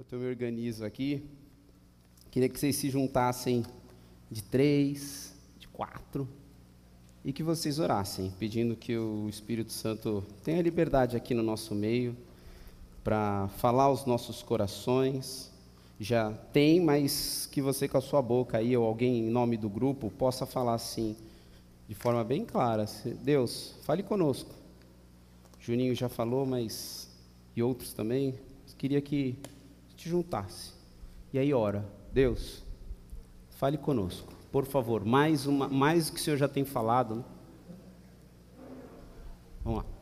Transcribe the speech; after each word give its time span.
Enquanto 0.00 0.14
eu 0.14 0.20
me 0.20 0.28
organizo 0.28 0.82
aqui, 0.82 1.22
queria 2.30 2.48
que 2.48 2.58
vocês 2.58 2.74
se 2.74 2.88
juntassem 2.88 3.62
de 4.30 4.42
três, 4.42 5.34
de 5.58 5.68
quatro, 5.68 6.26
e 7.22 7.34
que 7.34 7.42
vocês 7.42 7.78
orassem, 7.78 8.32
pedindo 8.38 8.74
que 8.74 8.96
o 8.96 9.28
Espírito 9.28 9.70
Santo 9.70 10.24
tenha 10.42 10.62
liberdade 10.62 11.18
aqui 11.18 11.34
no 11.34 11.42
nosso 11.42 11.74
meio 11.74 12.16
para 13.04 13.48
falar 13.58 13.84
aos 13.84 14.06
nossos 14.06 14.42
corações. 14.42 15.52
Já 16.00 16.32
tem, 16.50 16.80
mas 16.80 17.46
que 17.52 17.60
você 17.60 17.86
com 17.86 17.98
a 17.98 18.00
sua 18.00 18.22
boca 18.22 18.56
aí, 18.56 18.74
ou 18.74 18.86
alguém 18.86 19.18
em 19.18 19.30
nome 19.30 19.58
do 19.58 19.68
grupo, 19.68 20.10
possa 20.10 20.46
falar 20.46 20.76
assim, 20.76 21.14
de 21.86 21.94
forma 21.94 22.24
bem 22.24 22.46
clara: 22.46 22.86
Deus, 23.22 23.74
fale 23.82 24.02
conosco. 24.02 24.50
Juninho 25.60 25.94
já 25.94 26.08
falou, 26.08 26.46
mas. 26.46 27.06
e 27.54 27.62
outros 27.62 27.92
também. 27.92 28.34
Queria 28.78 29.02
que 29.02 29.36
te 30.00 30.08
juntasse. 30.08 30.72
E 31.30 31.38
aí 31.38 31.52
ora, 31.52 31.84
Deus, 32.10 32.64
fale 33.50 33.76
conosco, 33.76 34.32
por 34.50 34.64
favor, 34.64 35.04
mais 35.04 35.46
uma, 35.46 35.68
mais 35.68 36.06
do 36.06 36.14
que 36.14 36.20
o 36.20 36.22
Senhor 36.22 36.38
já 36.38 36.48
tem 36.48 36.64
falado. 36.64 37.16
Né? 37.16 37.24
Vamos 39.62 39.80
lá. 39.80 39.99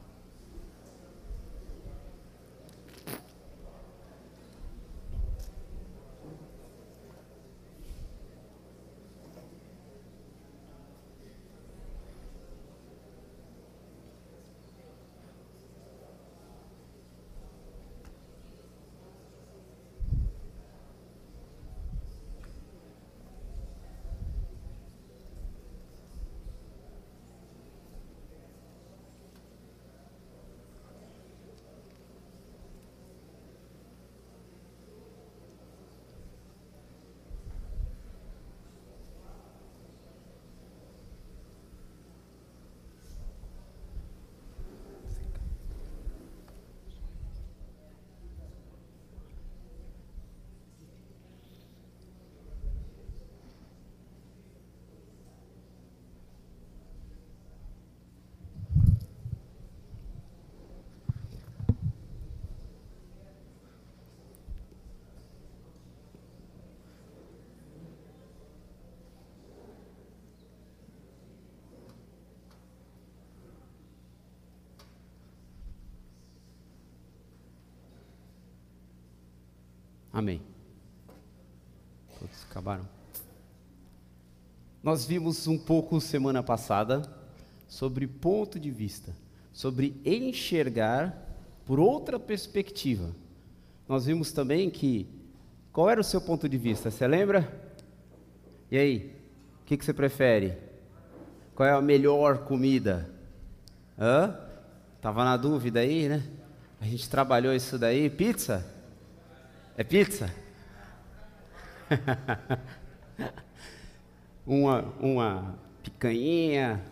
Amém. 80.18 80.42
Todos 82.18 82.44
acabaram? 82.50 82.88
Nós 84.82 85.06
vimos 85.06 85.46
um 85.46 85.56
pouco 85.56 86.00
semana 86.00 86.42
passada 86.42 87.02
sobre 87.68 88.04
ponto 88.08 88.58
de 88.58 88.68
vista, 88.68 89.14
sobre 89.52 89.94
enxergar 90.04 91.16
por 91.64 91.78
outra 91.78 92.18
perspectiva. 92.18 93.14
Nós 93.86 94.06
vimos 94.06 94.32
também 94.32 94.68
que 94.68 95.06
qual 95.72 95.88
era 95.88 96.00
o 96.00 96.04
seu 96.04 96.20
ponto 96.20 96.48
de 96.48 96.58
vista? 96.58 96.90
Você 96.90 97.06
lembra? 97.06 97.70
E 98.72 98.76
aí, 98.76 99.14
o 99.62 99.66
que, 99.66 99.76
que 99.76 99.84
você 99.84 99.94
prefere? 99.94 100.58
Qual 101.54 101.68
é 101.68 101.70
a 101.70 101.80
melhor 101.80 102.38
comida? 102.38 103.08
Hã? 103.96 104.36
Tava 105.00 105.24
na 105.24 105.36
dúvida 105.36 105.78
aí, 105.78 106.08
né? 106.08 106.24
A 106.80 106.86
gente 106.86 107.08
trabalhou 107.08 107.54
isso 107.54 107.78
daí, 107.78 108.10
pizza? 108.10 108.77
É 109.78 109.84
pizza? 109.84 110.28
uma, 114.44 114.82
uma 114.98 115.54
picanha, 115.84 116.82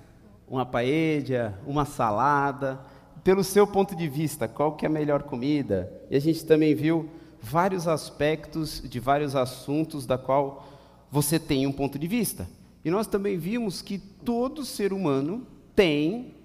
uma 0.46 0.64
paella, 0.64 1.60
uma 1.66 1.84
salada. 1.84 2.78
Pelo 3.24 3.42
seu 3.42 3.66
ponto 3.66 3.96
de 3.96 4.06
vista, 4.06 4.46
qual 4.46 4.76
que 4.76 4.86
é 4.86 4.88
a 4.88 4.92
melhor 4.92 5.24
comida? 5.24 5.92
E 6.08 6.14
a 6.14 6.20
gente 6.20 6.46
também 6.46 6.76
viu 6.76 7.10
vários 7.42 7.88
aspectos 7.88 8.80
de 8.88 9.00
vários 9.00 9.34
assuntos 9.34 10.06
da 10.06 10.16
qual 10.16 10.64
você 11.10 11.40
tem 11.40 11.66
um 11.66 11.72
ponto 11.72 11.98
de 11.98 12.06
vista. 12.06 12.48
E 12.84 12.90
nós 12.92 13.08
também 13.08 13.36
vimos 13.36 13.82
que 13.82 13.98
todo 13.98 14.64
ser 14.64 14.92
humano 14.92 15.44
tem 15.74 16.36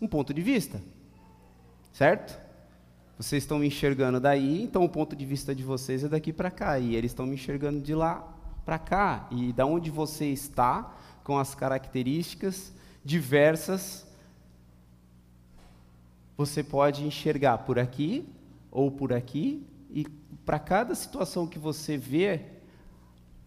um 0.00 0.06
ponto 0.06 0.32
de 0.32 0.40
vista. 0.40 0.80
Certo? 1.92 2.39
Vocês 3.20 3.42
estão 3.42 3.58
me 3.58 3.66
enxergando 3.66 4.18
daí, 4.18 4.62
então 4.62 4.82
o 4.82 4.88
ponto 4.88 5.14
de 5.14 5.26
vista 5.26 5.54
de 5.54 5.62
vocês 5.62 6.02
é 6.02 6.08
daqui 6.08 6.32
para 6.32 6.50
cá, 6.50 6.78
e 6.78 6.96
eles 6.96 7.10
estão 7.10 7.26
me 7.26 7.34
enxergando 7.34 7.78
de 7.78 7.94
lá 7.94 8.26
para 8.64 8.78
cá. 8.78 9.28
E 9.30 9.52
da 9.52 9.66
onde 9.66 9.90
você 9.90 10.24
está, 10.28 10.96
com 11.22 11.36
as 11.36 11.54
características 11.54 12.72
diversas, 13.04 14.06
você 16.34 16.64
pode 16.64 17.04
enxergar 17.04 17.58
por 17.58 17.78
aqui 17.78 18.26
ou 18.70 18.90
por 18.90 19.12
aqui, 19.12 19.66
e 19.90 20.06
para 20.46 20.58
cada 20.58 20.94
situação 20.94 21.46
que 21.46 21.58
você 21.58 21.98
vê, 21.98 22.40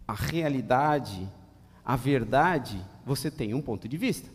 a 0.07 0.13
realidade, 0.13 1.27
a 1.83 1.95
verdade, 1.95 2.79
você 3.03 3.31
tem 3.31 3.55
um 3.55 3.61
ponto 3.61 3.87
de 3.87 3.97
vista. 3.97 4.29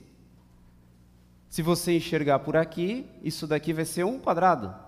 Se 1.49 1.63
você 1.63 1.97
enxergar 1.97 2.41
por 2.41 2.57
aqui, 2.57 3.07
isso 3.23 3.47
daqui 3.47 3.73
vai 3.73 3.85
ser 3.85 4.03
um 4.03 4.19
quadrado. 4.19 4.88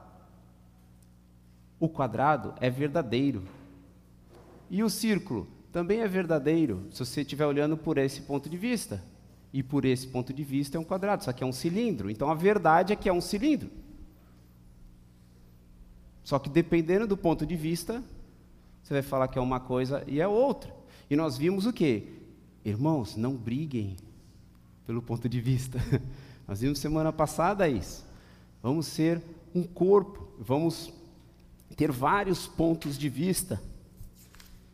O 1.81 1.89
quadrado 1.89 2.55
é 2.61 2.71
verdadeiro. 2.71 3.43
E 4.71 4.85
o 4.85 4.91
círculo 4.91 5.49
também 5.73 6.01
é 6.01 6.07
verdadeiro, 6.09 6.87
se 6.93 7.05
você 7.05 7.23
estiver 7.23 7.47
olhando 7.47 7.77
por 7.77 7.97
esse 7.99 8.21
ponto 8.21 8.49
de 8.49 8.57
vista. 8.57 9.03
E 9.53 9.63
por 9.63 9.85
esse 9.85 10.07
ponto 10.07 10.33
de 10.33 10.45
vista 10.45 10.77
é 10.77 10.81
um 10.81 10.85
quadrado, 10.85 11.25
só 11.25 11.33
que 11.33 11.43
é 11.43 11.47
um 11.47 11.53
cilindro. 11.53 12.09
Então 12.09 12.31
a 12.31 12.35
verdade 12.35 12.93
é 12.93 12.97
que 12.97 13.09
é 13.09 13.13
um 13.13 13.21
cilindro. 13.21 13.71
Só 16.23 16.39
que 16.39 16.49
dependendo 16.49 17.07
do 17.07 17.17
ponto 17.17 17.45
de 17.45 17.57
vista, 17.57 18.03
você 18.83 18.95
vai 18.95 19.03
falar 19.03 19.27
que 19.27 19.39
é 19.39 19.43
uma 19.43 19.59
coisa 19.59 20.05
e 20.07 20.21
é 20.21 20.29
outra. 20.29 20.73
E 21.09 21.17
nós 21.17 21.37
vimos 21.37 21.67
o 21.67 21.73
quê? 21.73 22.05
Irmãos, 22.65 23.17
não 23.17 23.35
briguem 23.35 23.97
pelo 24.87 25.03
ponto 25.03 25.29
de 25.29 25.41
vista. 25.41 25.81
nós 26.47 26.61
vimos 26.61 26.79
semana 26.79 27.13
passada 27.13 27.69
isso. 27.69 28.07
Vamos 28.63 28.87
ser 28.87 29.21
um 29.55 29.65
corpo, 29.65 30.29
vamos 30.39 30.93
ter 31.77 31.91
vários 31.91 32.47
pontos 32.47 32.99
de 32.99 33.09
vista 33.09 33.61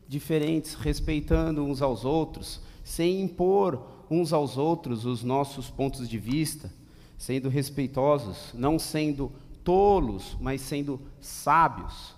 diferentes, 0.09 0.75
respeitando 0.75 1.65
uns 1.65 1.83
aos 1.83 2.05
outros, 2.05 2.61
sem 2.85 3.21
impor 3.21 3.83
uns 4.11 4.33
aos 4.33 4.57
outros 4.57 5.05
os 5.05 5.23
nossos 5.23 5.69
pontos 5.69 6.09
de 6.09 6.19
vista, 6.19 6.73
sendo 7.19 7.49
respeitosos, 7.49 8.53
não 8.55 8.79
sendo 8.79 9.33
tolos, 9.65 10.37
mas 10.41 10.61
sendo 10.61 11.01
sábios. 11.21 12.15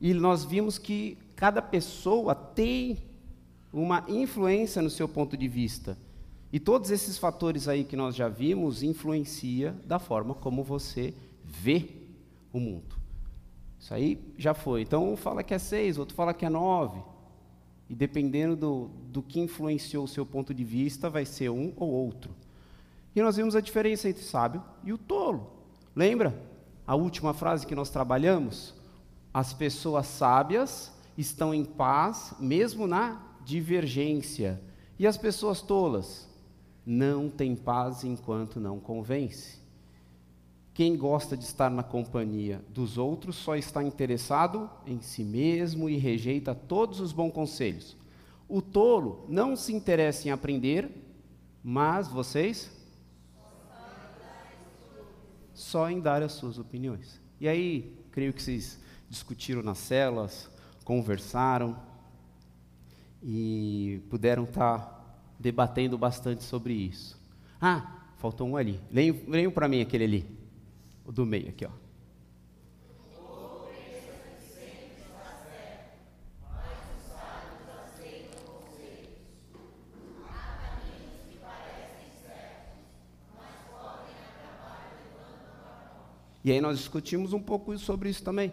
E 0.00 0.14
nós 0.14 0.44
vimos 0.44 0.78
que 0.78 1.18
cada 1.36 1.60
pessoa 1.60 2.34
tem 2.34 2.98
uma 3.72 4.04
influência 4.08 4.80
no 4.80 4.90
seu 4.90 5.08
ponto 5.08 5.36
de 5.36 5.48
vista. 5.48 5.98
E 6.52 6.60
todos 6.60 6.90
esses 6.90 7.16
fatores 7.18 7.66
aí 7.68 7.84
que 7.84 7.96
nós 7.96 8.14
já 8.14 8.28
vimos 8.28 8.82
influencia 8.82 9.74
da 9.86 9.98
forma 9.98 10.34
como 10.34 10.62
você 10.62 11.14
vê 11.44 11.88
o 12.52 12.60
mundo. 12.60 13.01
Isso 13.82 13.92
aí 13.92 14.32
já 14.38 14.54
foi. 14.54 14.82
Então, 14.82 15.12
um 15.12 15.16
fala 15.16 15.42
que 15.42 15.52
é 15.52 15.58
seis, 15.58 15.98
outro 15.98 16.14
fala 16.14 16.32
que 16.32 16.46
é 16.46 16.48
nove. 16.48 17.02
E 17.90 17.96
dependendo 17.96 18.54
do, 18.54 18.90
do 19.08 19.20
que 19.20 19.40
influenciou 19.40 20.04
o 20.04 20.08
seu 20.08 20.24
ponto 20.24 20.54
de 20.54 20.62
vista, 20.62 21.10
vai 21.10 21.24
ser 21.24 21.50
um 21.50 21.72
ou 21.74 21.90
outro. 21.90 22.32
E 23.12 23.20
nós 23.20 23.36
vimos 23.36 23.56
a 23.56 23.60
diferença 23.60 24.08
entre 24.08 24.22
o 24.22 24.24
sábio 24.24 24.62
e 24.84 24.92
o 24.92 24.98
tolo. 24.98 25.50
Lembra 25.96 26.40
a 26.86 26.94
última 26.94 27.34
frase 27.34 27.66
que 27.66 27.74
nós 27.74 27.90
trabalhamos? 27.90 28.72
As 29.34 29.52
pessoas 29.52 30.06
sábias 30.06 30.92
estão 31.18 31.52
em 31.52 31.64
paz, 31.64 32.34
mesmo 32.38 32.86
na 32.86 33.20
divergência. 33.44 34.62
E 34.96 35.08
as 35.08 35.16
pessoas 35.16 35.60
tolas 35.60 36.30
não 36.86 37.28
têm 37.28 37.56
paz 37.56 38.04
enquanto 38.04 38.60
não 38.60 38.78
convence. 38.78 39.60
Quem 40.74 40.96
gosta 40.96 41.36
de 41.36 41.44
estar 41.44 41.70
na 41.70 41.82
companhia 41.82 42.62
dos 42.70 42.96
outros 42.96 43.36
só 43.36 43.56
está 43.56 43.82
interessado 43.82 44.70
em 44.86 45.00
si 45.02 45.22
mesmo 45.22 45.88
e 45.88 45.98
rejeita 45.98 46.54
todos 46.54 46.98
os 46.98 47.12
bons 47.12 47.30
conselhos. 47.30 47.96
O 48.48 48.62
tolo 48.62 49.26
não 49.28 49.54
se 49.54 49.72
interessa 49.72 50.28
em 50.28 50.30
aprender, 50.30 50.90
mas 51.62 52.08
vocês 52.08 52.70
só 55.52 55.90
em 55.90 56.00
dar 56.00 56.22
as 56.22 56.32
suas 56.32 56.58
opiniões. 56.58 57.20
E 57.40 57.46
aí, 57.46 57.94
creio 58.10 58.32
que 58.32 58.42
vocês 58.42 58.80
discutiram 59.08 59.62
nas 59.62 59.78
celas, 59.78 60.50
conversaram 60.84 61.76
e 63.22 64.00
puderam 64.08 64.44
estar 64.44 65.20
debatendo 65.38 65.98
bastante 65.98 66.42
sobre 66.42 66.72
isso. 66.72 67.20
Ah, 67.60 68.04
faltou 68.16 68.48
um 68.48 68.56
ali. 68.56 68.80
Venham 68.90 69.50
para 69.50 69.68
mim 69.68 69.80
aquele 69.80 70.04
ali, 70.04 70.41
o 71.04 71.12
do 71.12 71.24
meio 71.26 71.48
aqui, 71.48 71.64
ó. 71.64 71.70
E 86.44 86.50
aí 86.50 86.60
nós 86.60 86.78
discutimos 86.78 87.32
um 87.32 87.40
pouco 87.40 87.76
sobre 87.78 88.08
isso 88.08 88.22
também. 88.22 88.52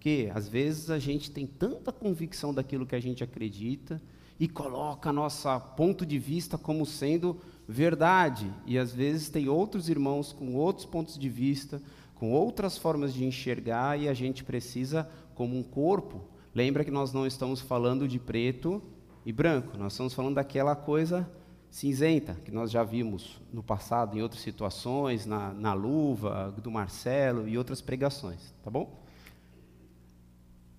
Que 0.00 0.30
às 0.34 0.48
vezes 0.48 0.90
a 0.90 0.98
gente 0.98 1.30
tem 1.30 1.46
tanta 1.46 1.92
convicção 1.92 2.54
daquilo 2.54 2.86
que 2.86 2.94
a 2.94 3.00
gente 3.00 3.22
acredita 3.22 4.00
e 4.40 4.48
coloca 4.48 5.12
nosso 5.12 5.48
ponto 5.76 6.06
de 6.06 6.18
vista 6.18 6.56
como 6.56 6.86
sendo 6.86 7.38
verdade. 7.72 8.52
E 8.66 8.78
às 8.78 8.92
vezes 8.92 9.28
tem 9.28 9.48
outros 9.48 9.88
irmãos 9.88 10.32
com 10.32 10.54
outros 10.54 10.86
pontos 10.86 11.18
de 11.18 11.28
vista, 11.28 11.82
com 12.14 12.30
outras 12.30 12.78
formas 12.78 13.12
de 13.12 13.24
enxergar, 13.24 13.98
e 13.98 14.08
a 14.08 14.14
gente 14.14 14.44
precisa, 14.44 15.08
como 15.34 15.58
um 15.58 15.62
corpo, 15.62 16.22
lembra 16.54 16.84
que 16.84 16.90
nós 16.90 17.12
não 17.12 17.26
estamos 17.26 17.60
falando 17.60 18.06
de 18.06 18.18
preto 18.18 18.80
e 19.26 19.32
branco, 19.32 19.76
nós 19.76 19.92
estamos 19.92 20.14
falando 20.14 20.36
daquela 20.36 20.76
coisa 20.76 21.28
cinzenta, 21.68 22.34
que 22.44 22.50
nós 22.50 22.70
já 22.70 22.84
vimos 22.84 23.40
no 23.50 23.62
passado 23.62 24.16
em 24.16 24.22
outras 24.22 24.42
situações, 24.42 25.24
na, 25.24 25.54
na 25.54 25.72
luva 25.72 26.54
do 26.62 26.70
Marcelo 26.70 27.48
e 27.48 27.56
outras 27.56 27.80
pregações, 27.80 28.54
tá 28.62 28.70
bom? 28.70 29.02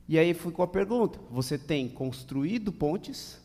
E 0.08 0.20
aí 0.20 0.34
ficou 0.34 0.64
a 0.64 0.68
pergunta: 0.68 1.20
você 1.32 1.58
tem 1.58 1.90
construído 1.90 2.72
pontes 2.72 3.42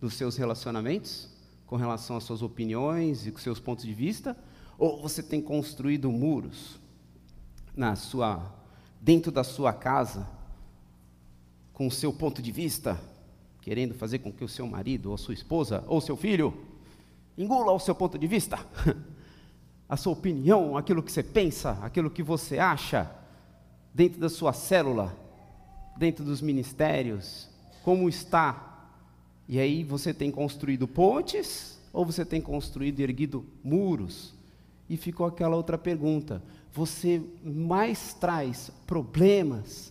nos 0.00 0.14
seus 0.14 0.36
relacionamentos 0.36 1.36
com 1.68 1.76
relação 1.76 2.16
às 2.16 2.24
suas 2.24 2.42
opiniões 2.42 3.26
e 3.26 3.30
com 3.30 3.38
seus 3.38 3.60
pontos 3.60 3.84
de 3.84 3.92
vista, 3.92 4.36
ou 4.76 5.00
você 5.00 5.22
tem 5.22 5.40
construído 5.40 6.10
muros 6.10 6.80
na 7.76 7.94
sua 7.94 8.54
dentro 9.00 9.30
da 9.30 9.44
sua 9.44 9.72
casa 9.72 10.26
com 11.72 11.86
o 11.86 11.90
seu 11.90 12.12
ponto 12.12 12.42
de 12.42 12.50
vista, 12.50 13.00
querendo 13.60 13.94
fazer 13.94 14.18
com 14.18 14.32
que 14.32 14.42
o 14.42 14.48
seu 14.48 14.66
marido, 14.66 15.10
ou 15.10 15.16
sua 15.16 15.34
esposa, 15.34 15.84
ou 15.86 16.00
seu 16.00 16.16
filho 16.16 16.52
engula 17.36 17.70
o 17.70 17.78
seu 17.78 17.94
ponto 17.94 18.18
de 18.18 18.26
vista, 18.26 18.58
a 19.88 19.96
sua 19.96 20.12
opinião, 20.12 20.76
aquilo 20.76 21.02
que 21.02 21.12
você 21.12 21.22
pensa, 21.22 21.78
aquilo 21.82 22.10
que 22.10 22.22
você 22.22 22.58
acha, 22.58 23.08
dentro 23.94 24.18
da 24.18 24.28
sua 24.28 24.52
célula, 24.52 25.16
dentro 25.96 26.24
dos 26.24 26.40
ministérios, 26.40 27.48
como 27.84 28.08
está. 28.08 28.67
E 29.48 29.58
aí 29.58 29.82
você 29.82 30.12
tem 30.12 30.30
construído 30.30 30.86
pontes 30.86 31.80
ou 31.90 32.04
você 32.04 32.22
tem 32.22 32.38
construído 32.40 33.00
e 33.00 33.02
erguido 33.02 33.46
muros? 33.64 34.34
E 34.90 34.96
ficou 34.96 35.24
aquela 35.24 35.56
outra 35.56 35.78
pergunta: 35.78 36.42
você 36.70 37.22
mais 37.42 38.12
traz 38.12 38.70
problemas, 38.86 39.90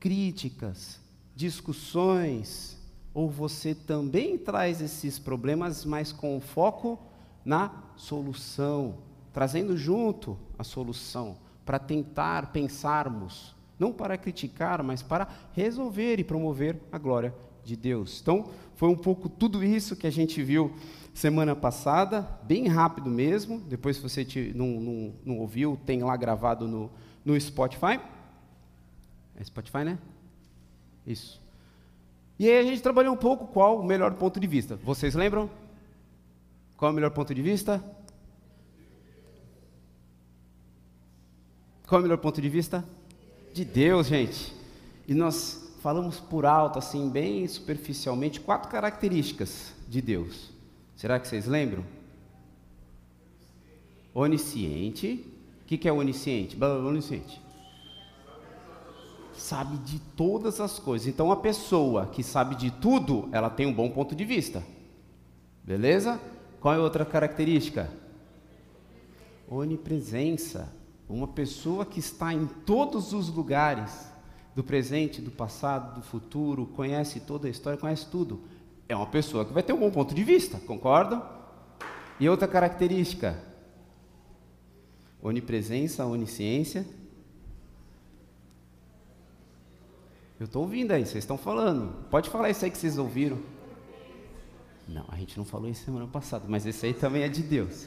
críticas, 0.00 0.98
discussões, 1.36 2.78
ou 3.12 3.28
você 3.28 3.74
também 3.74 4.38
traz 4.38 4.80
esses 4.80 5.18
problemas, 5.18 5.84
mas 5.84 6.10
com 6.10 6.40
foco 6.40 6.98
na 7.44 7.84
solução, 7.96 8.96
trazendo 9.34 9.76
junto 9.76 10.38
a 10.58 10.64
solução, 10.64 11.36
para 11.66 11.78
tentar 11.78 12.52
pensarmos, 12.52 13.54
não 13.78 13.92
para 13.92 14.16
criticar, 14.16 14.82
mas 14.82 15.02
para 15.02 15.28
resolver 15.52 16.18
e 16.18 16.24
promover 16.24 16.80
a 16.90 16.96
glória 16.96 17.34
de 17.64 17.76
Deus. 17.76 18.20
Então, 18.20 18.50
foi 18.76 18.88
um 18.88 18.96
pouco 18.96 19.28
tudo 19.28 19.64
isso 19.64 19.96
que 19.96 20.06
a 20.06 20.10
gente 20.10 20.42
viu 20.42 20.72
semana 21.14 21.54
passada, 21.54 22.22
bem 22.42 22.66
rápido 22.66 23.08
mesmo. 23.08 23.60
Depois, 23.60 23.96
se 23.96 24.02
você 24.02 24.24
te, 24.24 24.52
não, 24.54 24.66
não, 24.80 25.14
não, 25.24 25.38
ouviu, 25.38 25.78
tem 25.86 26.02
lá 26.02 26.16
gravado 26.16 26.66
no, 26.66 26.90
no 27.24 27.40
Spotify. 27.40 28.00
É 29.36 29.44
Spotify, 29.44 29.84
né? 29.84 29.98
Isso. 31.06 31.40
E 32.38 32.48
aí 32.50 32.58
a 32.58 32.62
gente 32.64 32.82
trabalhou 32.82 33.14
um 33.14 33.16
pouco 33.16 33.46
qual 33.46 33.78
o 33.78 33.84
melhor 33.84 34.12
ponto 34.14 34.40
de 34.40 34.46
vista. 34.46 34.76
Vocês 34.76 35.14
lembram? 35.14 35.48
Qual 36.76 36.88
é 36.88 36.92
o 36.92 36.94
melhor 36.94 37.10
ponto 37.10 37.32
de 37.32 37.40
vista? 37.40 37.82
Qual 41.86 42.00
é 42.00 42.00
o 42.00 42.02
melhor 42.02 42.18
ponto 42.18 42.40
de 42.42 42.48
vista? 42.48 42.84
De 43.52 43.64
Deus, 43.64 44.08
gente. 44.08 44.52
E 45.06 45.14
nós 45.14 45.63
falamos 45.84 46.18
por 46.18 46.46
alto, 46.46 46.78
assim, 46.78 47.10
bem 47.10 47.46
superficialmente, 47.46 48.40
quatro 48.40 48.70
características 48.70 49.74
de 49.86 50.00
Deus. 50.00 50.50
Será 50.96 51.20
que 51.20 51.28
vocês 51.28 51.44
lembram? 51.44 51.84
Onisciente. 54.14 55.26
O 55.60 55.66
que, 55.66 55.76
que 55.76 55.86
é 55.86 55.92
onisciente? 55.92 56.56
Onisciente 56.64 57.38
sabe 59.34 59.76
de 59.78 59.98
todas 60.16 60.58
as 60.58 60.78
coisas. 60.78 61.06
Então, 61.06 61.30
a 61.30 61.36
pessoa 61.36 62.06
que 62.06 62.22
sabe 62.22 62.54
de 62.54 62.70
tudo, 62.70 63.28
ela 63.30 63.50
tem 63.50 63.66
um 63.66 63.74
bom 63.74 63.90
ponto 63.90 64.14
de 64.14 64.24
vista. 64.24 64.62
Beleza? 65.62 66.18
Qual 66.62 66.72
é 66.72 66.78
outra 66.78 67.04
característica? 67.04 67.90
Onipresença. 69.46 70.72
Uma 71.06 71.28
pessoa 71.28 71.84
que 71.84 72.00
está 72.00 72.32
em 72.32 72.46
todos 72.46 73.12
os 73.12 73.28
lugares, 73.28 74.13
do 74.54 74.62
presente, 74.62 75.20
do 75.20 75.30
passado, 75.30 75.96
do 75.96 76.02
futuro, 76.02 76.66
conhece 76.66 77.20
toda 77.20 77.48
a 77.48 77.50
história, 77.50 77.78
conhece 77.78 78.06
tudo. 78.06 78.40
É 78.88 78.94
uma 78.94 79.06
pessoa 79.06 79.44
que 79.44 79.52
vai 79.52 79.62
ter 79.62 79.72
um 79.72 79.80
bom 79.80 79.90
ponto 79.90 80.14
de 80.14 80.22
vista, 80.22 80.58
concordam? 80.66 81.22
E 82.20 82.28
outra 82.28 82.46
característica? 82.46 83.42
Onipresença, 85.22 86.04
onisciência 86.04 86.86
Eu 90.38 90.46
estou 90.46 90.62
ouvindo 90.62 90.92
aí, 90.92 91.06
vocês 91.06 91.22
estão 91.24 91.38
falando. 91.38 92.04
Pode 92.10 92.28
falar 92.28 92.50
isso 92.50 92.64
aí 92.64 92.70
que 92.70 92.76
vocês 92.76 92.98
ouviram. 92.98 93.38
Não, 94.86 95.04
a 95.08 95.16
gente 95.16 95.38
não 95.38 95.44
falou 95.44 95.70
isso 95.70 95.84
semana 95.84 96.06
passada, 96.06 96.44
mas 96.48 96.66
esse 96.66 96.84
aí 96.84 96.92
também 96.92 97.22
é 97.22 97.28
de 97.28 97.42
Deus. 97.42 97.86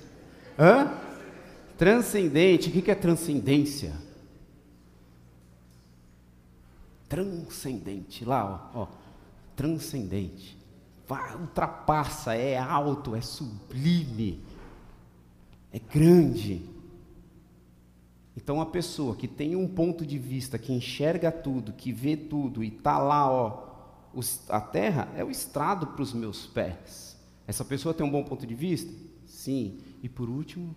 Hã? 0.58 0.92
Transcendente, 1.78 2.70
o 2.70 2.72
que 2.72 2.90
é 2.90 2.96
transcendência? 2.96 3.94
Transcendente, 7.08 8.26
lá, 8.26 8.72
ó, 8.74 8.82
ó 8.84 8.88
transcendente. 9.58 10.58
Vai, 11.08 11.36
ultrapassa, 11.36 12.36
é 12.36 12.58
alto, 12.58 13.16
é 13.16 13.22
sublime, 13.22 14.42
é 15.72 15.80
grande. 15.80 16.62
Então, 18.36 18.62
a 18.62 18.66
pessoa 18.66 19.16
que 19.16 19.28
tem 19.28 19.56
um 19.56 19.68
ponto 19.68 20.06
de 20.06 20.20
vista, 20.20 20.60
que 20.60 20.72
enxerga 20.72 21.32
tudo, 21.32 21.74
que 21.74 21.92
vê 21.92 22.16
tudo 22.16 22.64
e 22.64 22.68
está 22.68 23.00
lá, 23.00 23.30
ó, 23.30 23.68
a 24.50 24.62
terra 24.62 25.12
é 25.16 25.24
o 25.24 25.32
estrado 25.32 25.88
para 25.88 26.02
os 26.02 26.14
meus 26.14 26.46
pés. 26.46 27.18
Essa 27.48 27.66
pessoa 27.66 27.94
tem 27.94 28.06
um 28.06 28.12
bom 28.12 28.24
ponto 28.24 28.46
de 28.46 28.54
vista? 28.54 28.94
Sim. 29.26 29.80
E 30.04 30.10
por 30.10 30.30
último, 30.30 30.76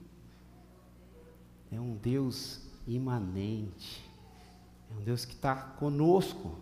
é 1.71 1.81
um 1.81 1.95
Deus 1.97 2.63
imanente. 2.87 4.10
É 4.91 5.01
um 5.01 5.03
Deus 5.03 5.25
que 5.25 5.35
está 5.35 5.55
conosco, 5.55 6.59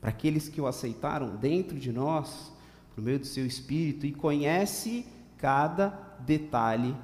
para 0.00 0.10
aqueles 0.10 0.48
que 0.48 0.60
o 0.60 0.66
aceitaram 0.66 1.36
dentro 1.36 1.78
de 1.78 1.92
nós, 1.92 2.52
por 2.94 3.02
meio 3.02 3.18
do 3.18 3.26
seu 3.26 3.46
Espírito, 3.46 4.06
e 4.06 4.12
conhece 4.12 5.06
cada 5.38 5.88
detalhe 6.20 6.94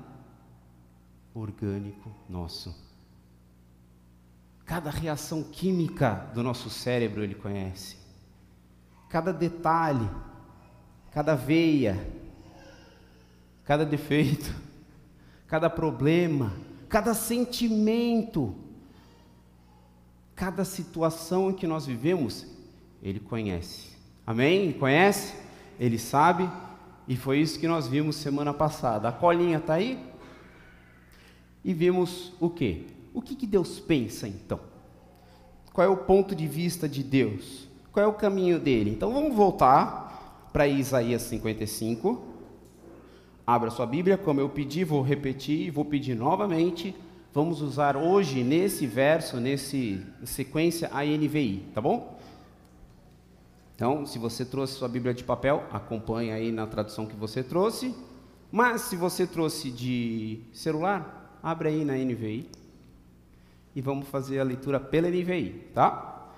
orgânico 1.35 2.11
nosso. 2.29 2.75
Cada 4.65 4.91
reação 4.91 5.43
química 5.43 6.31
do 6.35 6.43
nosso 6.43 6.71
cérebro 6.71 7.23
ele 7.23 7.35
conhece. 7.35 7.97
Cada 9.09 9.33
detalhe, 9.33 10.09
cada 11.11 11.35
veia, 11.35 11.99
cada 13.65 13.85
defeito, 13.85 14.55
cada 15.49 15.69
problema, 15.69 16.53
cada 16.89 17.15
sentimento, 17.15 18.55
cada 20.41 20.65
situação 20.65 21.51
em 21.51 21.53
que 21.53 21.67
nós 21.67 21.85
vivemos, 21.85 22.47
ele 23.03 23.21
conhece. 23.21 23.91
Amém? 24.27 24.73
Conhece, 24.73 25.35
ele 25.79 25.99
sabe, 25.99 26.49
e 27.07 27.15
foi 27.15 27.41
isso 27.41 27.61
que 27.61 27.69
nós 27.69 27.87
vimos 27.87 28.17
semana 28.17 28.55
passada. 28.55 29.07
A 29.07 29.13
colinha 29.13 29.59
está 29.59 29.75
aí? 29.75 30.03
E 31.63 31.75
vimos 31.75 32.33
o 32.41 32.49
que? 32.49 32.87
o 33.13 33.21
que, 33.21 33.37
que 33.37 33.47
Deus 33.47 33.79
pensa 33.79 34.27
então? 34.27 34.59
Qual 35.75 35.87
é 35.87 35.91
o 35.91 35.97
ponto 35.99 36.35
de 36.35 36.47
vista 36.47 36.89
de 36.89 37.03
Deus? 37.03 37.69
Qual 37.93 38.03
é 38.03 38.09
o 38.09 38.15
caminho 38.15 38.59
dele? 38.59 38.89
Então 38.89 39.13
vamos 39.13 39.37
voltar 39.37 40.49
para 40.55 40.67
Isaías 40.67 41.21
55. 41.21 42.19
Abra 43.47 43.71
sua 43.71 43.85
Bíblia, 43.85 44.17
como 44.17 44.41
eu 44.41 44.49
pedi, 44.49 44.85
vou 44.85 45.03
repetir, 45.03 45.71
vou 45.71 45.85
pedir 45.85 46.15
novamente. 46.15 46.97
Vamos 47.33 47.61
usar 47.63 47.97
hoje 47.97 48.43
nesse 48.43 48.89
verso, 48.89 49.37
nesse 49.37 50.05
sequência 50.25 50.91
a 50.93 51.05
NVI, 51.05 51.71
tá 51.73 51.81
bom? 51.81 52.19
Então, 53.77 54.05
se 54.05 54.19
você 54.19 54.45
trouxe 54.45 54.75
sua 54.75 54.89
Bíblia 54.89 55.15
de 55.15 55.23
papel, 55.23 55.65
acompanhe 55.71 56.33
aí 56.33 56.51
na 56.51 56.67
tradução 56.67 57.07
que 57.07 57.15
você 57.15 57.41
trouxe. 57.45 57.95
Mas 58.51 58.83
se 58.83 58.97
você 58.97 59.29
trouxe 59.29 59.71
de 59.71 60.41
celular, 60.53 61.39
abre 61.41 61.69
aí 61.69 61.85
na 61.85 61.95
NVI 61.95 62.51
e 63.77 63.81
vamos 63.81 64.09
fazer 64.09 64.41
a 64.41 64.45
leitura 64.45 64.81
pela 64.81 65.09
NVI, 65.09 65.71
tá? 65.73 66.33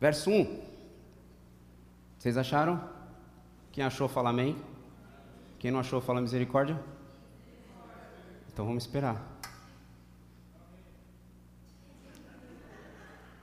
Verso 0.00 0.30
1. 0.30 0.71
Vocês 2.22 2.36
acharam? 2.36 2.80
Quem 3.72 3.82
achou, 3.82 4.06
fala 4.06 4.30
amém. 4.30 4.56
Quem 5.58 5.72
não 5.72 5.80
achou, 5.80 6.00
fala 6.00 6.20
misericórdia. 6.20 6.80
Então 8.46 8.64
vamos 8.64 8.84
esperar. 8.84 9.20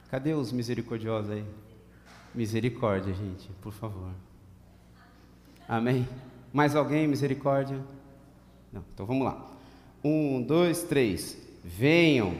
Cadê 0.10 0.34
os 0.34 0.54
misericordiosos 0.54 1.30
aí? 1.30 1.46
Misericórdia, 2.34 3.14
gente, 3.14 3.50
por 3.62 3.74
favor. 3.74 4.14
Amém? 5.68 6.08
Mais 6.54 6.74
alguém, 6.74 7.06
misericórdia? 7.06 7.84
Não, 8.72 8.86
então 8.94 9.06
vamos 9.06 9.26
lá. 9.26 9.46
Um, 10.02 10.42
dois, 10.42 10.84
três. 10.84 11.38
Venham. 11.66 12.34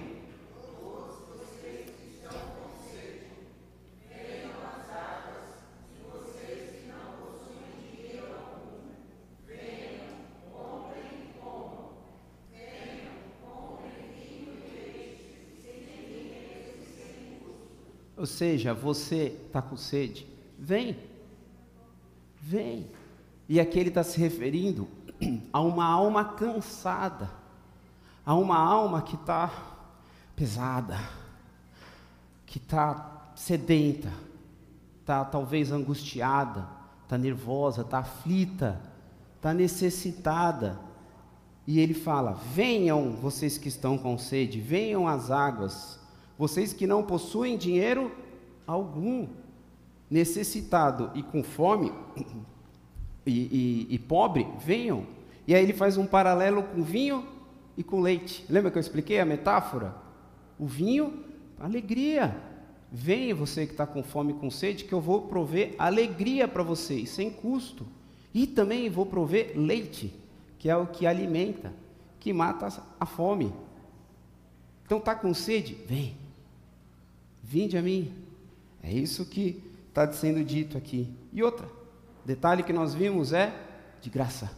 Ou 18.20 18.26
seja, 18.26 18.74
você 18.74 19.40
está 19.46 19.62
com 19.62 19.78
sede? 19.78 20.28
Vem. 20.58 21.00
Vem. 22.42 22.92
E 23.48 23.62
aqui 23.62 23.80
ele 23.80 23.88
está 23.88 24.04
se 24.04 24.20
referindo 24.20 24.90
a 25.54 25.62
uma 25.62 25.86
alma 25.86 26.26
cansada, 26.26 27.32
a 28.26 28.36
uma 28.36 28.58
alma 28.58 29.02
que 29.02 29.16
está 29.16 29.50
pesada, 30.36 31.00
que 32.46 32.58
está 32.58 33.32
sedenta, 33.38 34.12
está 35.00 35.24
talvez 35.24 35.72
angustiada, 35.72 36.68
está 37.04 37.18
nervosa, 37.18 37.84
está 37.84 38.00
aflita, 38.00 38.82
está 39.38 39.54
necessitada. 39.54 40.78
E 41.66 41.80
ele 41.80 41.94
fala: 41.94 42.34
Venham, 42.34 43.14
vocês 43.14 43.58
que 43.58 43.70
estão 43.70 43.98
com 43.98 44.18
sede, 44.18 44.60
venham 44.60 45.08
às 45.08 45.32
águas 45.32 46.00
vocês 46.40 46.72
que 46.72 46.88
não 46.88 47.04
possuem 47.04 47.58
dinheiro 47.58 48.10
algum, 48.66 49.28
necessitado 50.10 51.12
e 51.14 51.22
com 51.22 51.44
fome 51.44 51.92
e, 53.28 53.88
e, 53.90 53.96
e 53.96 54.00
pobre, 54.00 54.48
venham. 54.58 55.06
E 55.46 55.54
aí 55.54 55.62
ele 55.62 55.74
faz 55.74 55.98
um 55.98 56.08
paralelo 56.08 56.64
com 56.64 56.82
vinho 56.82 57.28
e 57.76 57.84
com 57.84 58.00
leite. 58.00 58.46
Lembra 58.50 58.72
que 58.72 58.78
eu 58.78 58.82
expliquei 58.82 59.20
a 59.20 59.26
metáfora? 59.26 59.94
O 60.58 60.66
vinho, 60.66 61.26
alegria. 61.60 62.38
Venha 62.90 63.36
você 63.36 63.66
que 63.66 63.74
está 63.74 63.86
com 63.86 64.02
fome 64.02 64.32
e 64.32 64.36
com 64.36 64.50
sede, 64.50 64.86
que 64.86 64.94
eu 64.94 65.02
vou 65.02 65.24
prover 65.24 65.76
alegria 65.78 66.48
para 66.48 66.64
vocês, 66.64 67.10
sem 67.10 67.30
custo. 67.30 67.86
E 68.34 68.48
também 68.48 68.90
vou 68.90 69.06
prover 69.06 69.54
leite, 69.58 70.14
que 70.58 70.70
é 70.70 70.78
o 70.78 70.88
que 70.88 71.06
alimenta, 71.06 71.74
que 72.18 72.32
mata 72.32 72.82
a 72.98 73.06
fome. 73.06 73.54
Então 74.86 75.00
está 75.00 75.14
com 75.14 75.34
sede? 75.34 75.74
Vem. 75.86 76.29
Vinde 77.50 77.76
a 77.80 77.82
mim. 77.82 78.14
É 78.84 78.94
isso 78.94 79.26
que 79.26 79.60
está 79.88 80.12
sendo 80.14 80.44
dito 80.44 80.78
aqui. 80.78 81.12
E 81.34 81.42
outra, 81.42 81.68
detalhe 82.24 82.62
que 82.62 82.72
nós 82.72 82.94
vimos 82.94 83.34
é 83.34 83.52
de 84.00 84.08
graça. 84.08 84.52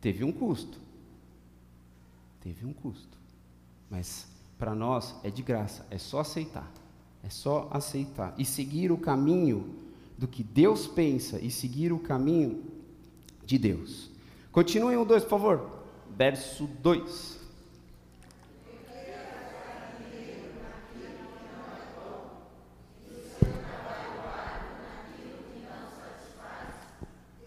Teve 0.00 0.22
um 0.22 0.30
custo. 0.30 0.78
Teve 2.40 2.64
um 2.64 2.72
custo. 2.72 3.18
Mas 3.90 4.28
para 4.56 4.72
nós 4.72 5.16
é 5.24 5.30
de 5.30 5.42
graça, 5.42 5.84
é 5.90 5.98
só 5.98 6.20
aceitar. 6.20 6.72
É 7.24 7.28
só 7.28 7.68
aceitar 7.72 8.36
e 8.38 8.44
seguir 8.44 8.92
o 8.92 8.96
caminho 8.96 9.74
do 10.16 10.28
que 10.28 10.44
Deus 10.44 10.86
pensa 10.86 11.40
e 11.40 11.50
seguir 11.50 11.92
o 11.92 11.98
caminho 11.98 12.62
de 13.44 13.58
Deus. 13.58 14.08
Continuem 14.52 14.96
o 14.96 15.04
2, 15.04 15.24
por 15.24 15.30
favor. 15.30 15.82
Verso 16.16 16.68
2. 16.80 17.39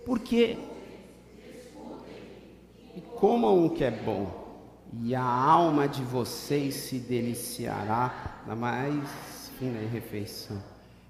Porque 0.05 0.57
e 2.95 3.01
comam 3.01 3.65
o 3.65 3.69
que 3.71 3.83
é 3.83 3.91
bom, 3.91 4.43
e 5.01 5.15
a 5.15 5.23
alma 5.23 5.87
de 5.87 6.03
vocês 6.03 6.75
se 6.75 6.99
deliciará 6.99 8.43
na 8.45 8.55
mais 8.55 9.51
fina 9.57 9.79
refeição. 9.91 10.61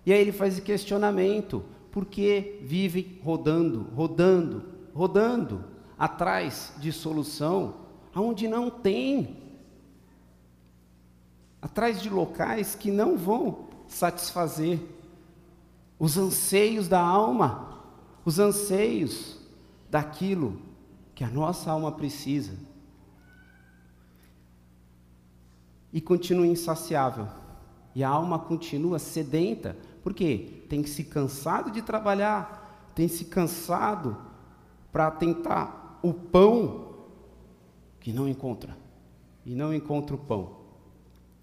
E 0.06 0.14
aí 0.14 0.22
ele 0.22 0.32
faz 0.32 0.60
questionamento, 0.60 1.64
porque 1.92 2.60
vivem 2.64 3.20
rodando, 3.24 3.88
rodando, 3.94 4.64
rodando 4.94 5.66
atrás 5.98 6.74
de 6.78 6.92
solução 6.92 7.76
aonde 8.14 8.48
não 8.48 8.70
tem, 8.70 9.38
atrás 11.62 12.02
de 12.02 12.10
locais 12.10 12.76
que 12.76 12.92
não 12.92 13.18
vão 13.18 13.70
satisfazer 13.88 14.80
os 15.98 16.18
anseios 16.18 16.88
da 16.88 17.00
alma, 17.00 17.73
os 18.26 18.40
anseios 18.40 19.38
daquilo 19.90 20.62
que 21.14 21.24
a 21.24 21.30
nossa 21.30 21.72
alma 21.72 21.92
precisa. 21.92 22.54
E 25.92 26.02
continua 26.02 26.48
insaciável. 26.48 27.28
E 27.94 28.04
a 28.04 28.10
alma 28.10 28.40
continua 28.40 28.98
sedenta, 28.98 29.78
porque 30.02 30.64
tem 30.68 30.84
se 30.86 31.04
cansado 31.04 31.70
de 31.70 31.82
trabalhar, 31.82 32.92
tem 32.96 33.08
se 33.08 33.26
cansado 33.26 34.18
para 34.92 35.12
tentar 35.12 36.00
o 36.02 36.14
pão 36.14 36.94
que 38.00 38.12
não 38.12 38.28
encontra. 38.28 38.76
E 39.46 39.54
não 39.54 39.74
encontra 39.74 40.16
o 40.16 40.20
pão. 40.20 40.58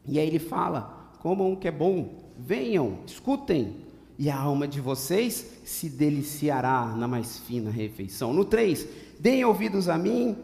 E 0.04 0.18
aí 0.18 0.26
ele 0.26 0.38
fala: 0.38 1.12
comam 1.20 1.52
o 1.52 1.56
que 1.56 1.68
é 1.68 1.72
bom, 1.72 2.32
venham, 2.36 2.98
escutem, 3.06 3.76
e 4.20 4.28
a 4.28 4.38
alma 4.38 4.68
de 4.68 4.82
vocês 4.82 5.46
se 5.64 5.88
deliciará 5.88 6.94
na 6.94 7.08
mais 7.08 7.38
fina 7.38 7.70
refeição. 7.70 8.34
No 8.34 8.44
3, 8.44 8.86
deem 9.18 9.46
ouvidos 9.46 9.88
a 9.88 9.96
mim, 9.96 10.36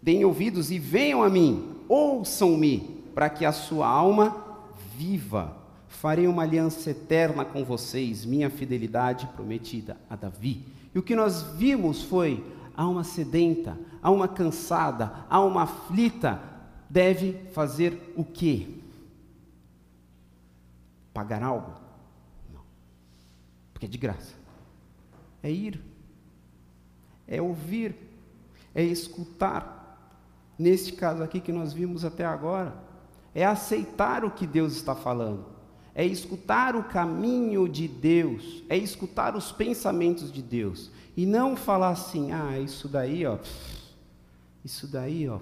deem 0.00 0.24
ouvidos 0.24 0.70
e 0.70 0.78
venham 0.78 1.20
a 1.20 1.28
mim, 1.28 1.74
ouçam-me, 1.88 3.02
para 3.12 3.28
que 3.28 3.44
a 3.44 3.50
sua 3.50 3.88
alma 3.88 4.36
viva. 4.96 5.56
Farei 5.88 6.28
uma 6.28 6.44
aliança 6.44 6.90
eterna 6.90 7.44
com 7.44 7.64
vocês, 7.64 8.24
minha 8.24 8.48
fidelidade 8.48 9.26
prometida 9.34 9.96
a 10.08 10.14
Davi. 10.14 10.64
E 10.94 10.98
o 11.00 11.02
que 11.02 11.16
nós 11.16 11.42
vimos 11.42 12.04
foi 12.04 12.44
alma 12.76 13.02
sedenta, 13.02 13.76
alma 14.00 14.28
cansada, 14.28 15.26
alma 15.28 15.64
aflita, 15.64 16.40
deve 16.88 17.32
fazer 17.52 18.14
o 18.16 18.22
quê? 18.22 18.68
Pagar 21.12 21.42
algo? 21.42 21.85
Porque 23.76 23.84
é 23.84 23.88
de 23.90 23.98
graça. 23.98 24.32
É 25.42 25.52
ir, 25.52 25.78
é 27.28 27.42
ouvir, 27.42 27.94
é 28.74 28.82
escutar. 28.82 29.74
Neste 30.58 30.94
caso 30.94 31.22
aqui 31.22 31.40
que 31.40 31.52
nós 31.52 31.74
vimos 31.74 32.02
até 32.02 32.24
agora, 32.24 32.74
é 33.34 33.44
aceitar 33.44 34.24
o 34.24 34.30
que 34.30 34.46
Deus 34.46 34.72
está 34.74 34.94
falando, 34.94 35.44
é 35.94 36.06
escutar 36.06 36.74
o 36.74 36.84
caminho 36.84 37.68
de 37.68 37.86
Deus, 37.86 38.64
é 38.70 38.78
escutar 38.78 39.36
os 39.36 39.52
pensamentos 39.52 40.32
de 40.32 40.40
Deus. 40.40 40.90
E 41.14 41.26
não 41.26 41.54
falar 41.54 41.90
assim: 41.90 42.32
"Ah, 42.32 42.58
isso 42.58 42.88
daí, 42.88 43.26
ó, 43.26 43.38
isso 44.64 44.86
daí, 44.86 45.28
ó, 45.28 45.38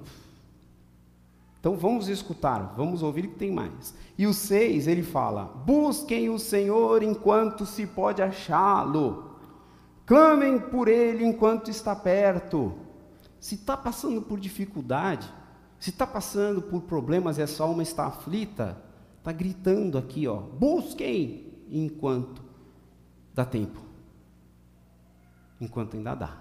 Então 1.64 1.78
vamos 1.78 2.08
escutar, 2.08 2.74
vamos 2.76 3.02
ouvir 3.02 3.26
que 3.26 3.36
tem 3.36 3.50
mais. 3.50 3.94
E 4.18 4.26
o 4.26 4.34
6, 4.34 4.86
ele 4.86 5.02
fala: 5.02 5.44
Busquem 5.64 6.28
o 6.28 6.38
Senhor 6.38 7.02
enquanto 7.02 7.64
se 7.64 7.86
pode 7.86 8.20
achá-lo. 8.20 9.38
Clamem 10.04 10.58
por 10.58 10.88
ele 10.88 11.24
enquanto 11.24 11.70
está 11.70 11.96
perto. 11.96 12.74
Se 13.40 13.54
está 13.54 13.78
passando 13.78 14.20
por 14.20 14.38
dificuldade, 14.38 15.26
se 15.80 15.88
está 15.88 16.06
passando 16.06 16.60
por 16.60 16.82
problemas 16.82 17.38
e 17.38 17.40
essa 17.40 17.64
alma 17.64 17.82
está 17.82 18.08
aflita, 18.08 18.76
está 19.16 19.32
gritando 19.32 19.96
aqui, 19.96 20.28
ó, 20.28 20.36
busquem 20.36 21.50
enquanto 21.70 22.42
dá 23.32 23.46
tempo. 23.46 23.80
Enquanto 25.58 25.96
ainda 25.96 26.14
dá. 26.14 26.36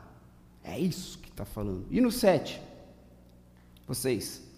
É 0.61 0.77
isso 0.77 1.17
que 1.19 1.29
está 1.29 1.45
falando. 1.45 1.85
E 1.89 2.01
no 2.01 2.11
7, 2.11 2.61
vocês, 3.87 4.51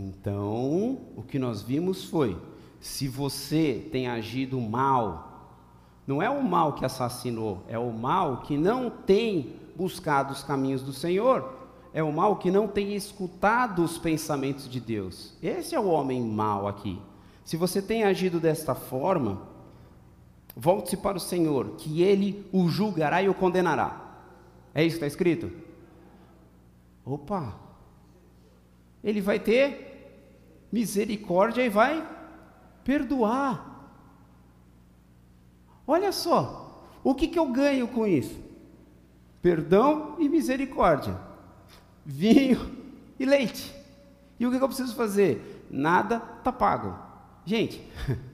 Então, 0.00 1.00
o 1.16 1.24
que 1.26 1.40
nós 1.40 1.60
vimos 1.60 2.04
foi: 2.04 2.40
se 2.78 3.08
você 3.08 3.88
tem 3.90 4.06
agido 4.06 4.60
mal, 4.60 5.50
não 6.06 6.22
é 6.22 6.30
o 6.30 6.40
mal 6.40 6.74
que 6.74 6.84
assassinou, 6.84 7.64
é 7.68 7.76
o 7.76 7.92
mal 7.92 8.42
que 8.42 8.56
não 8.56 8.88
tem 8.88 9.56
buscado 9.74 10.32
os 10.32 10.44
caminhos 10.44 10.82
do 10.82 10.92
Senhor, 10.92 11.52
é 11.92 12.00
o 12.00 12.12
mal 12.12 12.36
que 12.36 12.48
não 12.48 12.68
tem 12.68 12.94
escutado 12.94 13.82
os 13.82 13.98
pensamentos 13.98 14.68
de 14.68 14.78
Deus. 14.78 15.34
Esse 15.42 15.74
é 15.74 15.80
o 15.80 15.88
homem 15.88 16.22
mau 16.22 16.68
aqui. 16.68 17.02
Se 17.44 17.56
você 17.56 17.82
tem 17.82 18.04
agido 18.04 18.38
desta 18.38 18.76
forma, 18.76 19.42
volte-se 20.54 20.96
para 20.96 21.16
o 21.16 21.20
Senhor, 21.20 21.70
que 21.76 22.02
ele 22.02 22.46
o 22.52 22.68
julgará 22.68 23.20
e 23.20 23.28
o 23.28 23.34
condenará. 23.34 24.00
É 24.72 24.84
isso 24.84 24.98
que 24.98 25.04
está 25.04 25.06
escrito? 25.08 25.50
Opa! 27.04 27.54
Ele 29.02 29.20
vai 29.20 29.40
ter 29.40 29.87
misericórdia 30.70 31.64
e 31.64 31.68
vai 31.68 32.06
perdoar. 32.84 33.66
Olha 35.86 36.12
só, 36.12 36.84
o 37.02 37.14
que, 37.14 37.28
que 37.28 37.38
eu 37.38 37.46
ganho 37.46 37.88
com 37.88 38.06
isso? 38.06 38.36
Perdão 39.40 40.16
e 40.18 40.28
misericórdia, 40.28 41.18
vinho 42.04 42.76
e 43.18 43.24
leite. 43.24 43.74
E 44.38 44.46
o 44.46 44.50
que, 44.50 44.58
que 44.58 44.64
eu 44.64 44.68
preciso 44.68 44.94
fazer? 44.94 45.66
Nada 45.70 46.22
está 46.38 46.52
pago. 46.52 46.96
Gente, 47.44 47.82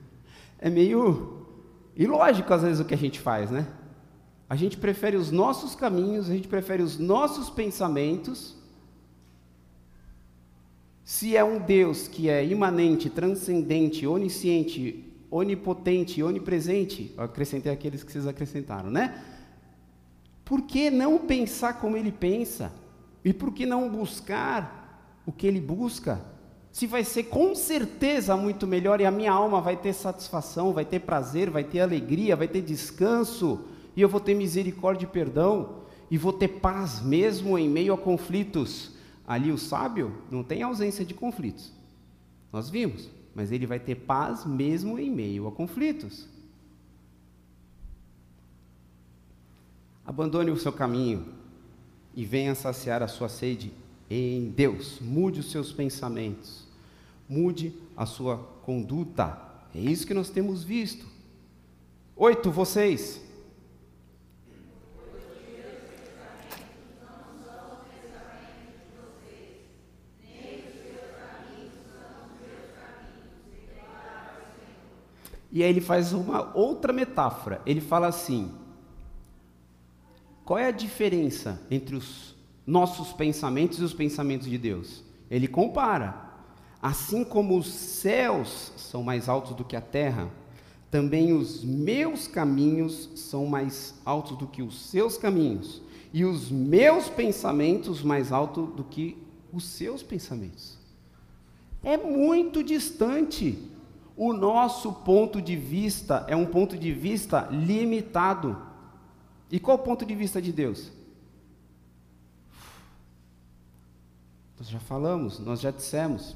é 0.59 0.69
meio 0.69 1.47
ilógico 1.95 2.53
às 2.53 2.61
vezes 2.61 2.79
o 2.79 2.85
que 2.85 2.93
a 2.93 2.97
gente 2.97 3.19
faz, 3.19 3.49
né? 3.49 3.67
A 4.49 4.55
gente 4.55 4.77
prefere 4.77 5.17
os 5.17 5.31
nossos 5.31 5.73
caminhos, 5.73 6.29
a 6.29 6.33
gente 6.33 6.47
prefere 6.47 6.83
os 6.83 6.99
nossos 6.99 7.49
pensamentos 7.49 8.54
se 11.05 11.37
é 11.37 11.43
um 11.43 11.59
Deus 11.59 12.07
que 12.07 12.27
é 12.31 12.43
imanente, 12.43 13.11
transcendente, 13.11 14.07
onisciente, 14.07 15.05
onipotente, 15.29 16.23
onipresente, 16.23 17.13
eu 17.15 17.23
acrescentei 17.23 17.71
aqueles 17.71 18.03
que 18.03 18.11
vocês 18.11 18.25
acrescentaram, 18.25 18.89
né? 18.89 19.23
Por 20.43 20.63
que 20.63 20.89
não 20.89 21.19
pensar 21.19 21.79
como 21.79 21.95
ele 21.95 22.11
pensa? 22.11 22.73
E 23.23 23.31
por 23.31 23.53
que 23.53 23.67
não 23.67 23.87
buscar 23.87 25.21
o 25.27 25.31
que 25.31 25.45
ele 25.45 25.61
busca? 25.61 26.19
Se 26.71 26.87
vai 26.87 27.03
ser 27.03 27.25
com 27.25 27.53
certeza 27.53 28.35
muito 28.35 28.65
melhor 28.65 28.99
e 28.99 29.05
a 29.05 29.11
minha 29.11 29.31
alma 29.31 29.61
vai 29.61 29.77
ter 29.77 29.93
satisfação, 29.93 30.73
vai 30.73 30.85
ter 30.85 31.01
prazer, 31.01 31.51
vai 31.51 31.63
ter 31.63 31.81
alegria, 31.81 32.35
vai 32.35 32.47
ter 32.47 32.63
descanso, 32.63 33.65
e 33.95 34.01
eu 34.01 34.09
vou 34.09 34.19
ter 34.19 34.33
misericórdia 34.33 35.05
e 35.05 35.09
perdão, 35.09 35.83
e 36.09 36.17
vou 36.17 36.33
ter 36.33 36.47
paz 36.47 36.99
mesmo 36.99 37.59
em 37.59 37.69
meio 37.69 37.93
a 37.93 37.97
conflitos. 37.97 38.94
Ali 39.27 39.51
o 39.51 39.57
sábio 39.57 40.21
não 40.29 40.43
tem 40.43 40.61
ausência 40.61 41.03
de 41.03 41.13
conflitos. 41.13 41.71
Nós 42.53 42.69
vimos, 42.69 43.09
mas 43.33 43.51
ele 43.51 43.65
vai 43.65 43.79
ter 43.79 43.95
paz 43.95 44.45
mesmo 44.45 44.99
em 44.99 45.09
meio 45.09 45.47
a 45.47 45.51
conflitos. 45.51 46.27
Abandone 50.05 50.51
o 50.51 50.57
seu 50.57 50.71
caminho 50.71 51.25
e 52.15 52.23
venha 52.23 52.53
saciar 52.53 53.01
a 53.01 53.07
sua 53.07 53.27
sede 53.27 53.73
em 54.09 54.49
Deus. 54.51 54.99
Mude 55.01 55.39
os 55.39 55.49
seus 55.49 55.71
pensamentos, 55.71 56.67
mude 57.27 57.73
a 57.97 58.05
sua 58.05 58.37
conduta. 58.63 59.41
É 59.73 59.79
isso 59.79 60.05
que 60.05 60.13
nós 60.13 60.29
temos 60.29 60.63
visto. 60.63 61.05
Oito, 62.15 62.51
vocês. 62.51 63.24
E 75.55 75.63
aí 75.63 75.69
ele 75.69 75.79
faz 75.79 76.11
uma 76.11 76.53
outra 76.53 76.91
metáfora. 76.91 77.61
Ele 77.65 77.79
fala 77.79 78.07
assim: 78.07 78.51
qual 80.43 80.59
é 80.59 80.67
a 80.67 80.71
diferença 80.71 81.61
entre 81.71 81.95
os 81.95 82.35
nossos 82.67 83.13
pensamentos 83.13 83.79
e 83.79 83.83
os 83.83 83.93
pensamentos 83.93 84.49
de 84.49 84.57
Deus? 84.57 85.01
Ele 85.31 85.47
compara. 85.47 86.25
Assim 86.81 87.23
como 87.23 87.57
os 87.57 87.67
céus 87.67 88.73
são 88.75 89.01
mais 89.01 89.29
altos 89.29 89.55
do 89.55 89.63
que 89.63 89.77
a 89.77 89.81
terra, 89.81 90.29
também 90.91 91.31
os 91.31 91.63
meus 91.63 92.27
caminhos 92.27 93.09
são 93.15 93.45
mais 93.45 93.95
altos 94.03 94.37
do 94.37 94.47
que 94.47 94.61
os 94.61 94.89
seus 94.89 95.17
caminhos, 95.17 95.81
e 96.13 96.25
os 96.25 96.51
meus 96.51 97.07
pensamentos 97.07 98.03
mais 98.03 98.31
altos 98.31 98.75
do 98.75 98.83
que 98.83 99.17
os 99.53 99.63
seus 99.63 100.03
pensamentos. 100.03 100.77
É 101.81 101.95
muito 101.97 102.61
distante 102.61 103.57
o 104.17 104.31
nosso 104.31 104.93
ponto 104.93 105.41
de 105.41 105.55
vista 105.55 106.25
é 106.27 106.35
um 106.35 106.45
ponto 106.45 106.77
de 106.77 106.91
vista 106.91 107.47
limitado. 107.51 108.57
E 109.51 109.59
qual 109.59 109.77
o 109.77 109.81
ponto 109.81 110.05
de 110.05 110.15
vista 110.15 110.41
de 110.41 110.51
Deus? 110.53 110.91
Nós 114.57 114.69
já 114.69 114.79
falamos, 114.79 115.39
nós 115.39 115.59
já 115.59 115.69
dissemos. 115.69 116.35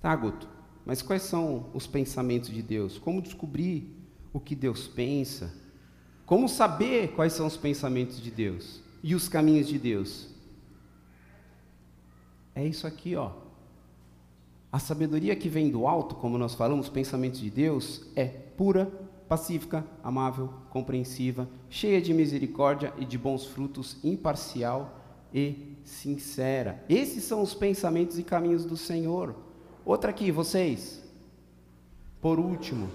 Tá, 0.00 0.14
Guto, 0.14 0.48
mas 0.84 1.02
quais 1.02 1.22
são 1.22 1.66
os 1.72 1.86
pensamentos 1.86 2.50
de 2.50 2.62
Deus? 2.62 2.98
Como 2.98 3.22
descobrir 3.22 3.96
o 4.32 4.38
que 4.38 4.54
Deus 4.54 4.86
pensa? 4.86 5.52
Como 6.26 6.48
saber 6.48 7.12
quais 7.12 7.32
são 7.32 7.46
os 7.46 7.56
pensamentos 7.56 8.20
de 8.20 8.30
Deus 8.30 8.80
e 9.02 9.14
os 9.14 9.28
caminhos 9.28 9.68
de 9.68 9.78
Deus? 9.78 10.28
É 12.54 12.64
isso 12.64 12.86
aqui, 12.86 13.16
ó. 13.16 13.32
A 14.72 14.78
sabedoria 14.78 15.34
que 15.34 15.48
vem 15.48 15.68
do 15.68 15.86
alto, 15.86 16.14
como 16.14 16.38
nós 16.38 16.54
falamos, 16.54 16.88
pensamentos 16.88 17.40
de 17.40 17.50
Deus, 17.50 18.02
é 18.14 18.26
pura, 18.26 18.86
pacífica, 19.28 19.84
amável, 20.02 20.48
compreensiva, 20.70 21.48
cheia 21.68 22.00
de 22.00 22.14
misericórdia 22.14 22.92
e 22.96 23.04
de 23.04 23.18
bons 23.18 23.46
frutos, 23.46 23.96
imparcial 24.04 24.98
e 25.34 25.76
sincera. 25.84 26.84
Esses 26.88 27.24
são 27.24 27.42
os 27.42 27.52
pensamentos 27.52 28.18
e 28.18 28.22
caminhos 28.22 28.64
do 28.64 28.76
Senhor. 28.76 29.34
Outra 29.84 30.10
aqui, 30.10 30.30
vocês. 30.30 31.02
Por 32.20 32.38
último, 32.38 32.88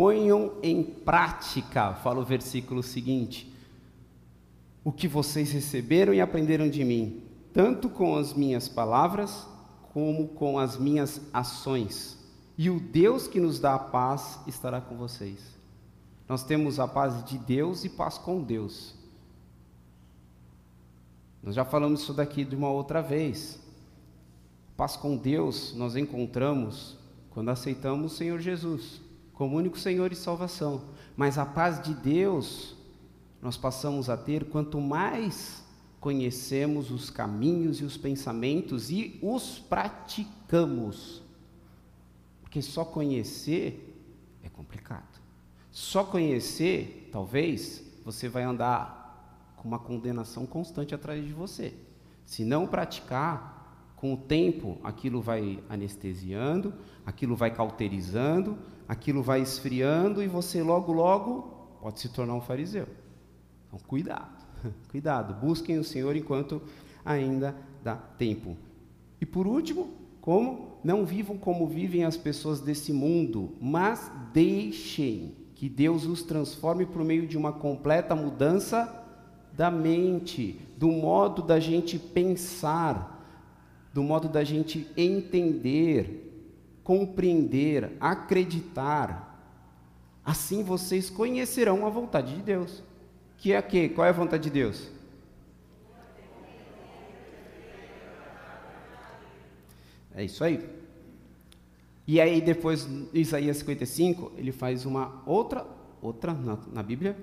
Ponham 0.00 0.52
em 0.62 0.82
prática, 0.82 1.92
fala 1.92 2.20
o 2.20 2.24
versículo 2.24 2.82
seguinte, 2.82 3.52
o 4.82 4.90
que 4.90 5.06
vocês 5.06 5.52
receberam 5.52 6.14
e 6.14 6.22
aprenderam 6.22 6.70
de 6.70 6.82
mim, 6.82 7.22
tanto 7.52 7.90
com 7.90 8.16
as 8.16 8.32
minhas 8.32 8.66
palavras 8.66 9.46
como 9.92 10.28
com 10.28 10.58
as 10.58 10.78
minhas 10.78 11.20
ações. 11.34 12.16
E 12.56 12.70
o 12.70 12.80
Deus 12.80 13.28
que 13.28 13.38
nos 13.38 13.60
dá 13.60 13.74
a 13.74 13.78
paz 13.78 14.40
estará 14.46 14.80
com 14.80 14.96
vocês. 14.96 15.38
Nós 16.26 16.42
temos 16.42 16.80
a 16.80 16.88
paz 16.88 17.22
de 17.22 17.36
Deus 17.36 17.84
e 17.84 17.90
paz 17.90 18.16
com 18.16 18.42
Deus. 18.42 18.94
Nós 21.42 21.54
já 21.54 21.64
falamos 21.66 22.00
isso 22.00 22.14
daqui 22.14 22.42
de 22.42 22.56
uma 22.56 22.70
outra 22.70 23.02
vez. 23.02 23.60
Paz 24.78 24.96
com 24.96 25.14
Deus 25.14 25.74
nós 25.74 25.94
encontramos 25.94 26.96
quando 27.28 27.50
aceitamos 27.50 28.14
o 28.14 28.16
Senhor 28.16 28.40
Jesus 28.40 29.09
como 29.40 29.56
único 29.56 29.78
Senhor 29.78 30.12
e 30.12 30.14
salvação. 30.14 30.82
Mas 31.16 31.38
a 31.38 31.46
paz 31.46 31.82
de 31.82 31.94
Deus 31.94 32.76
nós 33.40 33.56
passamos 33.56 34.10
a 34.10 34.14
ter 34.14 34.44
quanto 34.44 34.78
mais 34.78 35.64
conhecemos 35.98 36.90
os 36.90 37.08
caminhos 37.08 37.80
e 37.80 37.84
os 37.84 37.96
pensamentos 37.96 38.90
e 38.90 39.18
os 39.22 39.58
praticamos. 39.58 41.22
Porque 42.42 42.60
só 42.60 42.84
conhecer 42.84 43.98
é 44.44 44.50
complicado. 44.50 45.18
Só 45.70 46.04
conhecer, 46.04 47.08
talvez, 47.10 47.82
você 48.04 48.28
vai 48.28 48.42
andar 48.42 49.54
com 49.56 49.66
uma 49.66 49.78
condenação 49.78 50.44
constante 50.44 50.94
atrás 50.94 51.24
de 51.24 51.32
você. 51.32 51.72
Se 52.26 52.44
não 52.44 52.66
praticar, 52.66 53.59
com 54.00 54.14
o 54.14 54.16
tempo 54.16 54.78
aquilo 54.82 55.20
vai 55.20 55.62
anestesiando, 55.68 56.72
aquilo 57.04 57.36
vai 57.36 57.50
cauterizando, 57.50 58.56
aquilo 58.88 59.22
vai 59.22 59.42
esfriando 59.42 60.22
e 60.22 60.26
você 60.26 60.62
logo, 60.62 60.90
logo 60.90 61.76
pode 61.82 62.00
se 62.00 62.08
tornar 62.08 62.34
um 62.34 62.40
fariseu. 62.40 62.86
Então, 63.66 63.78
cuidado, 63.86 64.42
cuidado, 64.88 65.34
busquem 65.34 65.78
o 65.78 65.84
Senhor 65.84 66.16
enquanto 66.16 66.62
ainda 67.04 67.54
dá 67.84 67.94
tempo. 67.94 68.56
E 69.20 69.26
por 69.26 69.46
último, 69.46 69.90
como? 70.22 70.78
Não 70.82 71.04
vivam 71.04 71.36
como 71.36 71.66
vivem 71.66 72.04
as 72.04 72.16
pessoas 72.16 72.58
desse 72.58 72.94
mundo, 72.94 73.54
mas 73.60 74.10
deixem 74.32 75.34
que 75.54 75.68
Deus 75.68 76.06
os 76.06 76.22
transforme 76.22 76.86
por 76.86 77.04
meio 77.04 77.26
de 77.26 77.36
uma 77.36 77.52
completa 77.52 78.16
mudança 78.16 78.96
da 79.52 79.70
mente, 79.70 80.58
do 80.78 80.88
modo 80.88 81.42
da 81.42 81.60
gente 81.60 81.98
pensar, 81.98 83.19
do 83.92 84.02
modo 84.02 84.28
da 84.28 84.44
gente 84.44 84.86
entender, 84.96 86.48
compreender, 86.84 87.96
acreditar. 88.00 89.26
Assim 90.24 90.62
vocês 90.62 91.10
conhecerão 91.10 91.86
a 91.86 91.90
vontade 91.90 92.34
de 92.34 92.42
Deus. 92.42 92.82
Que 93.36 93.52
é 93.52 93.56
a 93.56 93.62
quê? 93.62 93.88
Qual 93.88 94.06
é 94.06 94.10
a 94.10 94.12
vontade 94.12 94.44
de 94.44 94.50
Deus? 94.50 94.90
É 100.14 100.24
isso 100.24 100.44
aí. 100.44 100.68
E 102.06 102.20
aí 102.20 102.40
depois, 102.40 102.88
Isaías 103.14 103.58
55, 103.58 104.32
ele 104.36 104.52
faz 104.52 104.84
uma 104.84 105.22
outra, 105.24 105.66
outra 106.02 106.34
na, 106.34 106.58
na 106.72 106.82
Bíblia, 106.82 107.16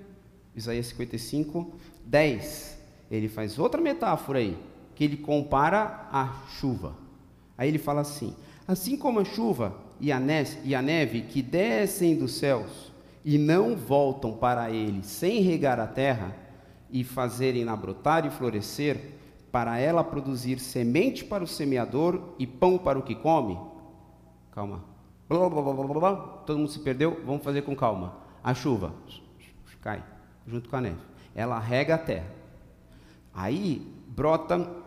Isaías 0.55 0.87
55, 0.87 1.75
10. 2.05 2.77
Ele 3.11 3.27
faz 3.27 3.59
outra 3.59 3.79
metáfora 3.81 4.39
aí, 4.39 4.57
que 4.97 5.03
ele 5.03 5.17
compara 5.17 6.09
a 6.11 6.33
chuva. 6.49 6.95
Aí 7.55 7.69
ele 7.69 7.77
fala 7.77 8.01
assim: 8.01 8.35
Assim 8.67 8.97
como 8.97 9.19
a 9.19 9.23
chuva 9.23 9.75
e 9.99 10.11
a, 10.11 10.19
neve, 10.19 10.57
e 10.63 10.73
a 10.73 10.81
neve 10.81 11.21
que 11.21 11.43
descem 11.43 12.17
dos 12.17 12.33
céus 12.33 12.91
e 13.23 13.37
não 13.37 13.75
voltam 13.75 14.33
para 14.33 14.71
ele 14.71 15.03
sem 15.03 15.41
regar 15.41 15.79
a 15.79 15.85
terra 15.85 16.35
e 16.89 17.03
fazerem-na 17.03 17.75
brotar 17.75 18.25
e 18.25 18.31
florescer, 18.31 19.11
para 19.51 19.77
ela 19.77 20.03
produzir 20.03 20.57
semente 20.57 21.23
para 21.23 21.43
o 21.43 21.47
semeador 21.47 22.33
e 22.39 22.47
pão 22.47 22.75
para 22.75 22.97
o 22.97 23.03
que 23.03 23.13
come. 23.13 23.55
Calma. 24.51 24.83
Blá, 25.29 25.47
blá, 25.47 25.61
blá, 25.61 26.15
Todo 26.45 26.57
mundo 26.57 26.71
se 26.71 26.79
perdeu? 26.79 27.21
Vamos 27.23 27.43
fazer 27.43 27.61
com 27.61 27.75
calma. 27.75 28.15
A 28.43 28.53
chuva 28.55 28.93
cai 29.81 30.03
junto 30.47 30.69
com 30.69 30.75
a 30.75 30.81
neve. 30.81 30.97
Ela 31.35 31.59
rega 31.59 31.95
a 31.95 31.97
terra. 31.99 32.31
Aí 33.31 33.85
brota 34.07 34.86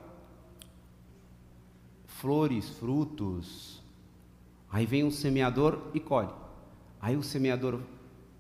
flores, 2.21 2.69
frutos. 2.69 3.83
Aí 4.71 4.87
vem 4.87 5.05
um 5.05 5.11
semeador 5.11 5.79
e 5.95 6.01
colhe. 6.01 6.31
Aí 7.01 7.17
o 7.17 7.23
semeador 7.23 7.81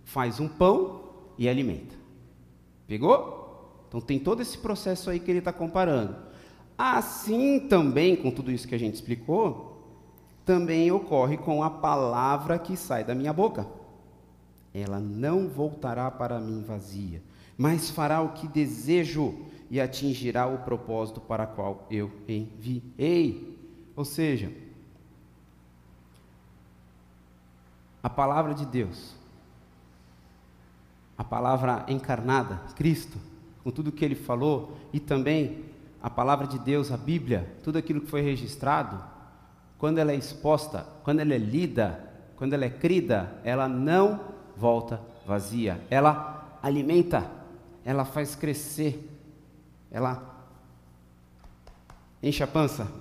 faz 0.04 0.38
um 0.38 0.48
pão 0.48 1.02
e 1.38 1.48
alimenta. 1.48 1.94
Pegou? 2.86 3.84
Então 3.88 4.00
tem 4.00 4.18
todo 4.18 4.42
esse 4.42 4.58
processo 4.58 5.10
aí 5.10 5.18
que 5.18 5.30
ele 5.30 5.38
está 5.38 5.52
comparando. 5.52 6.14
Assim 6.76 7.60
também, 7.68 8.14
com 8.16 8.30
tudo 8.30 8.50
isso 8.50 8.68
que 8.68 8.74
a 8.74 8.78
gente 8.78 8.94
explicou, 8.94 9.70
também 10.44 10.90
ocorre 10.90 11.36
com 11.36 11.62
a 11.62 11.70
palavra 11.70 12.58
que 12.58 12.76
sai 12.76 13.04
da 13.04 13.14
minha 13.14 13.32
boca. 13.32 13.66
Ela 14.72 15.00
não 15.00 15.48
voltará 15.48 16.10
para 16.10 16.38
mim 16.38 16.62
vazia, 16.62 17.22
mas 17.56 17.90
fará 17.90 18.20
o 18.20 18.32
que 18.32 18.46
desejo 18.46 19.34
e 19.70 19.80
atingirá 19.80 20.46
o 20.46 20.58
propósito 20.58 21.20
para 21.20 21.46
qual 21.46 21.86
eu 21.90 22.10
enviei. 22.28 23.49
Ou 24.00 24.04
seja, 24.06 24.50
a 28.02 28.08
palavra 28.08 28.54
de 28.54 28.64
Deus 28.64 29.14
a 31.18 31.22
palavra 31.22 31.84
encarnada, 31.86 32.62
Cristo, 32.74 33.18
com 33.62 33.70
tudo 33.70 33.92
que 33.92 34.02
ele 34.02 34.14
falou, 34.14 34.78
e 34.90 34.98
também 34.98 35.66
a 36.02 36.08
palavra 36.08 36.46
de 36.46 36.58
Deus, 36.58 36.90
a 36.90 36.96
Bíblia, 36.96 37.58
tudo 37.62 37.76
aquilo 37.76 38.00
que 38.00 38.06
foi 38.06 38.22
registrado, 38.22 38.98
quando 39.76 39.98
ela 39.98 40.12
é 40.12 40.16
exposta, 40.16 40.86
quando 41.04 41.20
ela 41.20 41.34
é 41.34 41.38
lida, 41.38 42.10
quando 42.36 42.54
ela 42.54 42.64
é 42.64 42.70
crida, 42.70 43.38
ela 43.44 43.68
não 43.68 44.18
volta 44.56 44.98
vazia, 45.26 45.78
ela 45.90 46.58
alimenta, 46.62 47.30
ela 47.84 48.06
faz 48.06 48.34
crescer, 48.34 49.06
ela 49.90 50.46
enche 52.22 52.42
a 52.42 52.46
pança. 52.46 52.99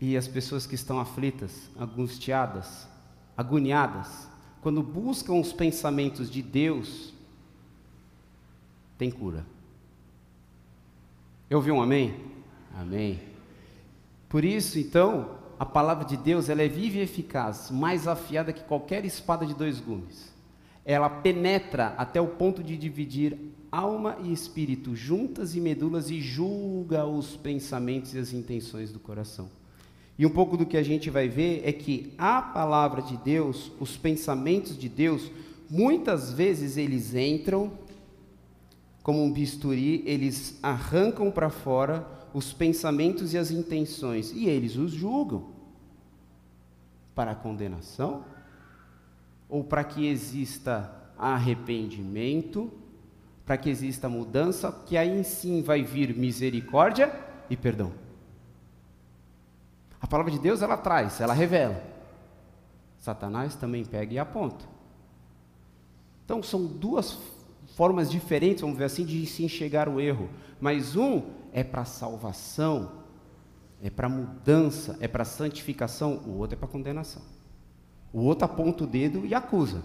E 0.00 0.16
as 0.16 0.28
pessoas 0.28 0.66
que 0.66 0.74
estão 0.74 1.00
aflitas, 1.00 1.70
angustiadas, 1.78 2.86
agoniadas, 3.36 4.28
quando 4.60 4.82
buscam 4.82 5.34
os 5.34 5.52
pensamentos 5.52 6.30
de 6.30 6.42
Deus, 6.42 7.12
tem 8.96 9.10
cura. 9.10 9.44
Eu 11.48 11.58
ouvi 11.58 11.70
um 11.70 11.80
amém? 11.80 12.14
Amém. 12.76 13.20
Por 14.28 14.44
isso, 14.44 14.78
então, 14.78 15.38
a 15.58 15.64
palavra 15.64 16.04
de 16.04 16.16
Deus 16.16 16.48
ela 16.48 16.62
é 16.62 16.68
viva 16.68 16.98
e 16.98 17.00
eficaz, 17.00 17.70
mais 17.70 18.06
afiada 18.06 18.52
que 18.52 18.62
qualquer 18.62 19.04
espada 19.04 19.46
de 19.46 19.54
dois 19.54 19.80
gumes. 19.80 20.32
Ela 20.84 21.08
penetra 21.08 21.94
até 21.96 22.20
o 22.20 22.28
ponto 22.28 22.62
de 22.62 22.76
dividir 22.76 23.36
alma 23.70 24.16
e 24.22 24.32
espírito 24.32 24.94
juntas 24.94 25.54
e 25.54 25.60
medulas 25.60 26.10
e 26.10 26.20
julga 26.20 27.06
os 27.06 27.36
pensamentos 27.36 28.14
e 28.14 28.18
as 28.18 28.32
intenções 28.32 28.92
do 28.92 28.98
coração. 28.98 29.50
E 30.18 30.26
um 30.26 30.30
pouco 30.30 30.56
do 30.56 30.66
que 30.66 30.76
a 30.76 30.82
gente 30.82 31.08
vai 31.10 31.28
ver 31.28 31.62
é 31.64 31.72
que 31.72 32.12
a 32.18 32.42
palavra 32.42 33.00
de 33.00 33.16
Deus, 33.18 33.70
os 33.78 33.96
pensamentos 33.96 34.76
de 34.76 34.88
Deus, 34.88 35.30
muitas 35.70 36.32
vezes 36.32 36.76
eles 36.76 37.14
entram 37.14 37.70
como 39.00 39.22
um 39.22 39.32
bisturi, 39.32 40.02
eles 40.04 40.58
arrancam 40.60 41.30
para 41.30 41.48
fora 41.50 42.04
os 42.34 42.52
pensamentos 42.52 43.32
e 43.32 43.38
as 43.38 43.52
intenções 43.52 44.32
e 44.32 44.48
eles 44.48 44.76
os 44.76 44.90
julgam. 44.90 45.46
Para 47.14 47.30
a 47.30 47.34
condenação? 47.36 48.24
Ou 49.48 49.62
para 49.62 49.84
que 49.84 50.08
exista 50.08 50.92
arrependimento, 51.16 52.72
para 53.46 53.56
que 53.56 53.70
exista 53.70 54.08
mudança, 54.08 54.72
que 54.84 54.96
aí 54.96 55.22
sim 55.22 55.62
vai 55.62 55.82
vir 55.82 56.14
misericórdia 56.14 57.12
e 57.48 57.56
perdão. 57.56 58.07
A 60.00 60.06
palavra 60.06 60.30
de 60.30 60.38
Deus 60.38 60.62
ela 60.62 60.76
traz, 60.76 61.20
ela 61.20 61.34
revela. 61.34 61.82
Satanás 62.98 63.54
também 63.54 63.84
pega 63.84 64.14
e 64.14 64.18
aponta. 64.18 64.64
Então 66.24 66.42
são 66.42 66.66
duas 66.66 67.18
formas 67.76 68.10
diferentes, 68.10 68.60
vamos 68.60 68.78
ver 68.78 68.84
assim, 68.84 69.04
de 69.04 69.24
se 69.26 69.44
enxergar 69.44 69.88
o 69.88 70.00
erro. 70.00 70.28
Mas 70.60 70.96
um 70.96 71.22
é 71.52 71.64
para 71.64 71.84
salvação, 71.84 72.92
é 73.82 73.90
para 73.90 74.08
mudança, 74.08 74.96
é 75.00 75.08
para 75.08 75.24
santificação, 75.24 76.22
o 76.26 76.38
outro 76.38 76.56
é 76.56 76.58
para 76.58 76.68
condenação. 76.68 77.22
O 78.12 78.20
outro 78.20 78.44
aponta 78.44 78.84
o 78.84 78.86
dedo 78.86 79.24
e 79.24 79.34
acusa. 79.34 79.82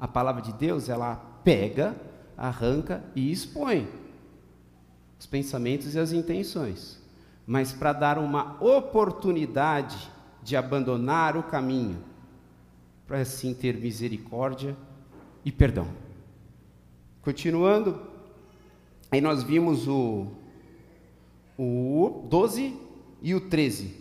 A 0.00 0.06
palavra 0.06 0.42
de 0.42 0.52
Deus, 0.52 0.88
ela 0.88 1.16
pega, 1.42 1.96
arranca 2.36 3.04
e 3.14 3.30
expõe 3.30 3.88
os 5.18 5.26
pensamentos 5.26 5.94
e 5.94 5.98
as 5.98 6.12
intenções 6.12 6.97
mas 7.48 7.72
para 7.72 7.94
dar 7.94 8.18
uma 8.18 8.62
oportunidade 8.62 10.10
de 10.42 10.54
abandonar 10.54 11.34
o 11.34 11.42
caminho, 11.42 11.96
para 13.06 13.20
assim 13.20 13.54
ter 13.54 13.74
misericórdia 13.74 14.76
e 15.42 15.50
perdão. 15.50 15.88
Continuando, 17.22 18.02
aí 19.10 19.22
nós 19.22 19.42
vimos 19.42 19.88
o, 19.88 20.26
o 21.56 22.26
12 22.28 22.76
e 23.22 23.34
o 23.34 23.40
13, 23.40 23.94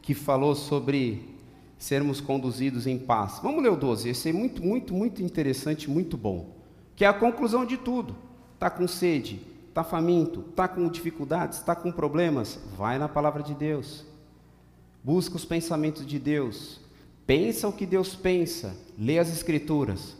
que 0.00 0.14
falou 0.14 0.54
sobre 0.54 1.28
sermos 1.76 2.20
conduzidos 2.20 2.86
em 2.86 2.96
paz. 2.96 3.40
Vamos 3.42 3.64
ler 3.64 3.72
o 3.72 3.76
12, 3.76 4.10
esse 4.10 4.28
é 4.28 4.32
muito, 4.32 4.62
muito, 4.62 4.94
muito 4.94 5.20
interessante, 5.20 5.90
muito 5.90 6.16
bom. 6.16 6.54
Que 6.94 7.04
é 7.04 7.08
a 7.08 7.12
conclusão 7.12 7.66
de 7.66 7.76
tudo. 7.76 8.14
Está 8.54 8.70
com 8.70 8.86
sede, 8.86 9.40
está 9.72 9.82
faminto, 9.82 10.44
está 10.50 10.68
com 10.68 10.86
dificuldades, 10.86 11.58
está 11.58 11.74
com 11.74 11.90
problemas, 11.90 12.60
vai 12.76 12.98
na 12.98 13.08
palavra 13.08 13.42
de 13.42 13.54
Deus. 13.54 14.04
Busca 15.02 15.34
os 15.34 15.46
pensamentos 15.46 16.06
de 16.06 16.18
Deus. 16.18 16.78
Pensa 17.26 17.66
o 17.66 17.72
que 17.72 17.86
Deus 17.86 18.14
pensa. 18.14 18.76
Lê 18.98 19.18
as 19.18 19.32
escrituras. 19.32 20.14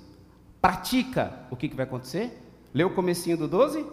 Pratica. 0.60 1.46
O 1.50 1.56
que, 1.56 1.68
que 1.68 1.76
vai 1.76 1.84
acontecer? 1.84 2.42
Lê 2.72 2.82
o 2.82 2.94
comecinho 2.94 3.36
do 3.36 3.46
12? 3.46 3.84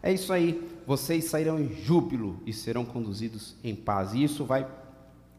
É 0.00 0.12
isso 0.12 0.32
aí. 0.32 0.80
Vocês 0.86 1.24
sairão 1.24 1.58
em 1.58 1.74
júbilo 1.74 2.40
e 2.46 2.52
serão 2.52 2.84
conduzidos 2.84 3.56
em 3.64 3.74
paz. 3.74 4.14
E 4.14 4.22
isso 4.22 4.44
vai 4.44 4.64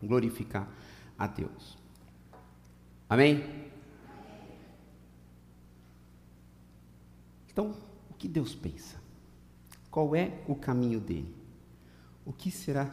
glorificar 0.03 0.67
a 1.17 1.25
Deus. 1.25 1.77
Amém? 3.09 3.68
Então, 7.59 7.75
o 8.09 8.13
que 8.13 8.25
Deus 8.25 8.55
pensa? 8.55 8.95
Qual 9.91 10.15
é 10.15 10.31
o 10.47 10.55
caminho 10.55 10.97
dele? 10.97 11.35
O 12.25 12.31
que 12.31 12.49
será 12.49 12.89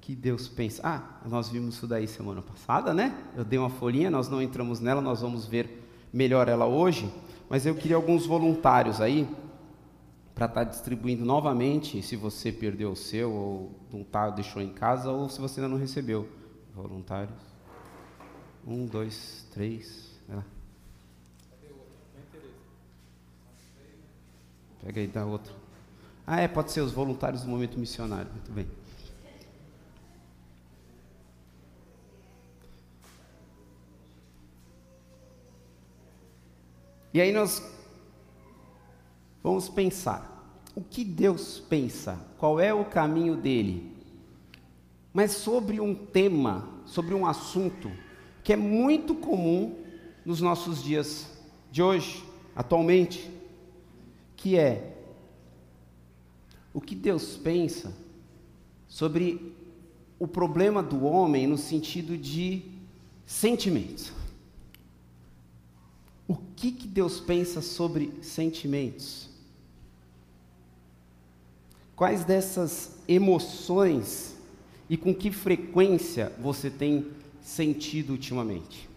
que 0.00 0.16
Deus 0.16 0.48
pensa? 0.48 0.80
Ah, 0.82 1.20
nós 1.28 1.50
vimos 1.50 1.74
isso 1.74 1.86
daí 1.86 2.08
semana 2.08 2.40
passada, 2.40 2.94
né? 2.94 3.14
Eu 3.36 3.44
dei 3.44 3.58
uma 3.58 3.68
folhinha, 3.68 4.10
nós 4.10 4.26
não 4.26 4.40
entramos 4.40 4.80
nela, 4.80 5.02
nós 5.02 5.20
vamos 5.20 5.44
ver 5.44 5.86
melhor 6.10 6.48
ela 6.48 6.64
hoje, 6.64 7.12
mas 7.50 7.66
eu 7.66 7.74
queria 7.74 7.96
alguns 7.96 8.24
voluntários 8.24 9.02
aí 9.02 9.28
para 10.34 10.46
estar 10.46 10.64
tá 10.64 10.70
distribuindo 10.70 11.22
novamente, 11.22 12.00
se 12.00 12.16
você 12.16 12.50
perdeu 12.50 12.92
o 12.92 12.96
seu 12.96 13.30
ou 13.30 13.70
não 13.92 14.02
tá, 14.02 14.30
deixou 14.30 14.62
em 14.62 14.72
casa 14.72 15.10
ou 15.10 15.28
se 15.28 15.38
você 15.38 15.60
ainda 15.60 15.74
não 15.74 15.78
recebeu. 15.78 16.26
Voluntários. 16.74 17.36
Um, 18.66 18.86
dois, 18.86 19.46
três. 19.52 20.18
É. 20.30 20.55
Pega 24.86 25.00
aí, 25.00 25.08
dá 25.08 25.26
outro. 25.26 25.52
Ah, 26.24 26.40
é, 26.40 26.46
pode 26.46 26.70
ser 26.70 26.80
os 26.80 26.92
voluntários 26.92 27.42
do 27.42 27.48
momento 27.48 27.76
missionário. 27.76 28.30
Muito 28.30 28.52
bem. 28.52 28.68
E 37.12 37.20
aí 37.20 37.32
nós 37.32 37.60
vamos 39.42 39.68
pensar. 39.68 40.32
O 40.72 40.80
que 40.80 41.04
Deus 41.04 41.58
pensa? 41.58 42.16
Qual 42.38 42.60
é 42.60 42.72
o 42.72 42.84
caminho 42.84 43.34
dele? 43.34 43.92
Mas 45.12 45.32
sobre 45.32 45.80
um 45.80 45.96
tema, 45.96 46.68
sobre 46.84 47.12
um 47.12 47.26
assunto 47.26 47.90
que 48.44 48.52
é 48.52 48.56
muito 48.56 49.16
comum 49.16 49.82
nos 50.24 50.40
nossos 50.40 50.80
dias 50.80 51.26
de 51.72 51.82
hoje, 51.82 52.22
atualmente, 52.54 53.35
que 54.36 54.56
é 54.56 54.96
o 56.72 56.80
que 56.80 56.94
Deus 56.94 57.36
pensa 57.36 57.92
sobre 58.86 59.54
o 60.18 60.28
problema 60.28 60.82
do 60.82 61.04
homem 61.04 61.46
no 61.46 61.58
sentido 61.58 62.16
de 62.16 62.62
sentimentos. 63.24 64.12
O 66.28 66.36
que, 66.56 66.72
que 66.72 66.86
Deus 66.86 67.20
pensa 67.20 67.60
sobre 67.60 68.12
sentimentos? 68.22 69.28
Quais 71.94 72.24
dessas 72.24 72.96
emoções 73.08 74.36
e 74.88 74.96
com 74.96 75.14
que 75.14 75.30
frequência 75.30 76.32
você 76.38 76.68
tem 76.68 77.10
sentido 77.40 78.10
ultimamente? 78.10 78.88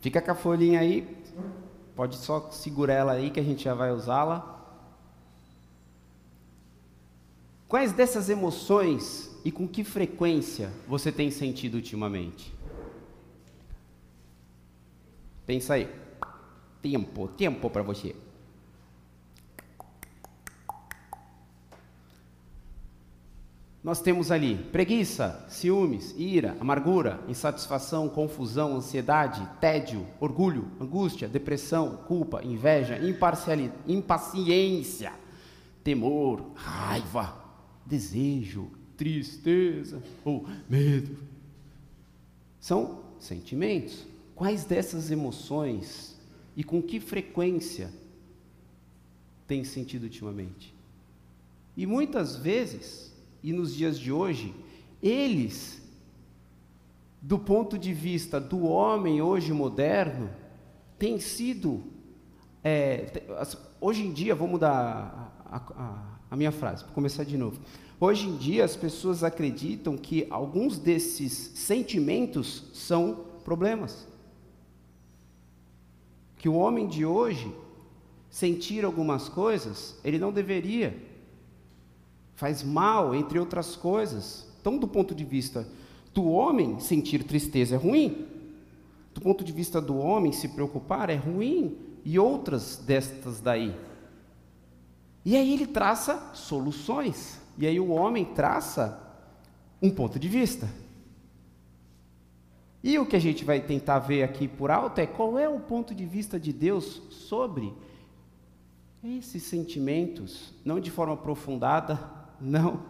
Fica 0.00 0.20
com 0.20 0.30
a 0.30 0.34
folhinha 0.34 0.80
aí, 0.80 1.16
pode 1.94 2.16
só 2.16 2.50
segurar 2.50 2.94
ela 2.94 3.12
aí 3.12 3.30
que 3.30 3.40
a 3.40 3.42
gente 3.42 3.64
já 3.64 3.74
vai 3.74 3.92
usá-la. 3.92 4.54
Quais 7.68 7.92
dessas 7.92 8.28
emoções 8.28 9.34
e 9.44 9.50
com 9.50 9.66
que 9.66 9.82
frequência 9.82 10.70
você 10.86 11.10
tem 11.10 11.30
sentido 11.30 11.74
ultimamente? 11.74 12.54
Pensa 15.46 15.74
aí. 15.74 15.88
Tempo, 16.80 17.28
tempo 17.28 17.70
para 17.70 17.82
você. 17.82 18.14
Nós 23.84 24.00
temos 24.00 24.30
ali 24.30 24.56
preguiça, 24.72 25.44
ciúmes, 25.46 26.14
ira, 26.16 26.56
amargura, 26.58 27.22
insatisfação, 27.28 28.08
confusão, 28.08 28.74
ansiedade, 28.74 29.46
tédio, 29.60 30.06
orgulho, 30.18 30.70
angústia, 30.80 31.28
depressão, 31.28 31.98
culpa, 31.98 32.42
inveja, 32.42 32.98
impaciência, 33.86 35.12
temor, 35.84 36.52
raiva, 36.54 37.36
desejo, 37.84 38.70
tristeza 38.96 40.02
ou 40.24 40.46
medo. 40.66 41.18
São 42.58 43.00
sentimentos. 43.18 44.06
Quais 44.34 44.64
dessas 44.64 45.10
emoções 45.10 46.18
e 46.56 46.64
com 46.64 46.80
que 46.80 46.98
frequência 46.98 47.92
tem 49.46 49.62
sentido 49.62 50.04
ultimamente? 50.04 50.74
E 51.76 51.84
muitas 51.84 52.34
vezes, 52.34 53.13
e 53.44 53.52
nos 53.52 53.72
dias 53.72 53.96
de 53.96 54.10
hoje, 54.10 54.52
eles, 55.00 55.80
do 57.22 57.38
ponto 57.38 57.78
de 57.78 57.92
vista 57.92 58.40
do 58.40 58.64
homem 58.64 59.22
hoje 59.22 59.52
moderno, 59.52 60.30
têm 60.98 61.20
sido. 61.20 61.84
É, 62.64 63.22
hoje 63.80 64.02
em 64.02 64.12
dia, 64.12 64.34
vou 64.34 64.48
mudar 64.48 65.32
a, 65.44 65.56
a, 65.56 66.18
a 66.30 66.36
minha 66.36 66.50
frase, 66.50 66.82
para 66.82 66.92
começar 66.92 67.22
de 67.22 67.36
novo. 67.36 67.60
Hoje 68.00 68.26
em 68.26 68.36
dia, 68.36 68.64
as 68.64 68.74
pessoas 68.74 69.22
acreditam 69.22 69.96
que 69.96 70.26
alguns 70.28 70.78
desses 70.78 71.32
sentimentos 71.54 72.64
são 72.72 73.26
problemas 73.44 74.12
que 76.44 76.48
o 76.50 76.56
homem 76.56 76.86
de 76.86 77.06
hoje 77.06 77.50
sentir 78.28 78.84
algumas 78.84 79.30
coisas, 79.30 79.98
ele 80.04 80.18
não 80.18 80.30
deveria. 80.30 80.94
Faz 82.44 82.62
mal, 82.62 83.14
entre 83.14 83.38
outras 83.38 83.74
coisas. 83.74 84.46
Então, 84.60 84.76
do 84.76 84.86
ponto 84.86 85.14
de 85.14 85.24
vista 85.24 85.66
do 86.12 86.26
homem, 86.26 86.78
sentir 86.78 87.24
tristeza 87.24 87.74
é 87.74 87.78
ruim. 87.78 88.26
Do 89.14 89.20
ponto 89.22 89.42
de 89.42 89.50
vista 89.50 89.80
do 89.80 89.96
homem, 89.96 90.30
se 90.30 90.48
preocupar 90.48 91.08
é 91.08 91.14
ruim. 91.14 91.74
E 92.04 92.18
outras 92.18 92.76
destas 92.76 93.40
daí. 93.40 93.74
E 95.24 95.34
aí 95.38 95.54
ele 95.54 95.66
traça 95.66 96.34
soluções. 96.34 97.40
E 97.56 97.66
aí 97.66 97.80
o 97.80 97.88
homem 97.88 98.26
traça 98.26 99.02
um 99.80 99.88
ponto 99.88 100.18
de 100.18 100.28
vista. 100.28 100.68
E 102.82 102.98
o 102.98 103.06
que 103.06 103.16
a 103.16 103.20
gente 103.20 103.42
vai 103.42 103.58
tentar 103.58 104.00
ver 104.00 104.22
aqui 104.22 104.46
por 104.46 104.70
alto 104.70 104.98
é 104.98 105.06
qual 105.06 105.38
é 105.38 105.48
o 105.48 105.60
ponto 105.60 105.94
de 105.94 106.04
vista 106.04 106.38
de 106.38 106.52
Deus 106.52 107.00
sobre 107.08 107.72
esses 109.02 109.44
sentimentos, 109.44 110.52
não 110.62 110.78
de 110.78 110.90
forma 110.90 111.14
aprofundada, 111.14 112.22
não, 112.40 112.82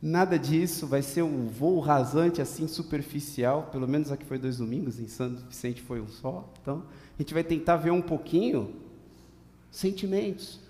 nada 0.00 0.38
disso, 0.38 0.86
vai 0.86 1.02
ser 1.02 1.22
um 1.22 1.46
voo 1.46 1.78
rasante 1.80 2.42
assim 2.42 2.66
superficial, 2.66 3.68
pelo 3.70 3.86
menos 3.86 4.10
aqui 4.10 4.24
foi 4.24 4.38
dois 4.38 4.58
domingos, 4.58 4.98
em 4.98 5.06
Santo 5.06 5.44
Vicente 5.46 5.80
foi 5.80 6.00
um 6.00 6.08
só, 6.08 6.48
então 6.60 6.84
a 7.18 7.22
gente 7.22 7.32
vai 7.32 7.44
tentar 7.44 7.76
ver 7.76 7.90
um 7.90 8.02
pouquinho 8.02 8.74
sentimentos. 9.70 10.60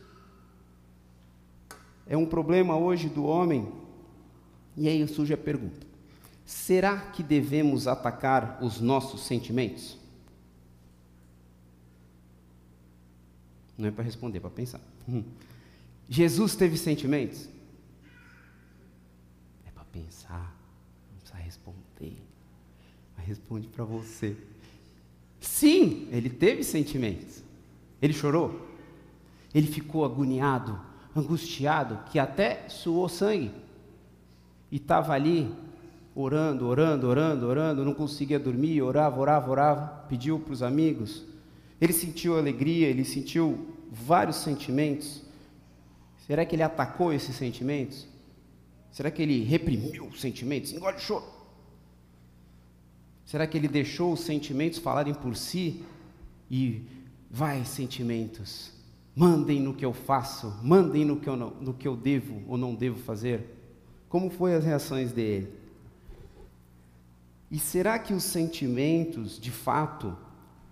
É 2.07 2.17
um 2.17 2.27
problema 2.27 2.77
hoje 2.77 3.09
do 3.09 3.25
homem, 3.25 3.73
e 4.77 4.89
aí 4.89 5.07
surge 5.09 5.33
a 5.33 5.39
pergunta: 5.39 5.87
Será 6.45 6.99
que 6.99 7.23
devemos 7.23 7.87
atacar 7.87 8.59
os 8.63 8.81
nossos 8.81 9.25
sentimentos? 9.25 9.97
Não 13.79 13.89
é 13.89 13.91
para 13.91 14.05
responder, 14.05 14.39
é 14.39 14.41
para 14.41 14.51
pensar. 14.51 14.81
Hum. 15.09 15.25
Jesus 16.09 16.55
teve 16.55 16.77
sentimentos? 16.77 17.49
Pensar, 19.93 20.57
não 21.13 21.19
precisa 21.19 21.39
responder. 21.39 22.17
Mas 23.17 23.27
responde 23.27 23.69
para 23.69 23.85
você. 23.85 24.37
Sim, 25.41 26.09
ele 26.11 26.31
teve 26.31 26.65
sentimentos. 26.65 27.43
Ele 28.01 28.13
chorou. 28.13 28.69
Ele 29.55 29.67
ficou 29.67 30.05
agoniado, 30.05 30.81
angustiado, 31.15 31.99
que 32.11 32.19
até 32.19 32.69
suou 32.69 33.09
sangue. 33.09 33.51
E 34.71 34.77
estava 34.77 35.13
ali 35.13 35.53
orando, 36.15 36.67
orando, 36.67 37.07
orando, 37.07 37.47
orando, 37.47 37.85
não 37.85 37.95
conseguia 37.95 38.39
dormir, 38.39 38.83
orava, 38.83 39.21
orava, 39.21 39.51
orava, 39.51 39.87
pediu 40.09 40.39
para 40.39 40.53
os 40.53 40.63
amigos. 40.63 41.25
Ele 41.81 41.93
sentiu 41.93 42.39
alegria, 42.39 42.87
ele 42.87 43.05
sentiu 43.05 43.75
vários 43.91 44.37
sentimentos. 44.37 45.23
Será 46.27 46.45
que 46.45 46.55
ele 46.55 46.63
atacou 46.63 47.13
esses 47.13 47.35
sentimentos? 47.35 48.07
Será 48.93 49.11
que 49.11 49.23
ele 49.23 49.43
reprimiu 49.43 50.07
os 50.07 50.21
sentimentos? 50.21 50.73
Engole 50.73 50.97
o 50.97 51.01
choro. 51.01 51.25
Será 53.25 53.47
que 53.47 53.57
ele 53.57 53.69
deixou 53.69 54.13
os 54.13 54.21
sentimentos 54.21 54.79
falarem 54.79 55.15
por 55.15 55.35
si? 55.35 55.83
E 56.51 56.83
vai, 57.31 57.65
sentimentos, 57.65 58.71
mandem 59.17 59.59
no 59.59 59.73
que 59.73 59.85
eu 59.85 59.95
faço, 59.95 60.55
mandem 60.63 61.07
no 61.07 61.17
que 61.17 61.29
eu, 61.29 61.35
não, 61.35 61.51
no 61.59 61.73
que 61.73 61.89
eu 61.89 61.97
devo 61.97 62.43
ou 62.47 62.59
não 62.59 62.75
devo 62.75 62.99
fazer. 62.99 63.59
Como 64.11 64.29
foram 64.29 64.59
as 64.59 64.65
reações 64.65 65.13
dele? 65.13 65.51
E 67.51 67.59
será 67.59 67.99
que 67.99 68.13
os 68.13 68.25
sentimentos, 68.25 69.41
de 69.41 69.51
fato, 69.51 70.15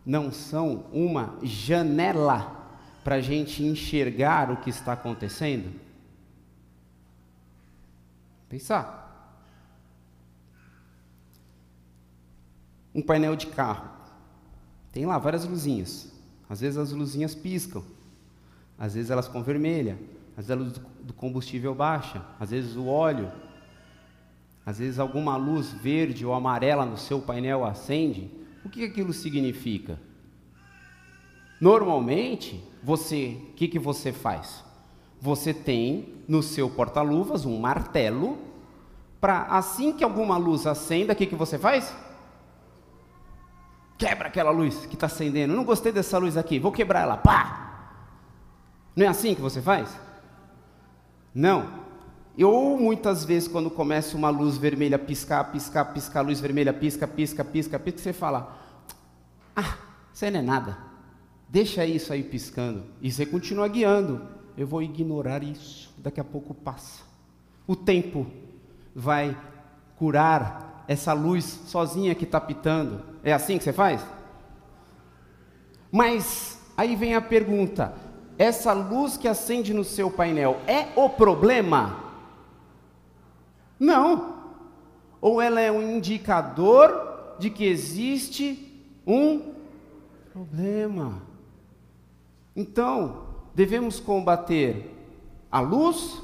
não 0.04 0.30
são 0.30 0.84
uma 0.92 1.38
janela 1.42 2.56
para 3.02 3.16
a 3.16 3.20
gente 3.22 3.62
enxergar 3.62 4.50
o 4.50 4.58
que 4.58 4.68
está 4.68 4.92
acontecendo? 4.92 5.72
Pensar. 8.50 9.06
Um 12.92 13.00
painel 13.00 13.36
de 13.36 13.46
carro. 13.46 13.88
Tem 14.92 15.06
lá 15.06 15.16
várias 15.16 15.44
luzinhas. 15.44 16.12
Às 16.48 16.60
vezes 16.60 16.76
as 16.76 16.90
luzinhas 16.90 17.32
piscam. 17.32 17.84
Às 18.76 18.94
vezes 18.94 19.08
elas 19.08 19.28
ficam 19.28 19.42
vermelhas. 19.42 19.96
Às 20.36 20.48
vezes 20.48 20.50
a 20.50 20.54
luz 20.56 20.72
do 21.04 21.12
combustível 21.12 21.72
baixa. 21.76 22.26
Às 22.40 22.50
vezes 22.50 22.74
o 22.74 22.86
óleo. 22.86 23.30
Às 24.66 24.80
vezes 24.80 24.98
alguma 24.98 25.36
luz 25.36 25.70
verde 25.72 26.26
ou 26.26 26.34
amarela 26.34 26.84
no 26.84 26.98
seu 26.98 27.22
painel 27.22 27.64
acende. 27.64 28.28
O 28.64 28.68
que 28.68 28.84
aquilo 28.84 29.12
significa? 29.12 29.96
Normalmente, 31.60 32.60
você, 32.82 33.40
o 33.50 33.52
que, 33.52 33.68
que 33.68 33.78
você 33.78 34.12
faz? 34.12 34.64
Você 35.20 35.52
tem 35.52 36.14
no 36.26 36.42
seu 36.42 36.70
porta-luvas 36.70 37.44
um 37.44 37.58
martelo 37.58 38.38
para 39.20 39.42
assim 39.42 39.92
que 39.92 40.02
alguma 40.02 40.36
luz 40.38 40.66
acenda, 40.66 41.12
o 41.12 41.16
que, 41.16 41.26
que 41.26 41.34
você 41.34 41.58
faz? 41.58 41.94
Quebra 43.98 44.28
aquela 44.28 44.50
luz 44.50 44.86
que 44.86 44.94
está 44.94 45.06
acendendo. 45.06 45.54
Não 45.54 45.64
gostei 45.64 45.92
dessa 45.92 46.16
luz 46.16 46.38
aqui, 46.38 46.58
vou 46.58 46.72
quebrar 46.72 47.02
ela. 47.02 47.18
Pá! 47.18 47.60
Não 48.96 49.04
é 49.04 49.08
assim 49.08 49.34
que 49.34 49.42
você 49.42 49.60
faz? 49.60 49.94
Não. 51.34 51.80
Ou 52.42 52.78
muitas 52.78 53.24
vezes, 53.24 53.46
quando 53.46 53.70
começa 53.70 54.16
uma 54.16 54.30
luz 54.30 54.56
vermelha 54.56 54.98
piscar, 54.98 55.44
piscar, 55.52 55.84
piscar, 55.92 56.22
luz 56.22 56.40
vermelha 56.40 56.72
pisca, 56.72 57.06
pisca, 57.06 57.44
pisca, 57.44 57.78
pisca, 57.78 58.00
você 58.00 58.12
fala: 58.14 58.58
Ah, 59.54 59.76
isso 60.14 60.24
aí 60.24 60.30
não 60.30 60.40
é 60.40 60.42
nada. 60.42 60.78
Deixa 61.46 61.84
isso 61.84 62.12
aí 62.12 62.22
piscando. 62.22 62.84
E 63.02 63.12
você 63.12 63.26
continua 63.26 63.68
guiando. 63.68 64.39
Eu 64.56 64.66
vou 64.66 64.82
ignorar 64.82 65.42
isso. 65.42 65.92
Daqui 65.98 66.20
a 66.20 66.24
pouco 66.24 66.54
passa. 66.54 67.02
O 67.66 67.76
tempo 67.76 68.26
vai 68.94 69.36
curar 69.96 70.84
essa 70.88 71.12
luz 71.12 71.44
sozinha 71.44 72.14
que 72.14 72.24
está 72.24 72.40
pitando. 72.40 73.02
É 73.22 73.32
assim 73.32 73.58
que 73.58 73.64
você 73.64 73.72
faz? 73.72 74.04
Mas 75.92 76.60
aí 76.76 76.96
vem 76.96 77.14
a 77.14 77.20
pergunta: 77.20 77.94
essa 78.38 78.72
luz 78.72 79.16
que 79.16 79.28
acende 79.28 79.72
no 79.72 79.84
seu 79.84 80.10
painel 80.10 80.58
é 80.66 80.88
o 80.96 81.08
problema? 81.08 81.96
Não. 83.78 84.40
Ou 85.20 85.40
ela 85.40 85.60
é 85.60 85.70
um 85.70 85.96
indicador 85.96 87.36
de 87.38 87.50
que 87.50 87.64
existe 87.64 88.84
um 89.06 89.54
problema. 90.32 91.22
Então, 92.54 93.29
devemos 93.54 94.00
combater 94.00 94.96
a 95.50 95.60
luz 95.60 96.22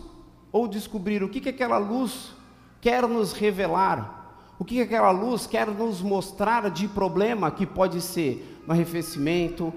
ou 0.52 0.68
descobrir 0.68 1.22
o 1.22 1.28
que, 1.28 1.40
que 1.40 1.48
aquela 1.48 1.78
luz 1.78 2.32
quer 2.80 3.06
nos 3.06 3.32
revelar, 3.32 4.54
o 4.58 4.64
que, 4.64 4.76
que 4.76 4.82
aquela 4.82 5.10
luz 5.10 5.46
quer 5.46 5.66
nos 5.66 6.00
mostrar 6.00 6.70
de 6.70 6.88
problema 6.88 7.50
que 7.50 7.66
pode 7.66 8.00
ser 8.00 8.62
no 8.66 8.72
arrefecimento, 8.72 9.72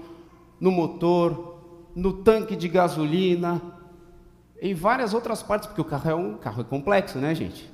no 0.58 0.70
motor, 0.70 1.58
no 1.94 2.12
tanque 2.12 2.56
de 2.56 2.68
gasolina, 2.68 3.60
em 4.60 4.74
várias 4.74 5.14
outras 5.14 5.42
partes, 5.42 5.66
porque 5.66 5.80
o 5.80 5.84
carro 5.84 6.10
é 6.10 6.14
um 6.14 6.36
carro 6.36 6.60
é 6.60 6.64
complexo, 6.64 7.18
né, 7.18 7.34
gente? 7.34 7.70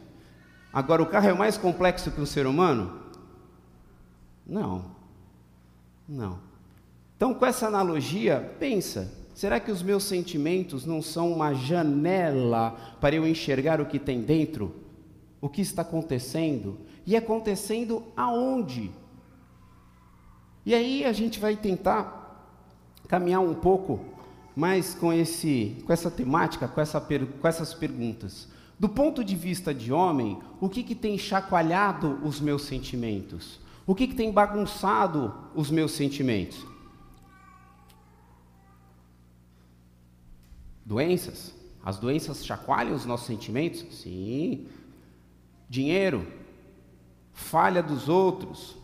Agora, 0.73 1.03
o 1.03 1.07
carro 1.07 1.29
é 1.29 1.33
mais 1.33 1.57
complexo 1.57 2.11
que 2.11 2.21
o 2.21 2.27
ser 2.27 2.47
humano? 2.47 3.01
Não. 4.47 4.85
Não. 6.09 6.39
Então, 7.17 7.35
com 7.35 7.45
essa 7.45 7.67
analogia, 7.67 8.55
pensa: 8.61 9.13
será 9.37 9.61
que 9.61 9.71
os 9.71 9.83
meus 9.83 10.03
sentimentos 10.05 10.87
não 10.87 11.03
são 11.03 11.31
uma 11.31 11.53
janela 11.53 12.75
para 12.99 13.15
eu 13.15 13.29
enxergar 13.29 13.83
o 13.83 13.87
que 13.87 13.99
tem 13.99 14.23
dentro? 14.23 14.75
O 15.43 15.49
que 15.51 15.61
está 15.61 15.83
acontecendo? 15.83 16.79
E 17.07 17.15
acontecendo 17.15 18.03
aonde? 18.17 18.91
E 20.65 20.75
aí 20.75 21.05
a 21.05 21.13
gente 21.13 21.39
vai 21.39 21.55
tentar 21.55 22.57
caminhar 23.07 23.43
um 23.43 23.55
pouco 23.55 24.01
mais 24.57 24.95
com, 24.95 25.13
esse, 25.13 25.77
com 25.85 25.93
essa 25.93 26.11
temática, 26.11 26.67
com, 26.67 26.81
essa, 26.81 26.99
com 26.99 27.47
essas 27.47 27.75
perguntas. 27.75 28.49
Do 28.79 28.89
ponto 28.89 29.23
de 29.23 29.37
vista 29.37 29.75
de 29.75 29.93
homem, 29.93 30.39
o 30.63 30.69
que, 30.71 30.83
que 30.83 30.95
tem 30.95 31.19
chacoalhado 31.19 32.19
os 32.25 32.41
meus 32.41 32.63
sentimentos? 32.63 33.61
O 33.87 33.95
que, 33.95 34.07
que 34.07 34.15
tem 34.15 34.33
bagunçado 34.33 35.35
os 35.55 35.71
meus 35.71 35.93
sentimentos? 35.93 36.67
Doenças? 40.87 41.53
As 41.85 41.99
doenças 41.99 42.47
chacoalham 42.47 42.95
os 42.95 43.05
nossos 43.05 43.27
sentimentos? 43.27 43.85
Sim. 43.91 44.69
Dinheiro? 45.69 46.25
Falha 47.33 47.83
dos 47.83 48.09
outros? 48.09 48.77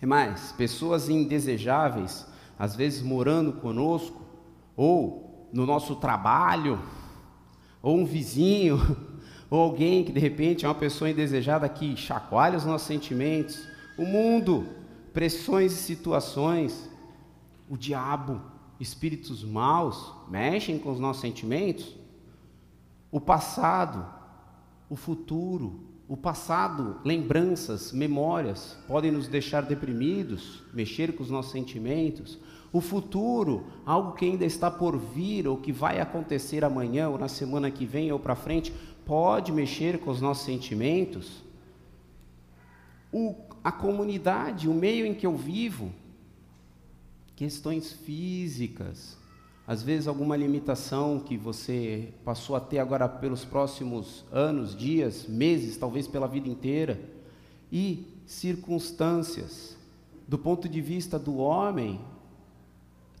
E 0.00 0.06
mais, 0.06 0.52
pessoas 0.52 1.08
indesejáveis, 1.08 2.24
às 2.56 2.76
vezes 2.76 3.02
morando 3.02 3.54
conosco, 3.54 4.22
ou 4.76 5.48
no 5.52 5.66
nosso 5.66 5.96
trabalho, 5.96 6.80
ou 7.82 7.98
um 7.98 8.04
vizinho, 8.04 8.78
ou 9.50 9.60
alguém 9.60 10.04
que 10.04 10.12
de 10.12 10.20
repente 10.20 10.64
é 10.64 10.68
uma 10.68 10.74
pessoa 10.76 11.10
indesejada 11.10 11.68
que 11.68 11.96
chacoalha 11.96 12.56
os 12.56 12.64
nossos 12.64 12.86
sentimentos, 12.86 13.66
o 13.98 14.06
mundo, 14.06 14.68
pressões 15.12 15.72
e 15.72 15.76
situações, 15.76 16.88
o 17.68 17.76
diabo, 17.76 18.40
espíritos 18.84 19.42
maus 19.42 20.12
mexem 20.28 20.78
com 20.78 20.92
os 20.92 21.00
nossos 21.00 21.22
sentimentos, 21.22 21.96
o 23.10 23.20
passado, 23.20 24.06
o 24.90 24.94
futuro, 24.94 25.80
o 26.06 26.16
passado, 26.16 27.00
lembranças, 27.02 27.90
memórias 27.92 28.76
podem 28.86 29.10
nos 29.10 29.26
deixar 29.26 29.62
deprimidos, 29.62 30.62
mexer 30.72 31.14
com 31.14 31.22
os 31.22 31.30
nossos 31.30 31.52
sentimentos, 31.52 32.38
o 32.70 32.80
futuro, 32.80 33.66
algo 33.86 34.12
que 34.12 34.26
ainda 34.26 34.44
está 34.44 34.70
por 34.70 34.98
vir 34.98 35.48
ou 35.48 35.56
que 35.56 35.72
vai 35.72 36.00
acontecer 36.00 36.62
amanhã 36.62 37.08
ou 37.08 37.16
na 37.16 37.28
semana 37.28 37.70
que 37.70 37.86
vem 37.86 38.12
ou 38.12 38.18
para 38.18 38.34
frente, 38.34 38.72
pode 39.06 39.50
mexer 39.50 39.98
com 39.98 40.10
os 40.10 40.20
nossos 40.20 40.44
sentimentos. 40.44 41.42
O, 43.10 43.34
a 43.62 43.72
comunidade, 43.72 44.68
o 44.68 44.74
meio 44.74 45.06
em 45.06 45.14
que 45.14 45.24
eu 45.24 45.36
vivo, 45.36 45.92
questões 47.36 47.92
físicas, 47.92 49.16
às 49.66 49.82
vezes 49.82 50.06
alguma 50.06 50.36
limitação 50.36 51.18
que 51.18 51.36
você 51.36 52.12
passou 52.24 52.54
a 52.54 52.60
ter 52.60 52.78
agora 52.78 53.08
pelos 53.08 53.44
próximos 53.44 54.24
anos, 54.30 54.76
dias, 54.76 55.26
meses, 55.26 55.76
talvez 55.76 56.06
pela 56.06 56.28
vida 56.28 56.48
inteira, 56.48 57.00
e 57.72 58.06
circunstâncias. 58.26 59.76
Do 60.28 60.38
ponto 60.38 60.68
de 60.68 60.80
vista 60.80 61.18
do 61.18 61.36
homem, 61.36 62.00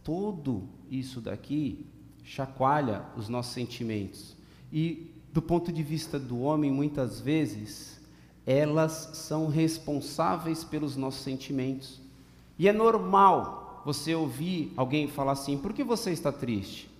tudo 0.02 0.68
isso 0.90 1.20
daqui 1.20 1.86
chacoalha 2.22 3.04
os 3.16 3.28
nossos 3.28 3.52
sentimentos. 3.52 4.36
E 4.72 5.10
do 5.32 5.42
ponto 5.42 5.72
de 5.72 5.82
vista 5.82 6.18
do 6.18 6.40
homem, 6.40 6.70
muitas 6.70 7.20
vezes, 7.20 8.00
elas 8.46 9.10
são 9.14 9.48
responsáveis 9.48 10.62
pelos 10.62 10.94
nossos 10.94 11.22
sentimentos. 11.22 12.00
E 12.58 12.68
é 12.68 12.72
normal 12.72 13.63
você 13.84 14.14
ouvir 14.14 14.72
alguém 14.76 15.08
falar 15.08 15.32
assim: 15.32 15.58
por 15.58 15.72
que 15.72 15.84
você 15.84 16.10
está 16.10 16.32
triste? 16.32 16.90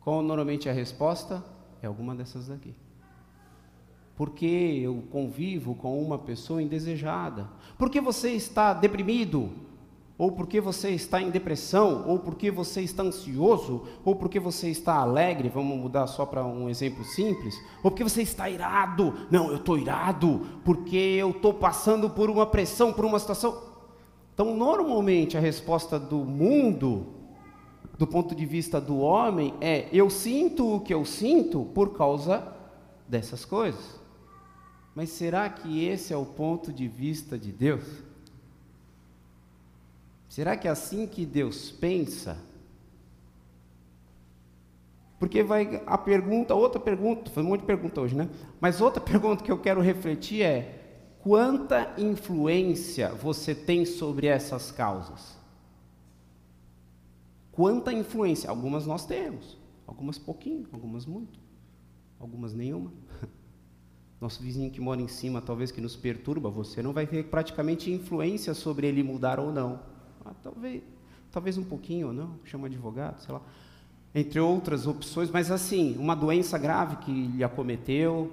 Qual 0.00 0.22
normalmente 0.22 0.68
é 0.68 0.70
a 0.70 0.74
resposta? 0.74 1.44
É 1.82 1.86
alguma 1.86 2.14
dessas 2.14 2.48
daqui. 2.48 2.74
Porque 4.16 4.46
eu 4.46 5.02
convivo 5.10 5.74
com 5.74 6.02
uma 6.02 6.18
pessoa 6.18 6.62
indesejada. 6.62 7.48
Por 7.78 7.90
que 7.90 8.00
você 8.00 8.30
está 8.30 8.74
deprimido? 8.74 9.50
ou 10.20 10.30
porque 10.30 10.60
você 10.60 10.90
está 10.90 11.22
em 11.22 11.30
depressão, 11.30 12.04
ou 12.06 12.18
porque 12.18 12.50
você 12.50 12.82
está 12.82 13.02
ansioso, 13.02 13.84
ou 14.04 14.14
porque 14.14 14.38
você 14.38 14.68
está 14.68 14.96
alegre, 14.96 15.48
vamos 15.48 15.78
mudar 15.78 16.06
só 16.08 16.26
para 16.26 16.44
um 16.44 16.68
exemplo 16.68 17.02
simples, 17.02 17.58
ou 17.82 17.90
porque 17.90 18.04
você 18.04 18.20
está 18.20 18.50
irado. 18.50 19.14
Não, 19.30 19.48
eu 19.48 19.56
estou 19.56 19.78
irado 19.78 20.46
porque 20.62 20.94
eu 20.94 21.30
estou 21.30 21.54
passando 21.54 22.10
por 22.10 22.28
uma 22.28 22.44
pressão, 22.44 22.92
por 22.92 23.06
uma 23.06 23.18
situação. 23.18 23.69
Então, 24.40 24.56
normalmente, 24.56 25.36
a 25.36 25.40
resposta 25.40 26.00
do 26.00 26.24
mundo, 26.24 27.08
do 27.98 28.06
ponto 28.06 28.34
de 28.34 28.46
vista 28.46 28.80
do 28.80 28.96
homem, 28.96 29.52
é: 29.60 29.86
eu 29.92 30.08
sinto 30.08 30.76
o 30.76 30.80
que 30.80 30.94
eu 30.94 31.04
sinto 31.04 31.66
por 31.74 31.92
causa 31.94 32.50
dessas 33.06 33.44
coisas. 33.44 34.00
Mas 34.94 35.10
será 35.10 35.46
que 35.50 35.84
esse 35.84 36.14
é 36.14 36.16
o 36.16 36.24
ponto 36.24 36.72
de 36.72 36.88
vista 36.88 37.38
de 37.38 37.52
Deus? 37.52 37.84
Será 40.26 40.56
que 40.56 40.66
é 40.66 40.70
assim 40.70 41.06
que 41.06 41.26
Deus 41.26 41.70
pensa? 41.70 42.38
Porque 45.18 45.42
vai 45.42 45.82
a 45.84 45.98
pergunta, 45.98 46.54
outra 46.54 46.80
pergunta, 46.80 47.30
foi 47.30 47.42
um 47.42 47.48
monte 47.48 47.60
de 47.60 47.66
pergunta 47.66 48.00
hoje, 48.00 48.16
né? 48.16 48.26
Mas 48.58 48.80
outra 48.80 49.02
pergunta 49.04 49.44
que 49.44 49.52
eu 49.52 49.58
quero 49.58 49.82
refletir 49.82 50.40
é: 50.40 50.79
quanta 51.22 51.94
influência 51.98 53.10
você 53.10 53.54
tem 53.54 53.84
sobre 53.84 54.26
essas 54.26 54.70
causas? 54.70 55.38
Quanta 57.52 57.92
influência? 57.92 58.48
Algumas 58.48 58.86
nós 58.86 59.04
temos, 59.04 59.58
algumas 59.86 60.18
pouquinho, 60.18 60.66
algumas 60.72 61.04
muito, 61.04 61.38
algumas 62.18 62.54
nenhuma. 62.54 62.92
Nosso 64.20 64.42
vizinho 64.42 64.70
que 64.70 64.80
mora 64.80 65.00
em 65.00 65.08
cima, 65.08 65.40
talvez 65.40 65.70
que 65.70 65.80
nos 65.80 65.96
perturba, 65.96 66.50
você 66.50 66.82
não 66.82 66.92
vai 66.92 67.06
ter 67.06 67.24
praticamente 67.24 67.90
influência 67.90 68.54
sobre 68.54 68.86
ele 68.86 69.02
mudar 69.02 69.40
ou 69.40 69.52
não. 69.52 69.80
Ah, 70.24 70.34
talvez, 70.42 70.82
talvez 71.32 71.56
um 71.56 71.64
pouquinho 71.64 72.08
ou 72.08 72.12
não, 72.12 72.38
chama 72.44 72.66
advogado, 72.66 73.20
sei 73.20 73.34
lá. 73.34 73.42
Entre 74.14 74.40
outras 74.40 74.86
opções, 74.86 75.30
mas 75.30 75.50
assim, 75.50 75.96
uma 75.98 76.14
doença 76.14 76.58
grave 76.58 76.96
que 76.96 77.12
lhe 77.28 77.44
acometeu, 77.44 78.32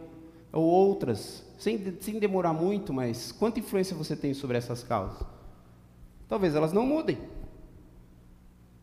ou 0.51 0.63
outras, 0.63 1.46
sem, 1.57 1.97
sem 1.99 2.19
demorar 2.19 2.53
muito, 2.53 2.93
mas 2.93 3.31
quanta 3.31 3.59
influência 3.59 3.95
você 3.95 4.15
tem 4.15 4.33
sobre 4.33 4.57
essas 4.57 4.83
causas? 4.83 5.25
Talvez 6.27 6.55
elas 6.55 6.73
não 6.73 6.85
mudem. 6.85 7.17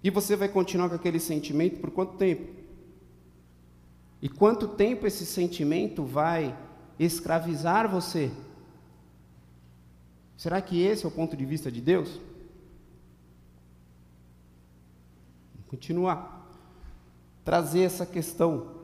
E 0.03 0.11
você 0.11 0.37
vai 0.37 0.49
continuar 0.49 0.89
com 0.89 0.95
aquele 0.95 1.21
sentimento 1.21 1.81
por 1.81 1.91
quanto 1.91 2.17
tempo? 2.17 2.53
E 4.21 4.29
quanto 4.29 4.69
tempo 4.69 5.07
esse 5.07 5.25
sentimento 5.25 6.05
vai 6.05 6.57
escravizar 6.99 7.89
você? 7.89 8.31
Será 10.37 10.61
que 10.61 10.83
esse 10.83 11.05
é 11.05 11.09
o 11.09 11.11
ponto 11.11 11.37
de 11.37 11.45
vista 11.45 11.71
de 11.71 11.81
Deus? 11.81 12.21
Vou 15.55 15.65
continuar. 15.69 16.51
Trazer 17.45 17.81
essa 17.81 18.05
questão. 18.05 18.84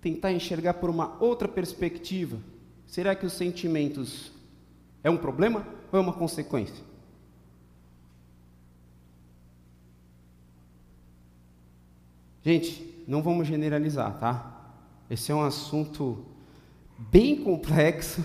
Tentar 0.00 0.32
enxergar 0.32 0.74
por 0.74 0.88
uma 0.90 1.16
outra 1.22 1.46
perspectiva. 1.46 2.38
Será 2.86 3.14
que 3.14 3.26
os 3.26 3.32
sentimentos 3.32 4.32
é 5.04 5.10
um 5.10 5.16
problema 5.16 5.66
ou 5.92 5.98
é 5.98 6.02
uma 6.02 6.12
consequência? 6.12 6.84
Gente, 12.42 13.04
não 13.06 13.22
vamos 13.22 13.46
generalizar, 13.46 14.18
tá? 14.18 14.74
Esse 15.10 15.30
é 15.30 15.34
um 15.34 15.42
assunto 15.42 16.24
bem 16.98 17.42
complexo. 17.42 18.24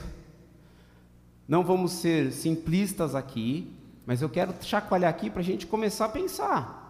Não 1.47 1.63
vamos 1.63 1.91
ser 1.91 2.31
simplistas 2.31 3.13
aqui, 3.13 3.71
mas 4.05 4.21
eu 4.21 4.29
quero 4.29 4.53
chacoalhar 4.61 5.09
aqui 5.09 5.29
para 5.29 5.41
a 5.41 5.43
gente 5.43 5.67
começar 5.67 6.05
a 6.05 6.09
pensar. 6.09 6.84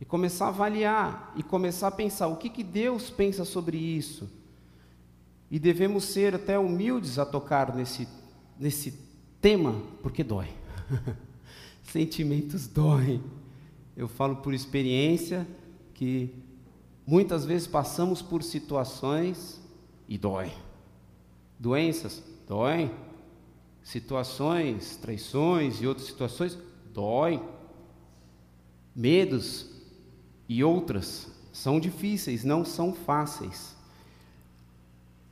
E 0.00 0.04
começar 0.04 0.46
a 0.46 0.48
avaliar, 0.48 1.32
e 1.36 1.42
começar 1.42 1.88
a 1.88 1.92
pensar 1.92 2.28
o 2.28 2.36
que, 2.36 2.48
que 2.48 2.62
Deus 2.62 3.10
pensa 3.10 3.44
sobre 3.44 3.76
isso. 3.76 4.30
E 5.50 5.58
devemos 5.58 6.04
ser 6.04 6.34
até 6.34 6.58
humildes 6.58 7.18
a 7.18 7.26
tocar 7.26 7.74
nesse, 7.74 8.06
nesse 8.58 8.94
tema, 9.40 9.82
porque 10.02 10.22
dói. 10.22 10.48
Sentimentos 11.82 12.68
doem. 12.68 13.22
Eu 13.96 14.06
falo 14.06 14.36
por 14.36 14.54
experiência, 14.54 15.46
que 15.94 16.32
muitas 17.04 17.44
vezes 17.44 17.66
passamos 17.66 18.22
por 18.22 18.42
situações 18.42 19.60
e 20.06 20.16
dói. 20.16 20.52
Doenças, 21.58 22.22
dói. 22.46 22.90
Situações, 23.82 24.96
traições 24.96 25.80
e 25.80 25.86
outras 25.86 26.06
situações, 26.06 26.58
dói. 26.92 27.42
Medos 28.94 29.77
e 30.48 30.64
outras 30.64 31.28
são 31.52 31.78
difíceis, 31.78 32.42
não 32.42 32.64
são 32.64 32.92
fáceis. 32.92 33.76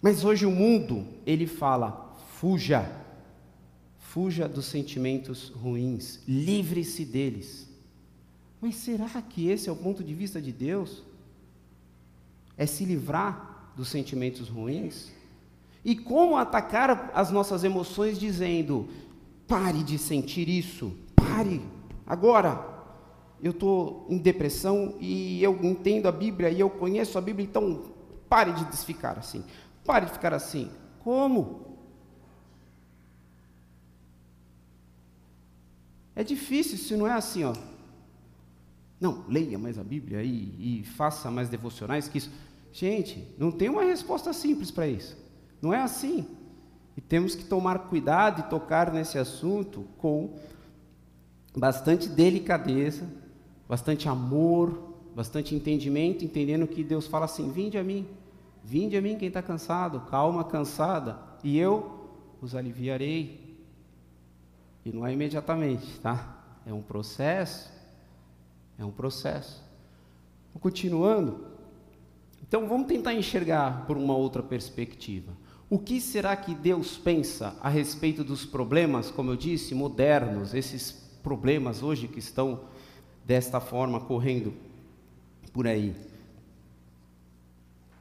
Mas 0.02 0.24
hoje 0.24 0.44
o 0.44 0.50
mundo, 0.50 1.06
ele 1.24 1.46
fala: 1.46 2.14
fuja, 2.38 2.90
fuja 3.98 4.48
dos 4.48 4.66
sentimentos 4.66 5.48
ruins, 5.48 6.20
livre-se 6.28 7.04
deles. 7.04 7.68
Mas 8.60 8.76
será 8.76 9.08
que 9.22 9.48
esse 9.48 9.68
é 9.68 9.72
o 9.72 9.76
ponto 9.76 10.04
de 10.04 10.14
vista 10.14 10.40
de 10.40 10.52
Deus? 10.52 11.02
É 12.56 12.66
se 12.66 12.84
livrar 12.84 13.72
dos 13.76 13.88
sentimentos 13.88 14.48
ruins? 14.48 15.12
E 15.84 15.94
como 15.94 16.36
atacar 16.36 17.10
as 17.14 17.30
nossas 17.30 17.64
emoções 17.64 18.18
dizendo: 18.18 18.88
pare 19.46 19.82
de 19.82 19.98
sentir 19.98 20.48
isso, 20.48 20.92
pare, 21.14 21.62
agora. 22.06 22.75
Eu 23.42 23.50
estou 23.50 24.06
em 24.08 24.18
depressão 24.18 24.96
e 25.00 25.42
eu 25.42 25.58
entendo 25.62 26.06
a 26.06 26.12
Bíblia 26.12 26.50
e 26.50 26.58
eu 26.58 26.70
conheço 26.70 27.18
a 27.18 27.20
Bíblia, 27.20 27.46
então 27.46 27.92
pare 28.28 28.52
de 28.52 28.64
ficar 28.78 29.18
assim, 29.18 29.44
pare 29.84 30.06
de 30.06 30.12
ficar 30.12 30.32
assim. 30.32 30.70
Como? 31.00 31.66
É 36.14 36.24
difícil 36.24 36.78
se 36.78 36.96
não 36.96 37.06
é 37.06 37.12
assim, 37.12 37.44
ó. 37.44 37.54
Não, 38.98 39.24
leia 39.28 39.58
mais 39.58 39.78
a 39.78 39.84
Bíblia 39.84 40.22
e, 40.22 40.80
e 40.80 40.84
faça 40.84 41.30
mais 41.30 41.50
devocionais 41.50 42.08
que 42.08 42.18
isso. 42.18 42.30
Gente, 42.72 43.34
não 43.38 43.52
tem 43.52 43.68
uma 43.68 43.84
resposta 43.84 44.32
simples 44.32 44.70
para 44.70 44.88
isso. 44.88 45.16
Não 45.60 45.72
é 45.72 45.82
assim. 45.82 46.26
E 46.96 47.00
temos 47.00 47.34
que 47.34 47.44
tomar 47.44 47.80
cuidado 47.80 48.40
e 48.40 48.50
tocar 48.50 48.90
nesse 48.90 49.18
assunto 49.18 49.86
com 49.98 50.34
bastante 51.54 52.08
delicadeza, 52.08 53.06
bastante 53.68 54.08
amor, 54.08 54.94
bastante 55.14 55.54
entendimento, 55.54 56.24
entendendo 56.24 56.66
que 56.66 56.84
Deus 56.84 57.06
fala 57.06 57.24
assim: 57.24 57.50
vinde 57.50 57.78
a 57.78 57.84
mim, 57.84 58.06
vinde 58.64 58.96
a 58.96 59.02
mim 59.02 59.16
quem 59.16 59.28
está 59.28 59.42
cansado, 59.42 60.00
calma, 60.10 60.44
cansada, 60.44 61.18
e 61.42 61.58
eu 61.58 62.08
os 62.40 62.54
aliviarei. 62.54 63.44
E 64.84 64.92
não 64.92 65.06
é 65.06 65.12
imediatamente, 65.12 65.98
tá? 66.00 66.44
É 66.64 66.72
um 66.72 66.82
processo 66.82 67.76
é 68.78 68.84
um 68.84 68.90
processo. 68.90 69.64
Continuando. 70.60 71.46
Então 72.46 72.68
vamos 72.68 72.86
tentar 72.86 73.14
enxergar 73.14 73.86
por 73.86 73.96
uma 73.96 74.16
outra 74.16 74.42
perspectiva. 74.42 75.32
O 75.68 75.78
que 75.78 76.00
será 76.00 76.36
que 76.36 76.54
Deus 76.54 76.96
pensa 76.96 77.56
a 77.60 77.68
respeito 77.68 78.22
dos 78.22 78.46
problemas, 78.46 79.10
como 79.10 79.32
eu 79.32 79.36
disse, 79.36 79.74
modernos, 79.74 80.54
esses 80.54 80.92
problemas 81.22 81.82
hoje 81.82 82.06
que 82.06 82.20
estão 82.20 82.60
desta 83.26 83.60
forma 83.60 83.98
correndo 84.00 84.54
por 85.52 85.66
aí? 85.66 85.94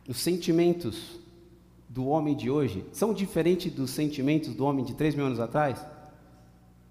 Os 0.08 0.18
sentimentos 0.18 1.20
do 1.90 2.06
homem 2.06 2.36
de 2.36 2.50
hoje 2.50 2.86
são 2.92 3.14
diferentes 3.14 3.74
dos 3.74 3.90
sentimentos 3.90 4.54
do 4.54 4.64
homem 4.64 4.86
de 4.86 4.94
três 4.94 5.16
mil 5.16 5.26
anos 5.26 5.40
atrás? 5.40 5.84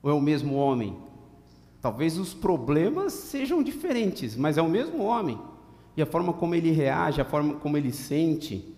Ou 0.02 0.10
é 0.10 0.14
o 0.14 0.20
mesmo 0.20 0.56
homem? 0.56 0.96
Talvez 1.80 2.18
os 2.18 2.34
problemas 2.34 3.12
sejam 3.12 3.62
diferentes, 3.62 4.36
mas 4.36 4.58
é 4.58 4.62
o 4.62 4.68
mesmo 4.68 5.04
homem. 5.04 5.38
E 5.96 6.02
a 6.02 6.06
forma 6.06 6.32
como 6.32 6.54
ele 6.54 6.72
reage, 6.72 7.20
a 7.20 7.24
forma 7.24 7.54
como 7.54 7.76
ele 7.76 7.92
sente. 7.92 8.74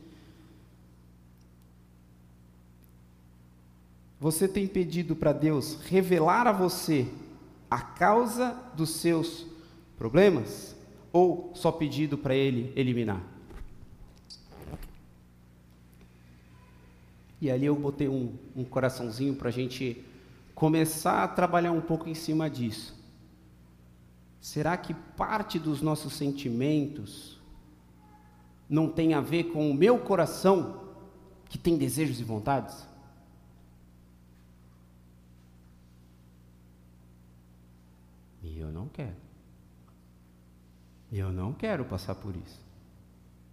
Você 4.21 4.47
tem 4.47 4.67
pedido 4.67 5.17
para 5.17 5.33
Deus 5.33 5.79
revelar 5.87 6.47
a 6.47 6.53
você 6.53 7.07
a 7.71 7.81
causa 7.81 8.57
dos 8.77 8.91
seus 8.91 9.47
problemas? 9.97 10.77
Ou 11.13 11.51
só 11.55 11.73
pedido 11.73 12.19
para 12.19 12.35
Ele 12.35 12.73
eliminar? 12.77 13.23
E 17.41 17.51
ali 17.51 17.67
eu 17.67 17.77
botei 17.77 18.09
um, 18.09 18.35
um 18.55 18.65
coraçãozinho 18.65 19.35
para 19.35 19.49
a 19.49 19.53
gente 19.53 20.05
começar 20.55 21.23
a 21.23 21.29
trabalhar 21.29 21.73
um 21.73 21.81
pouco 21.81 22.09
em 22.09 22.15
cima 22.15 22.49
disso. 22.49 22.95
Será 24.41 24.77
que 24.77 24.95
parte 24.95 25.59
dos 25.59 25.83
nossos 25.83 26.15
sentimentos 26.15 27.39
não 28.69 28.89
tem 28.89 29.13
a 29.13 29.21
ver 29.21 29.45
com 29.45 29.71
o 29.71 29.75
meu 29.75 29.99
coração 29.99 30.85
que 31.49 31.59
tem 31.59 31.77
desejos 31.77 32.21
e 32.21 32.25
vontades? 32.25 32.87
E 38.47 38.61
eu 38.61 38.71
não 38.71 38.89
quero. 38.89 39.17
Eu 41.13 41.33
não 41.33 41.53
quero 41.53 41.85
passar 41.85 42.15
por 42.15 42.35
isso. 42.37 42.61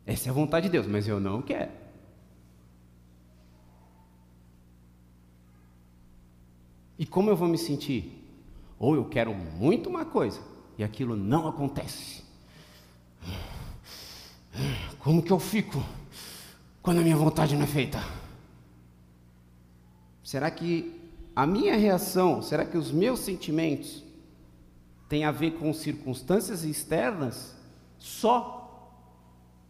Essa 0.05 0.29
é 0.29 0.31
a 0.31 0.33
vontade 0.33 0.67
de 0.67 0.71
Deus, 0.71 0.85
mas 0.85 1.07
eu 1.07 1.19
não 1.19 1.41
quero. 1.41 1.71
E 6.99 7.05
como 7.05 7.29
eu 7.29 7.35
vou 7.35 7.47
me 7.47 7.57
sentir? 7.57 8.23
Ou 8.77 8.95
eu 8.95 9.05
quero 9.05 9.33
muito 9.33 9.89
uma 9.89 10.05
coisa, 10.05 10.41
e 10.77 10.83
aquilo 10.83 11.15
não 11.15 11.47
acontece. 11.47 12.23
Como 14.99 15.23
que 15.23 15.31
eu 15.31 15.39
fico 15.39 15.83
quando 16.81 16.99
a 16.99 17.03
minha 17.03 17.17
vontade 17.17 17.55
não 17.55 17.63
é 17.63 17.67
feita? 17.67 17.99
Será 20.23 20.51
que 20.51 21.01
a 21.35 21.47
minha 21.47 21.75
reação, 21.75 22.41
será 22.41 22.65
que 22.65 22.77
os 22.77 22.91
meus 22.91 23.19
sentimentos 23.19 24.03
têm 25.13 25.25
a 25.25 25.31
ver 25.31 25.51
com 25.51 25.71
circunstâncias 25.71 26.63
externas 26.63 27.55
só? 27.99 28.89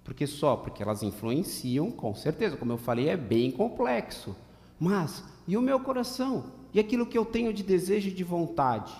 Porque 0.02 0.26
só, 0.26 0.56
porque 0.56 0.82
elas 0.82 1.04
influenciam, 1.04 1.92
com 1.92 2.16
certeza, 2.16 2.56
como 2.56 2.72
eu 2.72 2.78
falei, 2.78 3.10
é 3.10 3.18
bem 3.18 3.52
complexo. 3.52 4.34
Mas, 4.80 5.22
e 5.46 5.58
o 5.58 5.62
meu 5.62 5.82
coração? 5.82 6.46
E 6.74 6.80
aquilo 6.80 7.06
que 7.06 7.18
eu 7.18 7.26
tenho 7.26 7.54
de 7.54 7.62
desejo 7.62 8.08
e 8.08 8.14
de 8.14 8.24
vontade? 8.24 8.94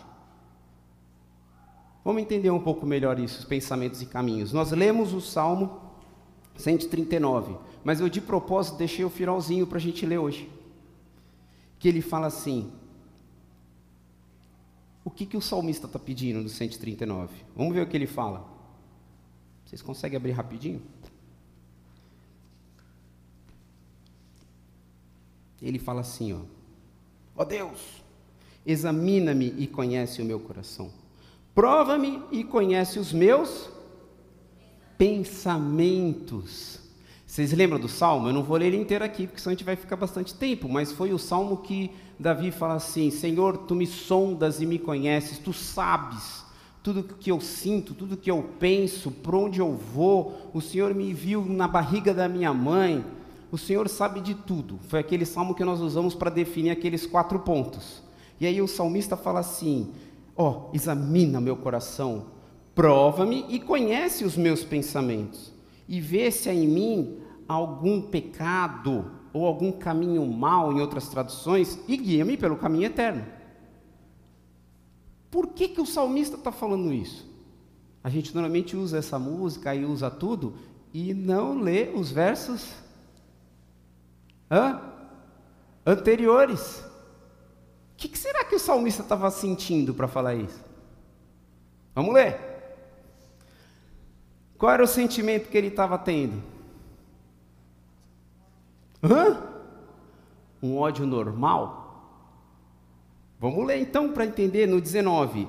Vamos 2.04 2.22
entender 2.22 2.52
um 2.52 2.60
pouco 2.60 2.86
melhor 2.86 3.18
isso, 3.20 3.40
os 3.40 3.46
pensamentos 3.46 4.02
e 4.02 4.06
caminhos. 4.06 4.52
Nós 4.52 4.70
lemos 4.72 5.14
o 5.14 5.22
Salmo 5.22 5.80
139, 6.58 7.56
mas 7.86 8.02
eu 8.02 8.10
de 8.10 8.20
propósito 8.20 8.76
deixei 8.76 9.06
o 9.06 9.10
finalzinho 9.10 9.66
para 9.66 9.78
a 9.78 9.82
gente 9.82 10.06
ler 10.06 10.18
hoje. 10.18 10.52
Que 11.80 11.88
ele 11.88 12.02
fala 12.02 12.28
assim: 12.28 12.70
o 15.06 15.12
que, 15.12 15.26
que 15.26 15.36
o 15.36 15.42
salmista 15.42 15.86
está 15.86 16.00
pedindo 16.00 16.42
no 16.42 16.50
139? 16.50 17.34
Vamos 17.56 17.74
ver 17.74 17.82
o 17.82 17.88
que 17.88 17.98
ele 17.98 18.08
fala. 18.08 18.48
Vocês 19.66 19.82
conseguem 19.82 20.18
abrir 20.18 20.32
rapidinho? 20.32 20.82
Ele 25.62 25.80
fala 25.80 26.02
assim, 26.02 26.34
ó: 26.34 26.40
Ó 27.36 27.42
oh 27.42 27.46
Deus, 27.46 28.04
examina-me 28.66 29.54
e 29.58 29.66
conhece 29.66 30.22
o 30.22 30.26
meu 30.26 30.40
coração. 30.40 30.92
Prova-me 31.56 32.22
e 32.32 32.44
conhece 32.44 33.00
os 33.00 33.14
meus 33.14 33.70
pensamentos. 34.98 36.83
Vocês 37.34 37.52
lembram 37.52 37.80
do 37.80 37.90
salmo? 37.90 38.30
Eu 38.30 38.34
não 38.34 38.44
vou 38.44 38.58
ler 38.58 38.68
ele 38.68 38.78
inteiro 38.78 39.04
aqui, 39.04 39.26
porque 39.26 39.42
senão 39.42 39.54
a 39.54 39.56
gente 39.56 39.66
vai 39.66 39.76
ficar 39.76 39.96
bastante 39.96 40.36
tempo, 40.36 40.70
mas 40.70 40.92
foi 40.92 41.12
o 41.12 41.18
salmo 41.18 41.58
que 41.58 41.90
Davi 42.20 42.52
fala 42.52 42.76
assim: 42.76 43.10
Senhor, 43.10 43.58
tu 43.58 43.74
me 43.74 43.88
sondas 43.88 44.62
e 44.62 44.68
me 44.68 44.78
conheces, 44.78 45.40
tu 45.40 45.52
sabes 45.52 46.46
tudo 46.84 47.02
que 47.02 47.32
eu 47.32 47.42
sinto, 47.42 47.96
tudo 47.96 48.16
que 48.16 48.30
eu 48.30 48.48
penso, 48.60 49.10
por 49.10 49.34
onde 49.34 49.60
eu 49.60 49.74
vou. 49.74 50.52
O 50.54 50.62
Senhor 50.62 50.94
me 50.94 51.12
viu 51.12 51.44
na 51.44 51.68
barriga 51.68 52.14
da 52.14 52.30
minha 52.30 52.54
mãe. 52.54 53.04
O 53.52 53.58
Senhor 53.58 53.90
sabe 53.90 54.22
de 54.22 54.36
tudo. 54.36 54.78
Foi 54.88 55.00
aquele 55.00 55.26
salmo 55.26 55.56
que 55.56 55.66
nós 55.66 55.82
usamos 55.82 56.14
para 56.14 56.30
definir 56.30 56.70
aqueles 56.70 57.08
quatro 57.08 57.40
pontos. 57.40 58.04
E 58.40 58.46
aí 58.46 58.62
o 58.62 58.68
salmista 58.68 59.18
fala 59.18 59.40
assim: 59.40 59.90
Ó, 60.38 60.52
oh, 60.52 60.76
examina 60.76 61.42
meu 61.42 61.56
coração, 61.56 62.28
prova-me 62.76 63.44
e 63.50 63.60
conhece 63.60 64.24
os 64.24 64.38
meus 64.38 64.64
pensamentos, 64.64 65.52
e 65.90 66.00
vê 66.00 66.30
se 66.30 66.48
há 66.48 66.54
em 66.54 66.68
mim 66.68 67.23
algum 67.48 68.02
pecado 68.02 69.12
ou 69.34 69.46
algum 69.46 69.72
caminho 69.72 70.26
mau, 70.26 70.72
em 70.72 70.80
outras 70.80 71.08
traduções, 71.10 71.80
e 71.88 71.98
guia-me 71.98 72.38
pelo 72.38 72.56
caminho 72.56 72.86
eterno. 72.86 73.26
Por 75.32 75.48
que, 75.48 75.68
que 75.68 75.82
o 75.82 75.86
salmista 75.86 76.38
está 76.38 76.52
falando 76.52 76.94
isso? 76.94 77.28
A 78.04 78.10
gente 78.10 78.34
normalmente 78.36 78.76
usa 78.76 78.98
essa 78.98 79.18
música 79.18 79.74
e 79.74 79.84
usa 79.84 80.12
tudo 80.12 80.54
e 80.94 81.14
não 81.14 81.60
lê 81.60 81.90
os 81.90 82.12
versos 82.12 82.70
hã? 84.52 84.80
anteriores. 85.84 86.84
O 87.94 87.98
que, 87.98 88.08
que 88.08 88.18
será 88.18 88.44
que 88.44 88.56
o 88.56 88.60
salmista 88.60 89.02
estava 89.02 89.32
sentindo 89.32 89.94
para 89.94 90.08
falar 90.08 90.36
isso? 90.36 90.64
Vamos 91.96 92.14
ler. 92.14 92.40
Qual 94.58 94.72
era 94.72 94.84
o 94.84 94.88
sentimento 94.88 95.50
que 95.50 95.58
ele 95.58 95.68
estava 95.68 95.98
tendo? 95.98 96.53
Hã? 99.04 99.38
Um 100.62 100.78
ódio 100.78 101.06
normal? 101.06 101.84
Vamos 103.40 103.66
ler 103.66 103.82
então 103.82 104.14
para 104.14 104.26
entender 104.26 104.66
no 104.66 104.80
19. 104.80 105.48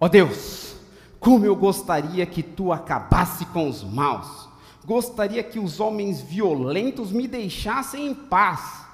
Ó 0.00 0.06
oh 0.06 0.08
Deus, 0.08 0.76
como 1.18 1.44
eu 1.44 1.56
gostaria 1.56 2.24
que 2.24 2.42
tu 2.42 2.72
acabasse 2.72 3.44
com 3.46 3.68
os 3.68 3.82
maus. 3.82 4.48
Gostaria 4.84 5.42
que 5.42 5.58
os 5.58 5.80
homens 5.80 6.20
violentos 6.20 7.10
me 7.10 7.26
deixassem 7.26 8.06
em 8.08 8.14
paz. 8.14 8.84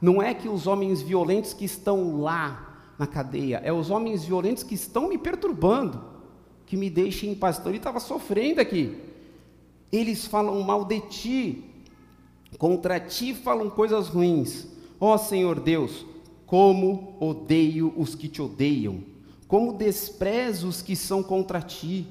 Não 0.00 0.20
é 0.20 0.34
que 0.34 0.48
os 0.48 0.66
homens 0.66 1.00
violentos 1.00 1.52
que 1.52 1.64
estão 1.64 2.20
lá 2.20 2.72
na 2.98 3.06
cadeia, 3.06 3.60
é 3.64 3.72
os 3.72 3.90
homens 3.90 4.24
violentos 4.24 4.62
que 4.62 4.74
estão 4.74 5.08
me 5.08 5.18
perturbando, 5.18 6.04
que 6.66 6.76
me 6.76 6.88
deixem 6.88 7.30
em 7.30 7.34
paz. 7.34 7.58
Então 7.58 7.70
ele 7.70 7.78
estava 7.78 7.98
sofrendo 7.98 8.60
aqui. 8.60 8.96
Eles 9.90 10.26
falam 10.26 10.60
mal 10.62 10.84
de 10.84 11.00
ti, 11.00 11.71
Contra 12.58 13.00
ti 13.00 13.34
falam 13.34 13.70
coisas 13.70 14.08
ruins. 14.08 14.66
Ó 15.00 15.16
Senhor 15.18 15.58
Deus, 15.58 16.06
como 16.46 17.16
odeio 17.18 17.92
os 17.96 18.14
que 18.14 18.28
te 18.28 18.40
odeiam, 18.40 19.02
como 19.48 19.72
desprezo 19.72 20.68
os 20.68 20.82
que 20.82 20.94
são 20.94 21.22
contra 21.22 21.60
ti. 21.60 22.06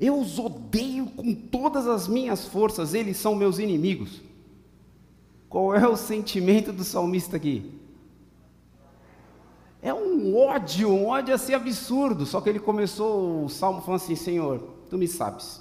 Eu 0.00 0.18
os 0.18 0.38
odeio 0.38 1.06
com 1.06 1.34
todas 1.34 1.86
as 1.86 2.08
minhas 2.08 2.46
forças, 2.46 2.94
eles 2.94 3.16
são 3.16 3.34
meus 3.34 3.58
inimigos. 3.58 4.20
Qual 5.48 5.74
é 5.74 5.86
o 5.86 5.96
sentimento 5.96 6.72
do 6.72 6.82
salmista 6.82 7.36
aqui? 7.36 7.70
É 9.82 9.92
um 9.92 10.36
ódio, 10.36 10.88
um 10.88 11.08
ódio 11.08 11.34
assim 11.34 11.52
absurdo. 11.52 12.24
Só 12.24 12.40
que 12.40 12.48
ele 12.48 12.60
começou 12.60 13.44
o 13.44 13.48
salmo 13.48 13.82
falando 13.82 14.00
assim: 14.00 14.14
Senhor, 14.14 14.60
tu 14.88 14.96
me 14.96 15.08
sabes, 15.08 15.60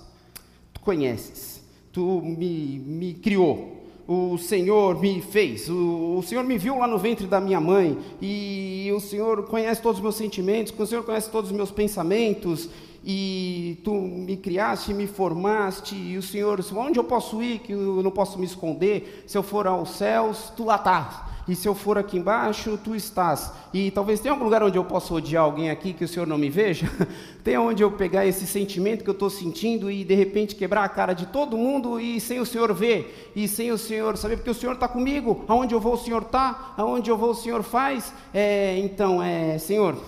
tu 0.72 0.80
conheces, 0.80 1.64
tu 1.92 2.22
me, 2.22 2.80
me 2.80 3.14
criou, 3.16 3.81
o 4.08 4.38
Senhor 4.38 5.00
me 5.00 5.22
fez, 5.22 5.70
o, 5.70 6.18
o, 6.18 6.24
Senhor 6.24 6.44
me 6.44 6.58
viu 6.58 6.78
lá 6.78 6.88
no 6.88 6.98
ventre 6.98 7.28
da 7.28 7.40
minha 7.40 7.60
mãe, 7.60 7.98
e 8.22 8.92
o 8.96 9.00
Senhor 9.00 9.44
conhece 9.44 9.82
todos 9.82 9.98
os 9.98 10.04
meus 10.04 10.16
sentimentos, 10.16 10.74
o 10.78 10.86
Senhor 10.86 11.04
conhece 11.04 11.30
todos 11.30 11.50
os 11.52 11.56
meus 11.56 11.72
pensamentos, 11.72 12.70
e 13.04 13.80
tu 13.84 13.94
me 13.94 14.38
criaste, 14.38 14.94
me 14.94 15.08
formaste, 15.08 15.96
e 15.96 16.18
o 16.18 16.22
Senhor, 16.22 16.60
onde 16.76 17.00
eu 17.00 17.04
posso 17.04 17.42
ir, 17.42 17.60
que 17.60 17.74
eu 17.74 18.04
não 18.04 18.12
posso 18.12 18.38
me 18.38 18.46
esconder, 18.46 19.24
se 19.26 19.38
eu 19.38 19.44
for 19.44 19.66
aos 19.68 19.92
céus, 19.92 20.52
tu 20.56 20.66
lá 20.66 20.76
estás, 20.76 21.31
e 21.52 21.56
se 21.56 21.68
eu 21.68 21.76
for 21.76 21.98
aqui 21.98 22.18
embaixo, 22.18 22.80
tu 22.82 22.96
estás. 22.96 23.52
E 23.74 23.92
talvez 23.92 24.22
tenha 24.22 24.34
algum 24.34 24.46
lugar 24.46 24.64
onde 24.64 24.78
eu 24.78 24.86
possa 24.86 25.14
odiar 25.14 25.44
alguém 25.44 25.70
aqui 25.70 25.92
que 25.92 26.06
o 26.06 26.08
Senhor 26.08 26.26
não 26.26 26.38
me 26.38 26.50
veja. 26.50 26.90
Tem 27.44 27.58
onde 27.58 27.84
eu 27.84 27.92
pegar 27.92 28.26
esse 28.26 28.48
sentimento 28.48 29.04
que 29.04 29.10
eu 29.10 29.14
estou 29.14 29.30
sentindo 29.30 29.92
e 29.92 30.06
de 30.06 30.16
repente 30.16 30.56
quebrar 30.56 30.86
a 30.86 30.88
cara 30.88 31.12
de 31.12 31.26
todo 31.26 31.58
mundo 31.58 32.00
e 32.00 32.22
sem 32.22 32.40
o 32.40 32.46
Senhor 32.46 32.74
ver, 32.74 33.34
e 33.36 33.50
sem 33.50 33.70
o 33.70 33.78
Senhor 33.78 34.16
saber, 34.16 34.38
porque 34.38 34.50
o 34.50 34.54
Senhor 34.54 34.76
está 34.76 34.88
comigo. 34.88 35.44
Aonde 35.46 35.76
eu 35.76 35.80
vou, 35.82 35.96
o 35.96 35.98
Senhor 35.98 36.22
está. 36.22 36.74
Aonde 36.78 37.12
eu 37.12 37.18
vou, 37.18 37.32
o 37.32 37.36
Senhor 37.36 37.64
faz. 37.64 38.14
É, 38.34 38.80
então, 38.80 39.22
é, 39.22 39.58
Senhor, 39.58 40.02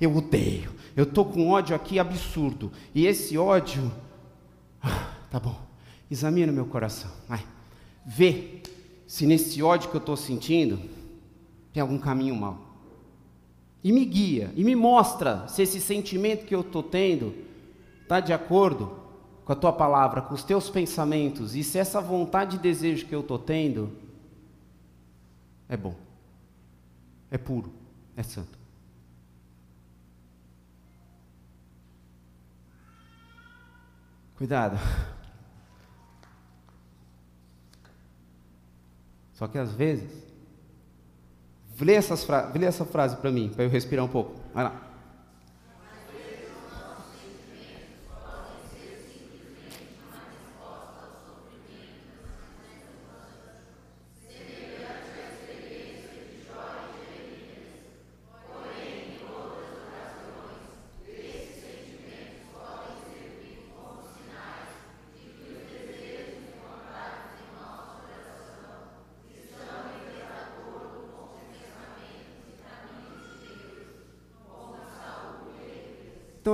eu 0.00 0.12
odeio. 0.16 0.72
Eu 0.96 1.04
estou 1.04 1.24
com 1.24 1.50
ódio 1.50 1.76
aqui 1.76 2.00
absurdo. 2.00 2.72
E 2.92 3.06
esse 3.06 3.38
ódio. 3.38 3.92
Ah, 4.82 5.12
tá 5.30 5.38
bom. 5.38 5.56
Examina 6.10 6.50
meu 6.50 6.66
coração. 6.66 7.12
Vai. 7.28 7.44
Vê 8.04 8.59
se 9.10 9.26
nesse 9.26 9.60
ódio 9.60 9.90
que 9.90 9.96
eu 9.96 10.00
estou 10.00 10.16
sentindo 10.16 10.80
tem 11.72 11.80
algum 11.80 11.98
caminho 11.98 12.36
mal. 12.36 12.60
E 13.82 13.90
me 13.90 14.04
guia, 14.04 14.52
e 14.54 14.62
me 14.62 14.76
mostra 14.76 15.48
se 15.48 15.62
esse 15.62 15.80
sentimento 15.80 16.46
que 16.46 16.54
eu 16.54 16.60
estou 16.60 16.80
tendo 16.80 17.34
está 18.02 18.20
de 18.20 18.32
acordo 18.32 19.00
com 19.44 19.52
a 19.52 19.56
tua 19.56 19.72
palavra, 19.72 20.22
com 20.22 20.32
os 20.32 20.44
teus 20.44 20.70
pensamentos, 20.70 21.56
e 21.56 21.64
se 21.64 21.76
essa 21.76 22.00
vontade 22.00 22.54
e 22.54 22.60
desejo 22.60 23.04
que 23.04 23.12
eu 23.12 23.18
estou 23.18 23.36
tendo 23.36 23.98
é 25.68 25.76
bom, 25.76 25.96
é 27.32 27.36
puro, 27.36 27.72
é 28.16 28.22
santo. 28.22 28.56
Cuidado. 34.36 34.78
Só 39.40 39.48
que 39.48 39.56
às 39.56 39.72
vezes, 39.72 40.04
lê, 41.80 41.94
essas 41.94 42.22
fra 42.24 42.52
lê 42.54 42.66
essa 42.66 42.84
frase 42.84 43.16
para 43.16 43.32
mim, 43.32 43.48
para 43.48 43.64
eu 43.64 43.70
respirar 43.70 44.04
um 44.04 44.08
pouco. 44.08 44.38
Vai 44.52 44.64
lá. 44.64 44.89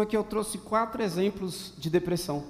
Aqui 0.06 0.16
eu 0.16 0.22
trouxe 0.22 0.58
quatro 0.58 1.02
exemplos 1.02 1.74
de 1.76 1.90
depressão. 1.90 2.46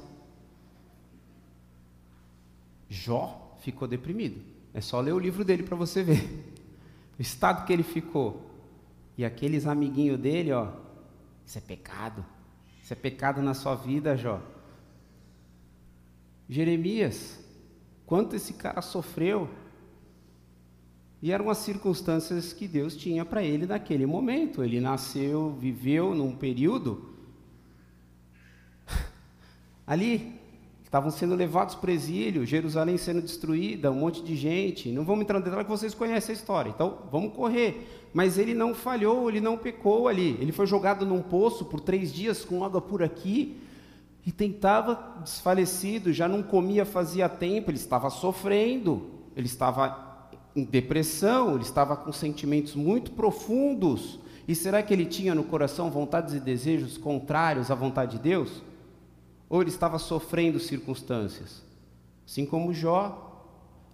Jó 2.86 3.57
ficou 3.61 3.88
deprimido. 3.88 4.42
É 4.74 4.80
só 4.82 5.00
ler 5.00 5.14
o 5.14 5.18
livro 5.18 5.42
dele 5.42 5.62
para 5.62 5.74
você 5.74 6.02
ver 6.02 6.52
o 7.18 7.22
estado 7.22 7.64
que 7.64 7.72
ele 7.72 7.82
ficou. 7.82 8.50
E 9.16 9.24
aqueles 9.24 9.66
amiguinhos 9.66 10.20
dele, 10.20 10.52
ó, 10.52 10.70
isso 11.46 11.57
é 11.57 11.61
pecado. 11.62 12.22
Isso 12.82 12.92
é 12.92 12.96
pecado 12.96 13.40
na 13.40 13.54
sua 13.54 13.74
vida, 13.74 14.14
Jó. 14.18 14.42
Jeremias, 16.46 17.42
quanto 18.04 18.36
esse 18.36 18.52
cara 18.52 18.82
sofreu. 18.82 19.48
E 21.22 21.32
eram 21.32 21.48
as 21.48 21.57
circunstâncias 21.57 22.52
que 22.52 22.68
Deus 22.68 22.94
tinha 22.94 23.24
para 23.24 23.42
ele 23.42 23.64
naquele 23.64 24.04
momento. 24.04 24.62
Ele 24.62 24.78
nasceu, 24.78 25.57
viveu 25.59 26.14
num 26.14 26.36
período 26.36 27.16
Ali, 29.87 30.34
estavam 30.82 31.11
sendo 31.11 31.34
levados 31.34 31.74
para 31.74 31.91
o 31.91 31.93
exílio, 31.93 32.47
Jerusalém 32.47 32.97
sendo 32.97 33.20
destruída, 33.20 33.91
um 33.91 33.97
monte 33.97 34.22
de 34.22 34.34
gente. 34.34 34.91
Não 34.91 35.05
vamos 35.05 35.22
entrar 35.22 35.39
no 35.39 35.45
detalhe 35.45 35.64
que 35.64 35.70
vocês 35.70 35.95
conhecem 35.95 36.32
a 36.32 36.37
história, 36.39 36.70
então 36.70 36.99
vamos 37.11 37.34
correr. 37.34 38.09
Mas 38.14 38.39
ele 38.39 38.55
não 38.55 38.74
falhou, 38.74 39.28
ele 39.28 39.41
não 39.41 39.57
pecou 39.57 40.09
ali. 40.09 40.37
Ele 40.41 40.53
foi 40.53 40.66
jogado 40.66 41.05
num 41.05 41.20
poço 41.20 41.64
por 41.64 41.80
três 41.80 42.12
dias 42.12 42.45
com 42.45 42.64
água 42.64 42.80
por 42.80 43.03
aqui 43.03 43.61
e 44.24 44.32
tentava 44.32 45.20
desfalecido, 45.22 46.12
já 46.12 46.26
não 46.26 46.43
comia 46.43 46.84
fazia 46.84 47.28
tempo, 47.28 47.70
ele 47.70 47.78
estava 47.78 48.11
sofrendo, 48.11 49.09
ele 49.37 49.47
estava 49.47 50.30
em 50.57 50.64
depressão, 50.64 51.55
ele 51.55 51.62
estava 51.62 51.97
com 51.97 52.11
sentimentos 52.11 52.74
muito 52.74 53.12
profundos. 53.12 54.18
E 54.49 54.55
será 54.55 54.82
que 54.82 54.93
ele 54.93 55.05
tinha 55.05 55.34
no 55.34 55.45
coração 55.45 55.91
vontades 55.91 56.34
e 56.34 56.41
desejos 56.41 56.99
contrários 56.99 57.70
à 57.70 57.74
vontade 57.74 58.16
de 58.16 58.22
Deus? 58.22 58.62
Ou 59.49 59.61
ele 59.61 59.70
estava 59.70 59.99
sofrendo 59.99 60.59
circunstâncias? 60.59 61.62
Assim 62.26 62.44
como 62.44 62.74
Jó. 62.74 63.22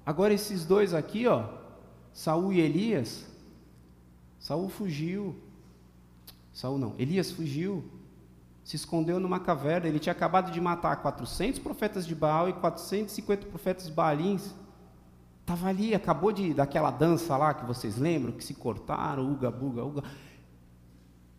Agora 0.05 0.33
esses 0.33 0.65
dois 0.65 0.95
aqui, 0.95 1.27
ó, 1.27 1.45
Saul 2.13 2.53
e 2.53 2.61
Elias, 2.61 3.25
Saul 4.39 4.69
fugiu. 4.69 5.37
Saul 6.53 6.79
não, 6.79 6.95
Elias 6.99 7.31
fugiu. 7.31 7.85
Se 8.65 8.77
escondeu 8.77 9.19
numa 9.21 9.41
caverna, 9.41 9.89
ele 9.89 9.99
tinha 9.99 10.13
acabado 10.13 10.51
de 10.53 10.61
matar 10.61 10.97
400 10.97 11.59
profetas 11.61 12.07
de 12.07 12.15
Baal 12.15 12.49
e 12.49 12.53
450 12.53 13.47
profetas 13.47 13.89
Baalins. 13.89 14.55
Estava 15.41 15.69
ali, 15.69 15.95
acabou 15.95 16.33
de 16.33 16.55
daquela 16.55 16.91
dança 16.91 17.37
lá 17.37 17.53
que 17.55 17.65
vocês 17.65 17.97
lembram, 17.97 18.33
que 18.33 18.45
se 18.45 18.55
cortaram, 18.55 19.31
uga, 19.31 19.51
buga, 19.51 19.85
uga. 19.85 20.05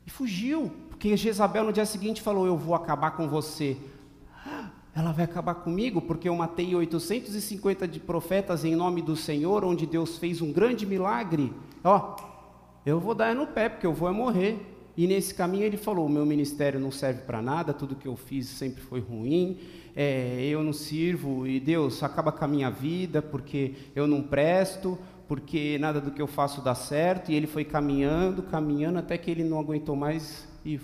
E 0.06 0.10
fugiu, 0.10 0.72
porque 0.90 1.16
Jezabel 1.16 1.64
no 1.64 1.74
dia 1.74 1.86
seguinte 1.86 2.22
falou: 2.22 2.46
Eu 2.46 2.58
vou 2.58 2.76
acabar 2.76 3.12
com 3.12 3.28
você. 3.28 3.78
Ela 4.96 5.12
vai 5.12 5.26
acabar 5.26 5.56
comigo 5.56 6.02
porque 6.02 6.30
eu 6.30 6.36
matei 6.36 6.76
850 6.76 7.88
de 7.88 8.00
profetas 8.00 8.64
em 8.64 8.76
nome 8.76 9.02
do 9.02 9.16
Senhor, 9.16 9.66
onde 9.66 9.88
Deus 9.88 10.18
fez 10.18 10.40
um 10.40 10.52
grande 10.52 10.86
milagre. 10.86 11.52
Ó, 11.84 12.16
eu 12.86 13.00
vou 13.00 13.16
dar 13.16 13.34
no 13.34 13.48
pé, 13.48 13.70
porque 13.70 13.88
eu 13.88 13.94
vou 13.94 14.08
é 14.08 14.12
morrer. 14.12 14.60
E 14.96 15.08
nesse 15.08 15.34
caminho 15.34 15.64
ele 15.64 15.78
falou: 15.78 16.08
meu 16.08 16.26
ministério 16.26 16.80
não 16.80 16.92
serve 16.92 17.22
para 17.22 17.42
nada, 17.42 17.74
tudo 17.74 17.96
que 17.96 18.08
eu 18.08 18.16
fiz 18.16 18.48
sempre 18.48 18.84
foi 18.84 19.00
ruim, 19.00 19.58
é, 19.96 20.46
eu 20.46 20.62
não 20.64 20.74
sirvo, 20.74 21.48
e 21.48 21.60
Deus 21.60 22.04
acaba 22.04 22.32
com 22.32 22.46
a 22.46 22.48
minha 22.48 22.70
vida, 22.70 23.22
porque 23.22 23.74
eu 23.96 24.06
não 24.06 24.22
presto, 24.22 24.98
porque 25.28 25.78
nada 25.80 26.00
do 26.00 26.12
que 26.12 26.22
eu 26.22 26.28
faço 26.28 26.62
dá 26.62 26.76
certo. 26.76 27.32
E 27.32 27.36
ele 27.36 27.48
foi 27.48 27.66
caminhando, 27.66 28.44
caminhando, 28.44 29.00
até 29.00 29.18
que 29.18 29.32
ele 29.32 29.44
não 29.44 29.60
aguentou 29.60 29.96
mais 29.96 30.48
e 30.64 30.80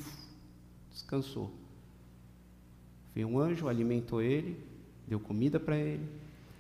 descansou. 0.89 1.58
Veio 3.19 3.27
um 3.27 3.37
anjo, 3.37 3.67
alimentou 3.67 4.21
ele, 4.21 4.57
deu 5.05 5.19
comida 5.19 5.59
para 5.59 5.75
ele, 5.75 6.07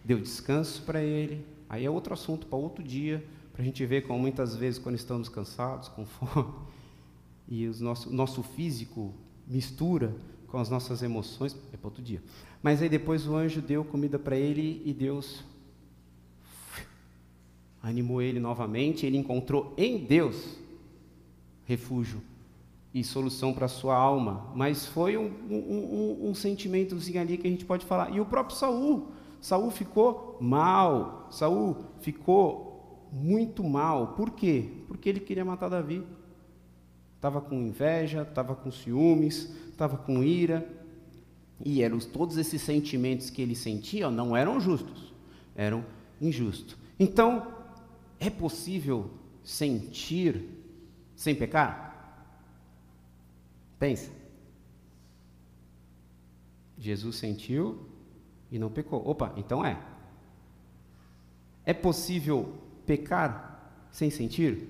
deu 0.03 0.19
descanso 0.19 0.81
para 0.81 1.01
ele. 1.01 1.45
Aí 1.69 1.85
é 1.85 1.89
outro 1.89 2.13
assunto 2.13 2.45
para 2.47 2.59
outro 2.59 2.83
dia, 2.83 3.23
para 3.53 3.61
a 3.61 3.65
gente 3.65 3.85
ver 3.85 4.01
como 4.05 4.19
muitas 4.19 4.57
vezes, 4.57 4.77
quando 4.77 4.95
estamos 4.95 5.29
cansados, 5.29 5.87
com 5.87 6.03
fome, 6.05 6.53
e 7.47 7.65
o 7.65 7.73
nosso, 7.79 8.13
nosso 8.13 8.43
físico 8.43 9.13
mistura 9.47 10.13
com 10.47 10.57
as 10.57 10.69
nossas 10.69 11.01
emoções, 11.01 11.55
é 11.71 11.77
para 11.77 11.87
outro 11.87 12.03
dia. 12.03 12.21
Mas 12.61 12.81
aí 12.81 12.89
depois 12.89 13.25
o 13.25 13.37
anjo 13.37 13.61
deu 13.61 13.85
comida 13.85 14.19
para 14.19 14.35
ele 14.35 14.81
e 14.83 14.91
Deus 14.91 15.45
animou 17.81 18.21
ele 18.21 18.41
novamente. 18.41 19.05
Ele 19.05 19.15
encontrou 19.15 19.73
em 19.77 19.97
Deus 19.97 20.57
refúgio 21.65 22.21
e 22.93 23.03
solução 23.03 23.53
para 23.53 23.65
a 23.65 23.69
sua 23.69 23.95
alma. 23.95 24.51
Mas 24.55 24.85
foi 24.85 25.17
um, 25.17 25.31
um, 25.49 25.55
um, 25.55 26.29
um, 26.29 26.33
sentimentozinho 26.33 27.21
ali 27.21 27.37
que 27.37 27.47
a 27.47 27.49
gente 27.49 27.65
pode 27.65 27.85
falar. 27.85 28.09
E 28.11 28.19
o 28.19 28.25
próprio 28.25 28.57
Saul, 28.57 29.11
Saul 29.39 29.69
ficou 29.69 30.37
mal. 30.41 31.27
Saul 31.29 31.77
ficou 32.01 33.09
muito 33.11 33.63
mal. 33.63 34.13
Por 34.13 34.31
quê? 34.31 34.65
Porque 34.87 35.09
ele 35.09 35.19
queria 35.19 35.45
matar 35.45 35.69
Davi. 35.69 36.03
Estava 37.15 37.41
com 37.41 37.55
inveja, 37.55 38.21
estava 38.21 38.55
com 38.55 38.71
ciúmes, 38.71 39.53
estava 39.69 39.97
com 39.97 40.23
ira. 40.23 40.67
E 41.63 41.83
eram 41.83 41.99
todos 41.99 42.37
esses 42.37 42.61
sentimentos 42.61 43.29
que 43.29 43.41
ele 43.41 43.55
sentia 43.55 44.09
não 44.09 44.35
eram 44.35 44.59
justos, 44.61 45.13
eram 45.53 45.83
injustos. 46.21 46.77
Então, 46.97 47.47
é 48.17 48.29
possível 48.29 49.09
sentir 49.43 50.45
sem 51.15 51.35
pecar? 51.35 51.88
Pensa. 53.79 54.11
Jesus 56.77 57.15
sentiu 57.15 57.87
e 58.51 58.59
não 58.59 58.69
pecou. 58.69 59.07
Opa, 59.07 59.33
então 59.37 59.65
é. 59.65 59.81
É 61.65 61.73
possível 61.73 62.53
pecar 62.85 63.71
sem 63.91 64.09
sentir? 64.09 64.67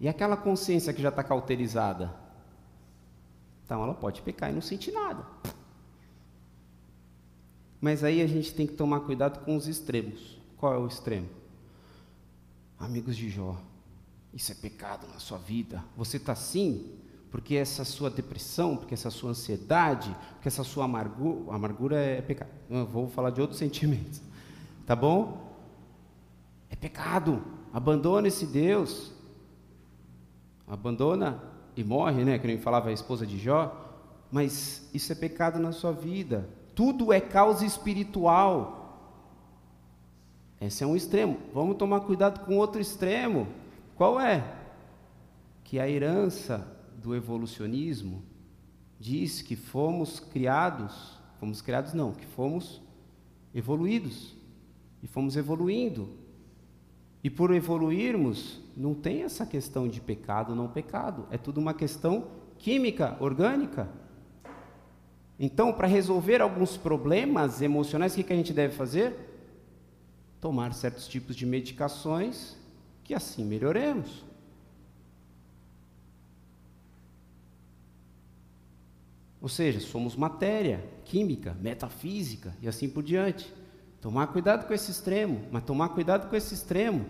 E 0.00 0.08
aquela 0.08 0.36
consciência 0.36 0.92
que 0.92 1.02
já 1.02 1.08
está 1.08 1.22
cauterizada? 1.22 2.14
Então 3.64 3.82
ela 3.82 3.94
pode 3.94 4.22
pecar 4.22 4.50
e 4.50 4.52
não 4.52 4.60
sentir 4.60 4.92
nada. 4.92 5.26
Mas 7.80 8.04
aí 8.04 8.20
a 8.20 8.26
gente 8.26 8.54
tem 8.54 8.66
que 8.66 8.74
tomar 8.74 9.00
cuidado 9.00 9.44
com 9.44 9.56
os 9.56 9.66
extremos. 9.66 10.38
Qual 10.56 10.74
é 10.74 10.78
o 10.78 10.86
extremo? 10.86 11.28
Amigos 12.78 13.16
de 13.16 13.28
Jó, 13.30 13.56
isso 14.32 14.52
é 14.52 14.54
pecado 14.54 15.06
na 15.08 15.18
sua 15.18 15.38
vida. 15.38 15.84
Você 15.96 16.16
está 16.16 16.32
assim 16.32 16.98
porque 17.30 17.54
essa 17.54 17.82
sua 17.82 18.10
depressão, 18.10 18.76
porque 18.76 18.92
essa 18.92 19.08
sua 19.10 19.30
ansiedade, 19.30 20.14
porque 20.34 20.48
essa 20.48 20.62
sua 20.62 20.84
amargura, 20.84 21.54
amargura 21.54 21.96
é 21.96 22.20
pecado. 22.20 22.50
Eu 22.68 22.84
vou 22.84 23.08
falar 23.08 23.30
de 23.30 23.40
outros 23.40 23.58
sentimentos, 23.60 24.20
tá 24.86 24.94
bom? 24.94 25.50
É 26.68 26.76
pecado. 26.76 27.42
Abandona 27.72 28.28
esse 28.28 28.46
Deus. 28.46 29.12
Abandona 30.68 31.42
e 31.74 31.82
morre, 31.82 32.22
né? 32.22 32.38
Que 32.38 32.46
nem 32.46 32.58
falava 32.58 32.90
a 32.90 32.92
esposa 32.92 33.26
de 33.26 33.38
Jó. 33.38 33.78
Mas 34.30 34.88
isso 34.92 35.10
é 35.12 35.14
pecado 35.14 35.58
na 35.58 35.72
sua 35.72 35.92
vida. 35.92 36.48
Tudo 36.74 37.12
é 37.12 37.20
causa 37.20 37.64
espiritual. 37.64 38.82
Esse 40.60 40.84
é 40.84 40.86
um 40.86 40.94
extremo. 40.94 41.38
Vamos 41.52 41.76
tomar 41.76 42.00
cuidado 42.00 42.44
com 42.44 42.58
outro 42.58 42.80
extremo. 42.80 43.48
Qual 44.02 44.20
é? 44.20 44.42
Que 45.62 45.78
a 45.78 45.88
herança 45.88 46.66
do 47.00 47.14
evolucionismo 47.14 48.24
diz 48.98 49.42
que 49.42 49.54
fomos 49.54 50.18
criados, 50.18 51.20
fomos 51.38 51.62
criados 51.62 51.94
não, 51.94 52.10
que 52.10 52.26
fomos 52.26 52.82
evoluídos 53.54 54.34
e 55.04 55.06
fomos 55.06 55.36
evoluindo. 55.36 56.08
E 57.22 57.30
por 57.30 57.54
evoluirmos, 57.54 58.60
não 58.76 58.92
tem 58.92 59.22
essa 59.22 59.46
questão 59.46 59.86
de 59.86 60.00
pecado 60.00 60.50
ou 60.50 60.56
não 60.56 60.66
pecado, 60.66 61.28
é 61.30 61.38
tudo 61.38 61.60
uma 61.60 61.72
questão 61.72 62.26
química, 62.58 63.16
orgânica. 63.20 63.88
Então, 65.38 65.72
para 65.72 65.86
resolver 65.86 66.40
alguns 66.40 66.76
problemas 66.76 67.62
emocionais, 67.62 68.14
o 68.14 68.16
que, 68.16 68.24
que 68.24 68.32
a 68.32 68.36
gente 68.36 68.52
deve 68.52 68.74
fazer? 68.74 69.14
Tomar 70.40 70.74
certos 70.74 71.06
tipos 71.06 71.36
de 71.36 71.46
medicações 71.46 72.60
que 73.12 73.14
assim 73.14 73.44
melhoremos. 73.44 74.24
Ou 79.38 79.50
seja, 79.50 79.80
somos 79.80 80.16
matéria, 80.16 80.82
química, 81.04 81.54
metafísica 81.60 82.56
e 82.62 82.66
assim 82.66 82.88
por 82.88 83.02
diante. 83.02 83.52
Tomar 84.00 84.28
cuidado 84.28 84.66
com 84.66 84.72
esse 84.72 84.90
extremo, 84.90 85.42
mas 85.50 85.62
tomar 85.64 85.90
cuidado 85.90 86.30
com 86.30 86.34
esse 86.34 86.54
extremo. 86.54 87.04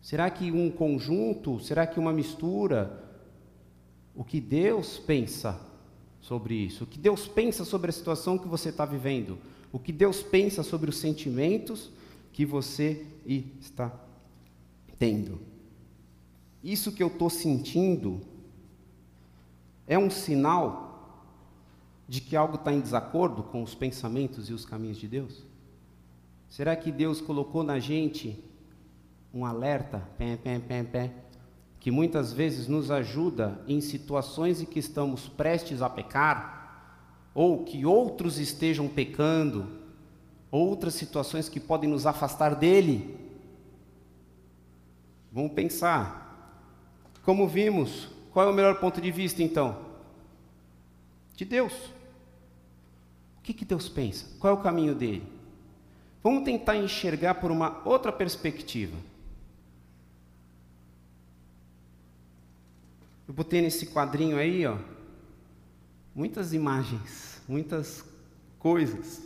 Será 0.00 0.30
que 0.30 0.50
um 0.50 0.70
conjunto, 0.70 1.60
será 1.60 1.86
que 1.86 2.00
uma 2.00 2.12
mistura? 2.12 3.04
O 4.14 4.24
que 4.24 4.40
Deus 4.40 4.98
pensa 4.98 5.60
sobre 6.22 6.54
isso? 6.54 6.84
O 6.84 6.86
que 6.86 6.98
Deus 6.98 7.28
pensa 7.28 7.66
sobre 7.66 7.90
a 7.90 7.92
situação 7.92 8.38
que 8.38 8.48
você 8.48 8.70
está 8.70 8.86
vivendo? 8.86 9.36
O 9.70 9.78
que 9.78 9.92
Deus 9.92 10.22
pensa 10.22 10.62
sobre 10.62 10.88
os 10.88 10.96
sentimentos 10.96 11.90
que 12.32 12.46
você 12.46 13.04
está 13.60 13.92
tendo. 15.04 15.38
Isso 16.62 16.90
que 16.90 17.02
eu 17.02 17.08
estou 17.08 17.28
sentindo 17.28 18.22
é 19.86 19.98
um 19.98 20.08
sinal 20.08 21.28
de 22.08 22.22
que 22.22 22.34
algo 22.34 22.54
está 22.54 22.72
em 22.72 22.80
desacordo 22.80 23.42
com 23.42 23.62
os 23.62 23.74
pensamentos 23.74 24.48
e 24.48 24.54
os 24.54 24.64
caminhos 24.64 24.96
de 24.96 25.06
Deus? 25.06 25.42
Será 26.48 26.74
que 26.74 26.90
Deus 26.90 27.20
colocou 27.20 27.62
na 27.62 27.78
gente 27.78 28.42
um 29.34 29.44
alerta, 29.44 29.98
pé, 30.16 30.38
pé, 30.38 30.58
pé, 30.58 30.82
pé, 30.82 31.12
que 31.78 31.90
muitas 31.90 32.32
vezes 32.32 32.66
nos 32.66 32.90
ajuda 32.90 33.62
em 33.68 33.82
situações 33.82 34.62
em 34.62 34.64
que 34.64 34.78
estamos 34.78 35.28
prestes 35.28 35.82
a 35.82 35.90
pecar, 35.90 37.28
ou 37.34 37.62
que 37.62 37.84
outros 37.84 38.38
estejam 38.38 38.88
pecando, 38.88 39.66
outras 40.50 40.94
situações 40.94 41.46
que 41.46 41.60
podem 41.60 41.90
nos 41.90 42.06
afastar 42.06 42.54
dele? 42.54 43.23
Vamos 45.34 45.52
pensar. 45.52 46.22
Como 47.22 47.46
vimos, 47.46 48.08
qual 48.32 48.48
é 48.48 48.50
o 48.50 48.54
melhor 48.54 48.80
ponto 48.80 49.00
de 49.02 49.10
vista 49.10 49.42
então? 49.42 49.84
de 51.36 51.44
Deus. 51.44 51.72
O 53.38 53.42
que, 53.42 53.52
que 53.52 53.64
Deus 53.64 53.88
pensa? 53.88 54.26
Qual 54.38 54.54
é 54.54 54.58
o 54.58 54.62
caminho 54.62 54.94
dele? 54.94 55.26
Vamos 56.22 56.44
tentar 56.44 56.76
enxergar 56.76 57.34
por 57.34 57.50
uma 57.50 57.86
outra 57.86 58.10
perspectiva. 58.10 58.96
Eu 63.28 63.34
botei 63.34 63.60
nesse 63.60 63.86
quadrinho 63.86 64.38
aí, 64.38 64.66
ó, 64.66 64.78
muitas 66.14 66.52
imagens, 66.52 67.42
muitas 67.48 68.04
coisas. 68.58 69.22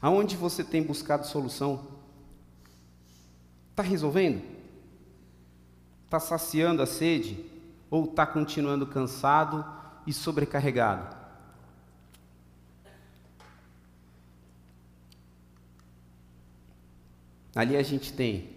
Aonde 0.00 0.36
você 0.36 0.62
tem 0.62 0.82
buscado 0.82 1.26
solução? 1.26 1.95
Está 3.76 3.82
resolvendo? 3.82 4.42
Está 6.06 6.18
saciando 6.18 6.80
a 6.80 6.86
sede? 6.86 7.44
Ou 7.90 8.06
está 8.06 8.26
continuando 8.26 8.86
cansado 8.86 9.62
e 10.06 10.14
sobrecarregado? 10.14 11.14
Ali 17.54 17.76
a 17.76 17.82
gente 17.82 18.14
tem 18.14 18.48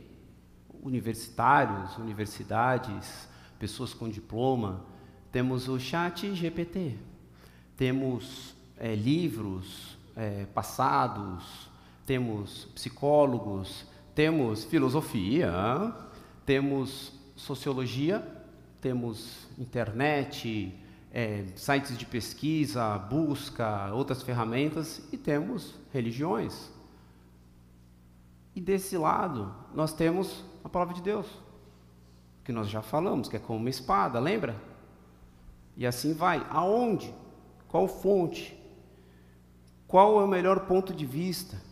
universitários, 0.82 1.98
universidades, 1.98 3.28
pessoas 3.60 3.94
com 3.94 4.08
diploma, 4.08 4.86
temos 5.34 5.68
o 5.68 5.78
chat 5.78 6.34
GPT, 6.34 6.96
temos 7.76 8.56
é, 8.78 8.96
livros 8.96 9.98
é, 10.16 10.46
passados, 10.46 11.70
temos 12.06 12.70
psicólogos, 12.74 13.86
temos 14.20 14.66
filosofia, 14.66 15.96
temos 16.46 17.14
sociologia, 17.38 18.22
temos 18.82 19.48
internet, 19.58 20.78
é, 21.10 21.46
sites 21.56 21.98
de 21.98 22.06
pesquisa, 22.06 22.98
busca, 22.98 23.94
outras 23.94 24.22
ferramentas 24.22 25.02
e 25.14 25.18
temos 25.18 25.74
religiões. 25.94 26.70
E 28.54 28.60
desse 28.60 28.98
lado, 28.98 29.56
nós 29.74 29.94
temos 29.94 30.44
a 30.66 30.68
palavra 30.68 30.96
de 30.96 31.02
Deus, 31.02 31.26
que 32.44 32.52
nós 32.52 32.68
já 32.68 32.82
falamos, 32.82 33.30
que 33.30 33.38
é 33.38 33.40
como 33.40 33.60
uma 33.60 33.70
espada, 33.70 34.20
lembra? 34.20 34.54
E 35.78 35.88
assim 35.88 36.14
vai. 36.14 36.46
Aonde? 36.50 37.16
Qual 37.70 37.88
fonte? 37.88 38.54
Qual 39.88 40.20
é 40.20 40.26
o 40.26 40.28
melhor 40.28 40.66
ponto 40.66 40.94
de 40.94 41.06
vista? 41.06 41.69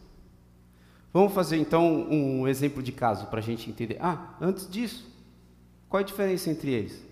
Vamos 1.18 1.34
fazer 1.34 1.58
então 1.58 2.08
um 2.12 2.48
exemplo 2.48 2.84
de 2.84 2.92
caso 2.92 3.26
para 3.26 3.40
a 3.40 3.42
gente 3.42 3.72
entender. 3.72 3.98
Ah, 4.00 4.36
antes 4.40 4.70
disso, 4.70 5.12
qual 5.90 6.00
é 6.00 6.04
a 6.04 6.06
diferença 6.06 6.48
entre 6.48 6.70
eles? 6.70 7.04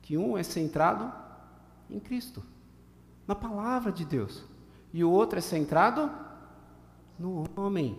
Que 0.00 0.16
um 0.16 0.38
é 0.38 0.42
centrado 0.42 1.12
em 1.90 2.00
Cristo, 2.00 2.42
na 3.26 3.34
palavra 3.34 3.92
de 3.92 4.06
Deus, 4.06 4.42
e 4.90 5.04
o 5.04 5.10
outro 5.10 5.38
é 5.38 5.42
centrado 5.42 6.10
no 7.18 7.44
homem 7.54 7.98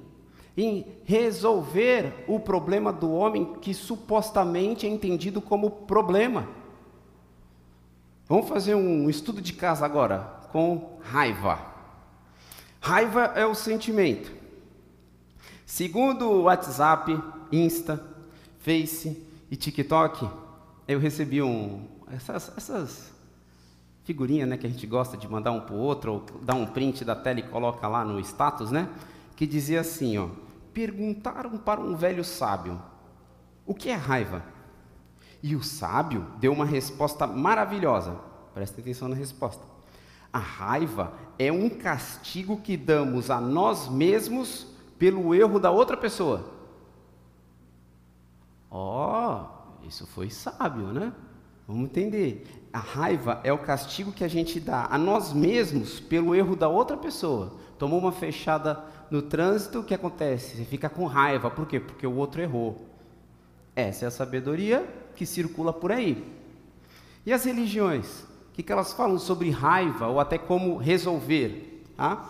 em 0.57 0.87
resolver 1.03 2.25
o 2.27 2.39
problema 2.39 2.91
do 2.91 3.11
homem 3.11 3.53
que 3.61 3.75
supostamente 3.75 4.87
é 4.87 4.89
entendido 4.89 5.39
como 5.39 5.69
problema. 5.69 6.49
Vamos 8.27 8.49
fazer 8.49 8.73
um 8.73 9.07
estudo 9.07 9.39
de 9.39 9.53
casa 9.53 9.85
agora 9.85 10.21
com 10.51 10.97
raiva. 11.03 11.59
Raiva 12.81 13.33
é 13.35 13.45
o 13.45 13.53
sentimento. 13.53 14.44
Segundo 15.75 16.29
o 16.29 16.43
WhatsApp, 16.43 17.21
Insta, 17.51 18.01
Face 18.59 19.21
e 19.51 19.57
TikTok, 19.57 20.25
eu 20.87 20.97
recebi 20.97 21.41
um, 21.41 21.85
essas, 22.09 22.49
essas 22.57 23.13
figurinhas 24.05 24.47
né, 24.47 24.55
que 24.55 24.65
a 24.65 24.69
gente 24.69 24.87
gosta 24.87 25.17
de 25.17 25.27
mandar 25.27 25.51
um 25.51 25.59
para 25.59 25.75
o 25.75 25.77
outro, 25.77 26.13
ou 26.13 26.25
dar 26.43 26.55
um 26.55 26.65
print 26.65 27.03
da 27.03 27.13
tela 27.13 27.41
e 27.41 27.43
coloca 27.43 27.85
lá 27.89 28.05
no 28.05 28.21
status, 28.21 28.71
né? 28.71 28.87
Que 29.35 29.45
dizia 29.45 29.81
assim, 29.81 30.17
ó, 30.17 30.29
perguntaram 30.73 31.57
para 31.57 31.81
um 31.81 31.93
velho 31.93 32.23
sábio: 32.23 32.81
O 33.65 33.73
que 33.73 33.89
é 33.89 33.95
raiva? 33.95 34.45
E 35.43 35.57
o 35.57 35.61
sábio 35.61 36.25
deu 36.39 36.53
uma 36.53 36.65
resposta 36.65 37.27
maravilhosa. 37.27 38.17
Presta 38.53 38.79
atenção 38.79 39.09
na 39.09 39.15
resposta. 39.17 39.65
A 40.31 40.39
raiva 40.39 41.11
é 41.37 41.51
um 41.51 41.69
castigo 41.69 42.61
que 42.61 42.77
damos 42.77 43.29
a 43.29 43.41
nós 43.41 43.89
mesmos 43.89 44.73
pelo 44.97 45.33
erro 45.33 45.59
da 45.59 45.71
outra 45.71 45.97
pessoa. 45.97 46.45
Ó, 48.69 49.41
oh, 49.41 49.87
isso 49.87 50.05
foi 50.07 50.29
sábio, 50.29 50.87
né? 50.87 51.13
Vamos 51.67 51.85
entender. 51.85 52.45
A 52.71 52.79
raiva 52.79 53.39
é 53.43 53.51
o 53.51 53.57
castigo 53.57 54.11
que 54.11 54.23
a 54.23 54.27
gente 54.27 54.59
dá 54.59 54.87
a 54.89 54.97
nós 54.97 55.33
mesmos 55.33 55.99
pelo 55.99 56.35
erro 56.35 56.55
da 56.55 56.67
outra 56.67 56.97
pessoa. 56.97 57.53
Tomou 57.79 57.99
uma 57.99 58.11
fechada 58.11 58.83
no 59.09 59.21
trânsito, 59.21 59.79
o 59.79 59.83
que 59.83 59.93
acontece? 59.93 60.57
Você 60.57 60.65
fica 60.65 60.89
com 60.89 61.05
raiva. 61.05 61.49
Por 61.49 61.65
quê? 61.65 61.79
Porque 61.79 62.05
o 62.05 62.15
outro 62.15 62.41
errou. 62.41 62.85
Essa 63.75 64.05
é 64.05 64.07
a 64.07 64.11
sabedoria 64.11 64.87
que 65.15 65.25
circula 65.25 65.73
por 65.73 65.91
aí. 65.91 66.23
E 67.25 67.33
as 67.33 67.43
religiões? 67.43 68.23
O 68.49 68.53
que, 68.53 68.71
elas 68.71 68.93
falam 68.93 69.17
sobre 69.17 69.49
raiva 69.49 70.07
ou 70.07 70.19
até 70.19 70.37
como 70.37 70.77
resolver? 70.77 71.83
Ah? 71.97 72.29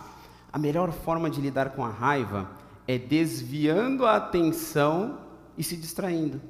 A 0.52 0.58
melhor 0.58 0.90
forma 0.90 1.28
de 1.28 1.40
lidar 1.40 1.70
com 1.70 1.84
a 1.84 1.90
raiva 1.90 2.50
é 2.86 2.98
desviando 2.98 4.06
a 4.06 4.16
atenção 4.16 5.20
e 5.56 5.62
se 5.62 5.76
distraindo. 5.76 6.40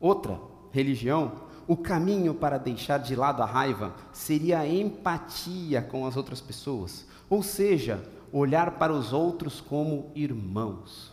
Outra 0.00 0.40
religião 0.72 1.50
o 1.70 1.76
caminho 1.76 2.34
para 2.34 2.58
deixar 2.58 2.98
de 2.98 3.14
lado 3.14 3.44
a 3.44 3.46
raiva 3.46 3.94
seria 4.12 4.58
a 4.58 4.68
empatia 4.68 5.80
com 5.80 6.04
as 6.04 6.16
outras 6.16 6.40
pessoas, 6.40 7.06
ou 7.28 7.44
seja, 7.44 8.04
olhar 8.32 8.72
para 8.72 8.92
os 8.92 9.12
outros 9.12 9.60
como 9.60 10.10
irmãos, 10.12 11.12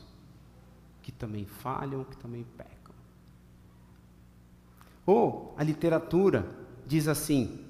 que 1.03 1.11
também 1.11 1.45
falham, 1.45 2.03
que 2.03 2.17
também 2.17 2.43
pecam. 2.57 2.95
Ou 5.05 5.53
a 5.55 5.63
literatura 5.63 6.49
diz 6.87 7.07
assim: 7.07 7.63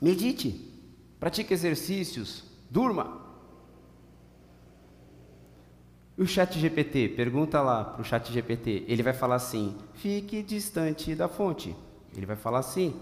medite, 0.00 0.72
pratique 1.18 1.52
exercícios, 1.52 2.44
durma. 2.70 3.24
E 6.18 6.22
o 6.22 6.26
chat 6.26 6.58
GPT, 6.58 7.10
pergunta 7.10 7.60
lá 7.60 7.84
para 7.84 8.00
o 8.00 8.04
chat 8.04 8.32
GPT, 8.32 8.84
ele 8.88 9.02
vai 9.02 9.12
falar 9.12 9.34
assim: 9.34 9.76
fique 9.94 10.42
distante 10.42 11.14
da 11.14 11.28
fonte. 11.28 11.76
Ele 12.16 12.24
vai 12.24 12.36
falar 12.36 12.60
assim: 12.60 12.94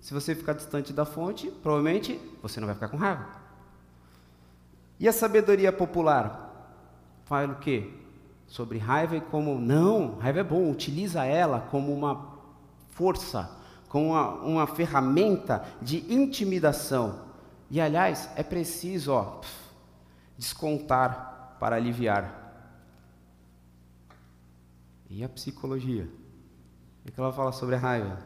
se 0.00 0.12
você 0.12 0.34
ficar 0.34 0.52
distante 0.52 0.92
da 0.92 1.04
fonte, 1.04 1.50
provavelmente 1.62 2.20
você 2.42 2.60
não 2.60 2.66
vai 2.66 2.74
ficar 2.74 2.88
com 2.88 2.96
raiva. 2.96 3.26
E 4.98 5.08
a 5.08 5.12
sabedoria 5.12 5.72
popular? 5.72 6.44
Fala 7.24 7.52
o 7.52 7.56
quê? 7.56 7.90
Sobre 8.46 8.78
raiva 8.78 9.16
e 9.16 9.20
como, 9.20 9.58
não, 9.58 10.16
raiva 10.16 10.40
é 10.40 10.44
bom, 10.44 10.70
utiliza 10.70 11.24
ela 11.24 11.60
como 11.70 11.92
uma 11.92 12.34
força, 12.90 13.50
como 13.88 14.08
uma, 14.10 14.30
uma 14.42 14.66
ferramenta 14.66 15.64
de 15.80 16.04
intimidação. 16.12 17.20
E 17.70 17.80
aliás, 17.80 18.28
é 18.36 18.42
preciso 18.42 19.12
ó, 19.12 19.40
descontar 20.36 21.56
para 21.58 21.76
aliviar. 21.76 22.42
E 25.08 25.22
a 25.22 25.28
psicologia? 25.28 26.08
O 27.06 27.12
que 27.12 27.20
ela 27.20 27.32
fala 27.32 27.52
sobre 27.52 27.76
a 27.76 27.78
raiva? 27.78 28.18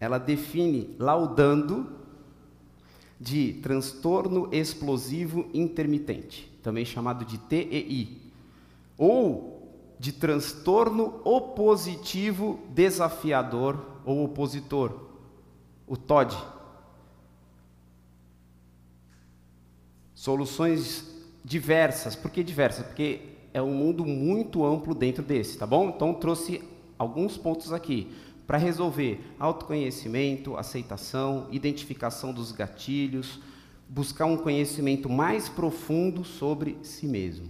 Ela 0.00 0.18
define 0.18 0.94
laudando 0.98 1.98
de 3.20 3.54
transtorno 3.54 4.48
explosivo 4.52 5.48
intermitente, 5.52 6.48
também 6.62 6.84
chamado 6.84 7.24
de 7.24 7.38
TEI, 7.38 8.20
ou 8.96 9.58
de 9.98 10.12
transtorno 10.12 11.20
opositivo 11.24 12.60
desafiador 12.70 14.00
ou 14.04 14.24
opositor, 14.24 15.08
o 15.86 15.96
TOD. 15.96 16.36
Soluções 20.28 21.06
diversas, 21.42 22.14
por 22.14 22.30
que 22.30 22.44
diversas? 22.44 22.84
Porque 22.84 23.20
é 23.54 23.62
um 23.62 23.72
mundo 23.72 24.04
muito 24.04 24.62
amplo 24.62 24.94
dentro 24.94 25.22
desse, 25.22 25.56
tá 25.56 25.66
bom? 25.66 25.88
Então 25.88 26.12
trouxe 26.12 26.62
alguns 26.98 27.38
pontos 27.38 27.72
aqui 27.72 28.12
para 28.46 28.58
resolver 28.58 29.24
autoconhecimento, 29.40 30.54
aceitação, 30.54 31.46
identificação 31.50 32.30
dos 32.30 32.52
gatilhos, 32.52 33.40
buscar 33.88 34.26
um 34.26 34.36
conhecimento 34.36 35.08
mais 35.08 35.48
profundo 35.48 36.22
sobre 36.22 36.76
si 36.82 37.06
mesmo. 37.06 37.48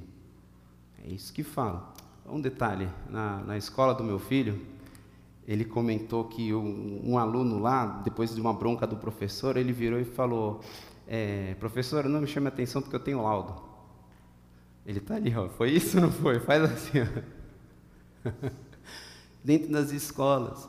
É 1.04 1.12
isso 1.12 1.32
que 1.32 1.42
fala. 1.42 1.92
Um 2.30 2.40
detalhe: 2.40 2.88
na, 3.10 3.40
na 3.40 3.58
escola 3.58 3.92
do 3.92 4.04
meu 4.04 4.20
filho, 4.20 4.56
ele 5.48 5.64
comentou 5.64 6.26
que 6.26 6.54
um, 6.54 7.00
um, 7.04 7.18
aluno 7.18 7.58
lá, 7.58 7.86
depois 8.04 8.32
de 8.32 8.40
uma 8.40 8.52
bronca 8.52 8.86
do 8.86 8.94
professor, 8.94 9.56
ele 9.56 9.72
virou 9.72 9.98
e 9.98 10.04
falou: 10.04 10.60
é, 11.08 11.56
Professor, 11.58 12.04
não 12.04 12.20
me 12.20 12.26
chame 12.26 12.46
a 12.46 12.50
atenção 12.50 12.80
porque 12.80 12.94
eu 12.94 13.00
tenho 13.00 13.22
laudo. 13.22 13.60
Ele 14.86 14.98
está 14.98 15.16
ali, 15.16 15.34
ó. 15.36 15.48
Foi 15.48 15.70
isso 15.70 15.96
ou 15.96 16.04
não 16.04 16.12
foi? 16.12 16.38
Faz 16.38 16.62
assim. 16.62 17.00
Ó. 17.00 18.28
dentro 19.42 19.72
das 19.72 19.90
escolas. 19.92 20.68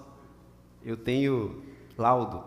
eu 0.86 0.96
tenho 0.96 1.62
laudo, 1.98 2.44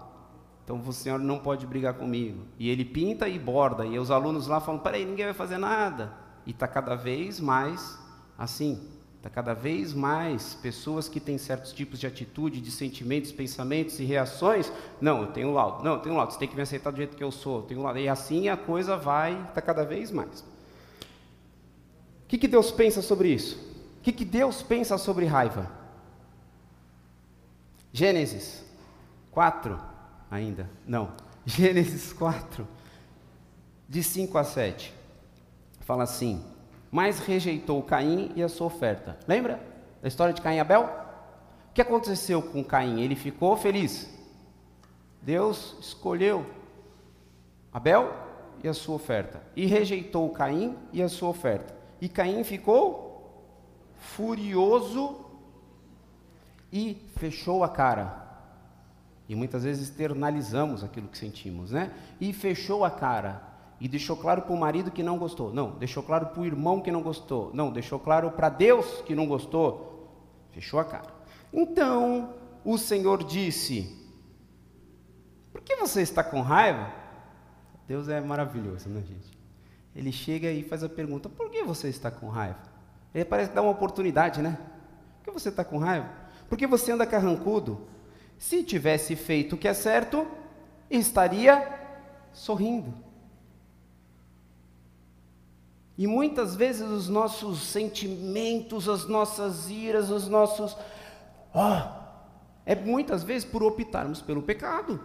então 0.65 0.81
o 0.81 0.93
senhor 0.93 1.19
não 1.19 1.39
pode 1.39 1.67
brigar 1.67 1.95
comigo. 1.95 2.45
E 2.59 2.71
ele 2.71 2.85
pinta 2.85 3.29
e 3.29 3.39
borda, 3.39 3.85
e 3.85 3.99
os 3.99 4.11
alunos 4.11 4.47
lá 4.47 4.61
falam: 4.61 4.81
peraí, 4.81 5.05
ninguém 5.05 5.27
vai 5.27 5.35
fazer 5.35 5.59
nada. 5.59 6.13
E 6.47 6.51
está 6.51 6.67
cada 6.67 6.95
vez 6.95 7.39
mais 7.39 7.99
assim. 8.39 8.81
Está 9.23 9.31
cada 9.31 9.55
vez 9.55 9.95
mais 9.95 10.53
pessoas 10.55 11.09
que 11.09 11.21
têm 11.21 11.39
certos 11.39 11.73
tipos 11.73 12.01
de 12.01 12.09
atitude, 12.09 12.61
de 12.61 12.73
sentimentos, 12.73 13.31
pensamentos 13.31 14.01
e 14.01 14.05
reações. 14.05 14.73
Não, 15.01 15.23
eu 15.23 15.29
tenho 15.29 15.53
laudo. 15.53 15.85
Não, 15.85 15.93
eu 15.93 16.01
tenho 16.01 16.17
laudo. 16.17 16.33
Você 16.33 16.41
tem 16.41 16.49
que 16.49 16.57
me 16.57 16.63
aceitar 16.63 16.91
do 16.91 16.97
jeito 16.97 17.17
que 17.17 17.23
eu 17.23 17.31
sou. 17.31 17.59
Eu 17.59 17.63
tenho 17.63 17.81
laudo. 17.81 18.01
E 18.01 18.09
assim 18.09 18.49
a 18.49 18.57
coisa 18.57 18.97
vai, 18.97 19.41
está 19.45 19.63
cada 19.63 19.85
vez 19.85 20.11
mais. 20.11 20.41
O 20.41 22.27
que, 22.27 22.37
que 22.37 22.49
Deus 22.49 22.73
pensa 22.73 23.01
sobre 23.01 23.29
isso? 23.33 23.55
O 23.99 24.03
que, 24.03 24.11
que 24.11 24.25
Deus 24.25 24.61
pensa 24.61 24.99
sobre 24.99 25.25
raiva? 25.25 25.71
Gênesis 27.93 28.65
4, 29.31 29.79
ainda. 30.29 30.69
Não. 30.85 31.13
Gênesis 31.47 32.13
4, 32.13 32.67
de 33.89 34.03
5 34.03 34.37
a 34.37 34.43
7. 34.43 34.93
Fala 35.83 36.03
assim: 36.03 36.45
mas 36.93 37.19
rejeitou 37.21 37.83
Caim 37.83 38.31
e 38.37 38.43
a 38.43 38.49
sua 38.51 38.67
oferta. 38.67 39.19
Lembra 39.27 39.59
da 40.03 40.07
história 40.07 40.35
de 40.35 40.43
Caim 40.43 40.57
e 40.57 40.61
Abel? 40.61 40.85
O 41.71 41.73
que 41.73 41.81
aconteceu 41.81 42.43
com 42.43 42.63
Caim? 42.63 43.01
Ele 43.01 43.17
ficou 43.17 43.57
feliz. 43.57 44.13
Deus 45.23 45.75
escolheu 45.81 46.45
Abel 47.73 48.13
e 48.63 48.69
a 48.69 48.75
sua 48.75 48.97
oferta. 48.97 49.43
E 49.57 49.65
rejeitou 49.65 50.29
Caim 50.31 50.77
e 50.93 51.03
a 51.03 51.09
sua 51.09 51.31
oferta. 51.31 51.75
E 51.99 52.11
Caim 52.11 52.45
ficou 52.45 53.43
furioso 53.97 55.17
e 56.71 57.03
fechou 57.17 57.65
a 57.65 57.71
cara. 57.71 58.21
E 59.27 59.35
muitas 59.35 59.65
vezes 59.65 59.89
externalizamos 59.89 60.85
aquilo 60.85 61.09
que 61.09 61.17
sentimos, 61.17 61.71
né? 61.71 61.91
E 62.21 62.35
fechou 62.35 62.85
a 62.85 62.91
cara 62.91 63.52
e 63.83 63.89
deixou 63.89 64.17
claro 64.17 64.43
para 64.43 64.53
o 64.53 64.57
marido 64.57 64.93
que 64.93 65.03
não 65.03 65.19
gostou. 65.19 65.53
Não, 65.53 65.73
deixou 65.73 66.05
claro 66.05 66.27
para 66.27 66.41
o 66.41 66.47
irmão 66.47 66.81
que 66.81 66.93
não 66.93 67.03
gostou. 67.03 67.51
Não, 67.53 67.73
deixou 67.73 67.99
claro 67.99 68.31
para 68.31 68.49
Deus 68.49 69.03
que 69.05 69.13
não 69.13 69.27
gostou. 69.27 70.09
Fechou 70.53 70.79
a 70.79 70.85
cara. 70.85 71.13
Então 71.53 72.33
o 72.65 72.79
Senhor 72.79 73.25
disse: 73.25 73.93
Por 75.53 75.63
que 75.63 75.75
você 75.75 76.01
está 76.01 76.23
com 76.23 76.43
raiva? 76.43 76.93
Deus 77.89 78.09
é 78.09 78.21
maravilhoso, 78.21 78.89
né, 78.89 79.03
gente? 79.03 79.37
Ele 79.97 80.13
chega 80.13 80.49
e 80.49 80.63
faz 80.63 80.85
a 80.85 80.89
pergunta: 80.89 81.29
Por 81.29 81.51
que 81.51 81.65
você 81.65 81.89
está 81.89 82.09
com 82.09 82.29
raiva? 82.29 82.61
Ele 83.13 83.25
parece 83.25 83.51
dar 83.51 83.63
uma 83.63 83.73
oportunidade, 83.73 84.41
né? 84.41 84.59
Por 85.19 85.25
que 85.25 85.31
você 85.33 85.49
está 85.49 85.65
com 85.65 85.79
raiva? 85.79 86.09
Porque 86.49 86.69
você 86.69 86.93
anda 86.93 87.05
carrancudo. 87.05 87.81
Se 88.39 88.63
tivesse 88.63 89.17
feito 89.17 89.57
o 89.57 89.59
que 89.59 89.67
é 89.67 89.75
certo, 89.75 90.25
estaria 90.89 91.81
sorrindo. 92.33 93.11
E 95.97 96.07
muitas 96.07 96.57
vezes 96.57 96.83
os 96.83 97.09
nossos 97.09 97.63
sentimentos, 97.63 98.89
as 98.89 99.07
nossas 99.07 99.71
iras, 99.71 100.11
os 100.11 100.27
nossos. 100.29 100.77
Oh, 101.55 102.03
é 102.65 102.75
muitas 102.75 103.23
vezes 103.23 103.45
por 103.45 103.63
optarmos 103.63 104.23
pelo 104.23 104.43
pecado. 104.43 105.01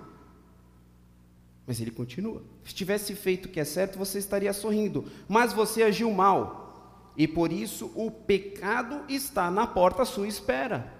Mas 1.65 1.81
ele 1.81 1.91
continua. 1.91 2.41
Se 2.63 2.73
tivesse 2.73 3.13
feito 3.13 3.47
o 3.47 3.49
que 3.49 3.59
é 3.59 3.65
certo, 3.65 3.99
você 3.99 4.17
estaria 4.17 4.53
sorrindo. 4.53 5.05
Mas 5.27 5.51
você 5.51 5.83
agiu 5.83 6.09
mal. 6.11 7.11
E 7.17 7.27
por 7.27 7.51
isso 7.51 7.91
o 7.93 8.09
pecado 8.09 9.03
está 9.09 9.51
na 9.51 9.67
porta 9.67 10.03
à 10.03 10.05
sua 10.05 10.27
espera. 10.27 10.93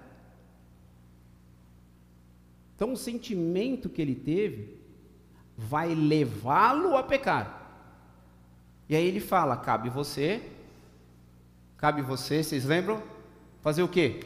Então 2.76 2.92
o 2.92 2.96
sentimento 2.96 3.88
que 3.88 4.02
ele 4.02 4.14
teve 4.14 4.78
vai 5.56 5.94
levá-lo 5.94 6.96
a 6.96 7.02
pecar. 7.02 7.57
E 8.88 8.96
aí 8.96 9.06
ele 9.06 9.20
fala: 9.20 9.56
cabe 9.56 9.90
você, 9.90 10.42
cabe 11.76 12.02
você, 12.02 12.42
vocês 12.42 12.64
lembram? 12.64 13.02
Fazer 13.60 13.82
o 13.82 13.88
quê? 13.88 14.20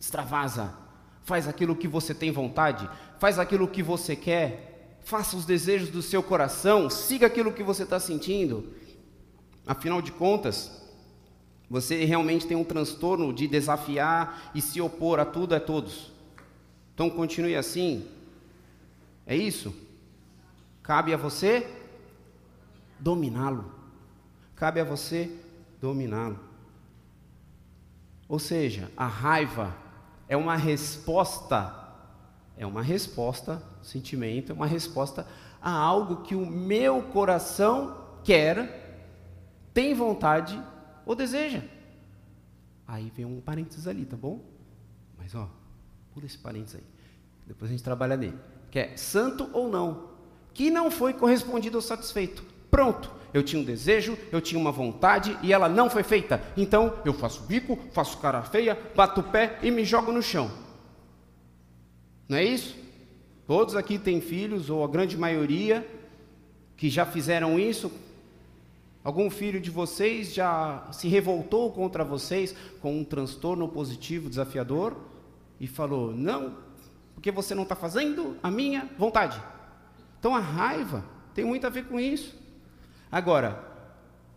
Extravasa, 0.00 0.74
faz 1.22 1.46
aquilo 1.46 1.76
que 1.76 1.88
você 1.88 2.14
tem 2.14 2.30
vontade, 2.30 2.88
faz 3.18 3.38
aquilo 3.38 3.68
que 3.68 3.82
você 3.82 4.14
quer, 4.16 4.98
faça 5.02 5.36
os 5.36 5.44
desejos 5.44 5.90
do 5.90 6.02
seu 6.02 6.22
coração, 6.22 6.88
siga 6.88 7.26
aquilo 7.26 7.52
que 7.52 7.62
você 7.62 7.82
está 7.82 7.98
sentindo. 8.00 8.72
Afinal 9.66 10.00
de 10.02 10.12
contas, 10.12 10.82
você 11.68 12.04
realmente 12.04 12.46
tem 12.46 12.56
um 12.56 12.64
transtorno 12.64 13.32
de 13.32 13.48
desafiar 13.48 14.52
e 14.54 14.60
se 14.60 14.80
opor 14.80 15.18
a 15.18 15.24
tudo 15.24 15.54
e 15.54 15.56
a 15.56 15.60
todos. 15.60 16.12
Então 16.94 17.10
continue 17.10 17.56
assim. 17.56 18.06
É 19.26 19.34
isso? 19.34 19.74
Cabe 20.82 21.12
a 21.14 21.16
você 21.16 21.66
dominá-lo. 23.00 23.73
Cabe 24.64 24.80
a 24.80 24.84
você 24.84 25.30
dominá-lo. 25.78 26.40
Ou 28.26 28.38
seja, 28.38 28.90
a 28.96 29.06
raiva 29.06 29.76
é 30.26 30.38
uma 30.38 30.56
resposta, 30.56 31.92
é 32.56 32.64
uma 32.64 32.80
resposta, 32.80 33.62
sentimento, 33.82 34.52
é 34.52 34.54
uma 34.54 34.66
resposta 34.66 35.26
a 35.60 35.70
algo 35.70 36.22
que 36.22 36.34
o 36.34 36.46
meu 36.46 37.02
coração 37.02 38.06
quer, 38.24 39.12
tem 39.74 39.92
vontade 39.92 40.58
ou 41.04 41.14
deseja. 41.14 41.62
Aí 42.88 43.12
vem 43.14 43.26
um 43.26 43.42
parênteses 43.42 43.86
ali, 43.86 44.06
tá 44.06 44.16
bom? 44.16 44.40
Mas 45.18 45.34
ó, 45.34 45.46
pula 46.14 46.24
esse 46.24 46.38
parênteses 46.38 46.76
aí. 46.76 46.86
Depois 47.46 47.70
a 47.70 47.74
gente 47.74 47.84
trabalha 47.84 48.16
nele. 48.16 48.38
Que 48.70 48.78
é 48.78 48.96
santo 48.96 49.46
ou 49.52 49.68
não, 49.68 50.08
que 50.54 50.70
não 50.70 50.90
foi 50.90 51.12
correspondido 51.12 51.76
ou 51.76 51.82
satisfeito. 51.82 52.53
Pronto, 52.74 53.08
eu 53.32 53.40
tinha 53.40 53.62
um 53.62 53.64
desejo, 53.64 54.18
eu 54.32 54.40
tinha 54.40 54.60
uma 54.60 54.72
vontade 54.72 55.38
e 55.44 55.52
ela 55.52 55.68
não 55.68 55.88
foi 55.88 56.02
feita. 56.02 56.42
Então 56.56 56.92
eu 57.04 57.14
faço 57.14 57.44
bico, 57.44 57.78
faço 57.92 58.18
cara 58.18 58.42
feia, 58.42 58.76
bato 58.96 59.20
o 59.20 59.22
pé 59.22 59.60
e 59.62 59.70
me 59.70 59.84
jogo 59.84 60.10
no 60.10 60.20
chão. 60.20 60.50
Não 62.28 62.36
é 62.36 62.42
isso? 62.42 62.74
Todos 63.46 63.76
aqui 63.76 63.96
têm 63.96 64.20
filhos, 64.20 64.70
ou 64.70 64.82
a 64.82 64.88
grande 64.88 65.16
maioria, 65.16 65.86
que 66.76 66.90
já 66.90 67.06
fizeram 67.06 67.60
isso. 67.60 67.92
Algum 69.04 69.30
filho 69.30 69.60
de 69.60 69.70
vocês 69.70 70.34
já 70.34 70.88
se 70.90 71.06
revoltou 71.06 71.70
contra 71.70 72.02
vocês 72.02 72.56
com 72.82 72.98
um 72.98 73.04
transtorno 73.04 73.68
positivo 73.68 74.28
desafiador 74.28 74.96
e 75.60 75.68
falou: 75.68 76.12
Não, 76.12 76.56
porque 77.14 77.30
você 77.30 77.54
não 77.54 77.62
está 77.62 77.76
fazendo 77.76 78.36
a 78.42 78.50
minha 78.50 78.90
vontade. 78.98 79.40
Então 80.18 80.34
a 80.34 80.40
raiva 80.40 81.04
tem 81.36 81.44
muito 81.44 81.68
a 81.68 81.70
ver 81.70 81.84
com 81.84 82.00
isso. 82.00 82.42
Agora, 83.14 83.64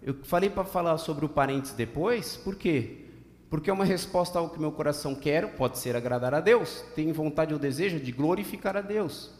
eu 0.04 0.14
falei 0.22 0.52
para 0.52 0.64
falar 0.64 1.00
sobre 1.00 1.26
o 1.26 1.30
parênteses 1.30 1.76
depois, 1.76 2.38
por 2.38 2.56
quê? 2.56 3.06
Porque 3.50 3.72
é 3.72 3.74
uma 3.74 3.84
resposta 3.84 4.38
ao 4.38 4.52
que 4.52 4.60
meu 4.60 4.72
coração 4.72 5.16
quer, 5.16 5.56
pode 5.56 5.80
ser 5.80 5.96
agradar 5.96 6.32
a 6.36 6.40
Deus, 6.40 6.86
tem 6.94 7.12
vontade 7.12 7.56
ou 7.56 7.60
desejo 7.60 8.00
de 8.00 8.12
glorificar 8.12 8.78
a 8.78 8.82
Deus, 8.82 9.32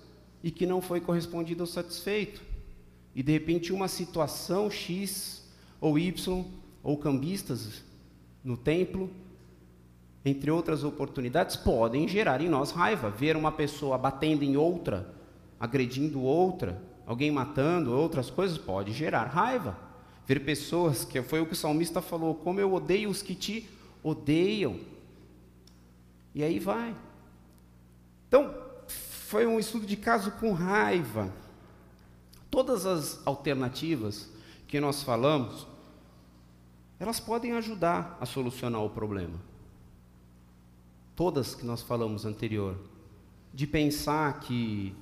e 0.44 0.50
que 0.50 0.66
não 0.66 0.82
foi 0.82 1.00
correspondido 1.00 1.62
ou 1.62 1.68
satisfeito. 1.68 2.42
E 3.14 3.22
de 3.22 3.32
repente 3.32 3.72
uma 3.72 3.88
situação 3.88 4.72
X 4.72 5.48
ou 5.80 6.00
Y, 6.00 6.44
ou 6.82 6.98
cambistas 6.98 7.84
no 8.44 8.58
templo, 8.58 9.08
entre 10.26 10.50
outras 10.50 10.84
oportunidades, 10.84 11.56
podem 11.56 12.08
gerar 12.08 12.42
em 12.42 12.50
nós 12.50 12.72
raiva. 12.72 13.12
Ver 13.12 13.38
uma 13.38 13.52
pessoa 13.52 14.00
batendo 14.00 14.42
em 14.42 14.58
outra, 14.58 15.14
agredindo 15.60 16.24
outra, 16.24 16.82
alguém 17.08 17.32
matando, 17.32 17.94
outras 17.94 18.30
coisas, 18.30 18.58
pode 18.58 18.92
gerar 18.92 19.24
raiva. 19.24 19.78
Ver 20.28 20.42
pessoas, 20.42 21.06
que 21.06 21.22
foi 21.22 21.40
o 21.40 21.46
que 21.46 21.54
o 21.54 21.56
salmista 21.56 22.02
falou, 22.02 22.36
como 22.36 22.60
eu 22.60 22.74
odeio 22.74 23.10
os 23.10 23.22
que 23.22 23.34
te 23.34 23.68
odeiam. 24.04 24.78
E 26.36 26.44
aí 26.44 26.60
vai. 26.60 26.94
Então, 28.28 28.54
foi 28.88 29.48
um 29.48 29.58
estudo 29.58 29.86
de 29.86 29.96
caso 29.96 30.32
com 30.32 30.52
raiva. 30.52 31.34
Todas 32.52 32.86
as 32.86 33.26
alternativas 33.26 34.30
que 34.68 34.80
nós 34.82 35.02
falamos, 35.02 35.66
elas 37.00 37.22
podem 37.22 37.54
ajudar 37.54 38.18
a 38.20 38.26
solucionar 38.26 38.84
o 38.84 38.90
problema. 38.90 39.40
Todas 41.16 41.56
que 41.56 41.66
nós 41.66 41.82
falamos 41.82 42.26
anterior. 42.26 42.78
De 43.54 43.66
pensar 43.66 44.42
que. 44.42 44.94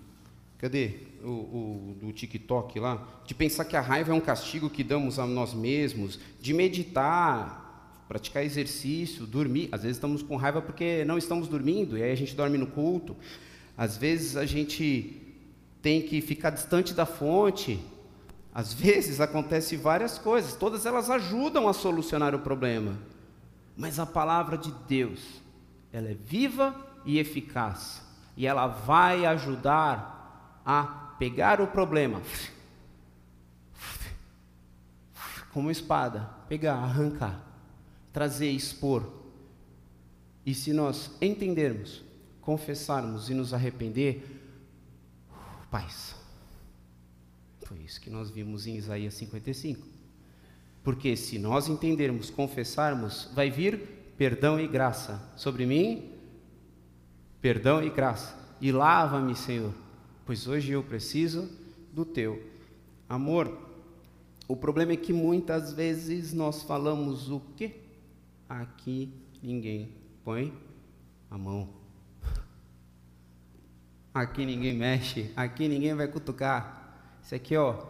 Cadê? 0.60 1.05
O, 1.26 1.92
o, 1.92 1.98
do 2.00 2.14
TikTok 2.14 2.80
lá, 2.80 3.06
de 3.26 3.34
pensar 3.34 3.66
que 3.66 3.76
a 3.76 3.82
raiva 3.82 4.12
é 4.12 4.16
um 4.16 4.22
castigo 4.22 4.70
que 4.70 4.84
damos 4.84 5.20
a 5.20 5.26
nós 5.26 5.54
mesmos, 5.54 6.20
de 6.40 6.54
meditar, 6.54 8.04
praticar 8.08 8.44
exercício, 8.44 9.26
dormir. 9.26 9.70
Às 9.72 9.82
vezes 9.82 9.98
estamos 9.98 10.22
com 10.22 10.36
raiva 10.36 10.62
porque 10.62 11.04
não 11.06 11.18
estamos 11.18 11.48
dormindo, 11.48 11.98
e 11.98 12.04
aí 12.04 12.12
a 12.12 12.16
gente 12.16 12.36
dorme 12.36 12.58
no 12.58 12.68
culto. 12.68 13.16
Às 13.78 13.98
vezes 13.98 14.38
a 14.38 14.46
gente 14.46 15.22
tem 15.82 16.02
que 16.02 16.22
ficar 16.22 16.52
distante 16.52 16.94
da 16.94 17.06
fonte. 17.06 17.80
Às 18.54 18.72
vezes 18.76 19.20
acontece 19.20 19.76
várias 19.76 20.18
coisas, 20.18 20.56
todas 20.56 20.86
elas 20.86 21.10
ajudam 21.10 21.68
a 21.68 21.74
solucionar 21.74 22.34
o 22.36 22.40
problema. 22.40 22.98
Mas 23.76 24.00
a 24.00 24.06
palavra 24.06 24.58
de 24.58 24.72
Deus, 24.88 25.20
ela 25.92 26.10
é 26.10 26.14
viva 26.14 26.74
e 27.06 27.20
eficaz 27.20 28.06
e 28.38 28.46
ela 28.46 28.68
vai 28.68 29.26
ajudar 29.26 30.62
a 30.66 31.05
pegar 31.18 31.62
o 31.62 31.68
problema, 31.68 32.22
como 35.52 35.72
espada, 35.72 36.30
pegar, 36.50 36.76
arrancar, 36.76 37.42
trazer, 38.12 38.52
expor. 38.52 39.10
E 40.46 40.54
se 40.54 40.74
nós 40.74 41.12
entendermos, 41.22 42.04
confessarmos 42.42 43.30
e 43.30 43.34
nos 43.34 43.54
arrepender, 43.54 44.24
paz. 45.72 46.16
Foi 47.64 47.78
isso 47.80 48.00
que 48.00 48.10
nós 48.10 48.30
vimos 48.30 48.68
em 48.68 48.76
Isaías 48.76 49.14
55. 49.16 49.86
Porque 50.84 51.16
se 51.16 51.40
nós 51.40 51.68
entendermos, 51.68 52.30
confessarmos, 52.30 53.30
vai 53.34 53.50
vir 53.50 53.80
perdão 54.18 54.60
e 54.60 54.68
graça 54.68 55.22
sobre 55.36 55.66
mim, 55.66 56.12
perdão 57.42 57.84
e 57.84 57.90
graça. 57.90 58.38
E 58.62 58.72
lava-me, 58.72 59.36
Senhor, 59.36 59.74
pois 60.26 60.48
hoje 60.48 60.72
eu 60.72 60.84
preciso 60.84 61.50
do 61.94 62.04
teu 62.04 62.42
amor. 63.08 63.58
O 64.48 64.56
problema 64.56 64.94
é 64.94 64.98
que 64.98 65.14
muitas 65.14 65.72
vezes 65.72 66.34
nós 66.34 66.64
falamos 66.64 67.30
o 67.30 67.40
quê? 67.56 67.76
Aqui 68.50 69.10
ninguém 69.42 69.90
põe 70.24 70.54
a 71.30 71.38
mão. 71.38 71.70
Aqui 74.14 74.46
ninguém 74.46 74.74
mexe, 74.74 75.32
aqui 75.36 75.68
ninguém 75.68 75.94
vai 75.94 76.08
cutucar. 76.08 77.18
Isso 77.22 77.36
aqui, 77.36 77.56
ó, 77.56 77.86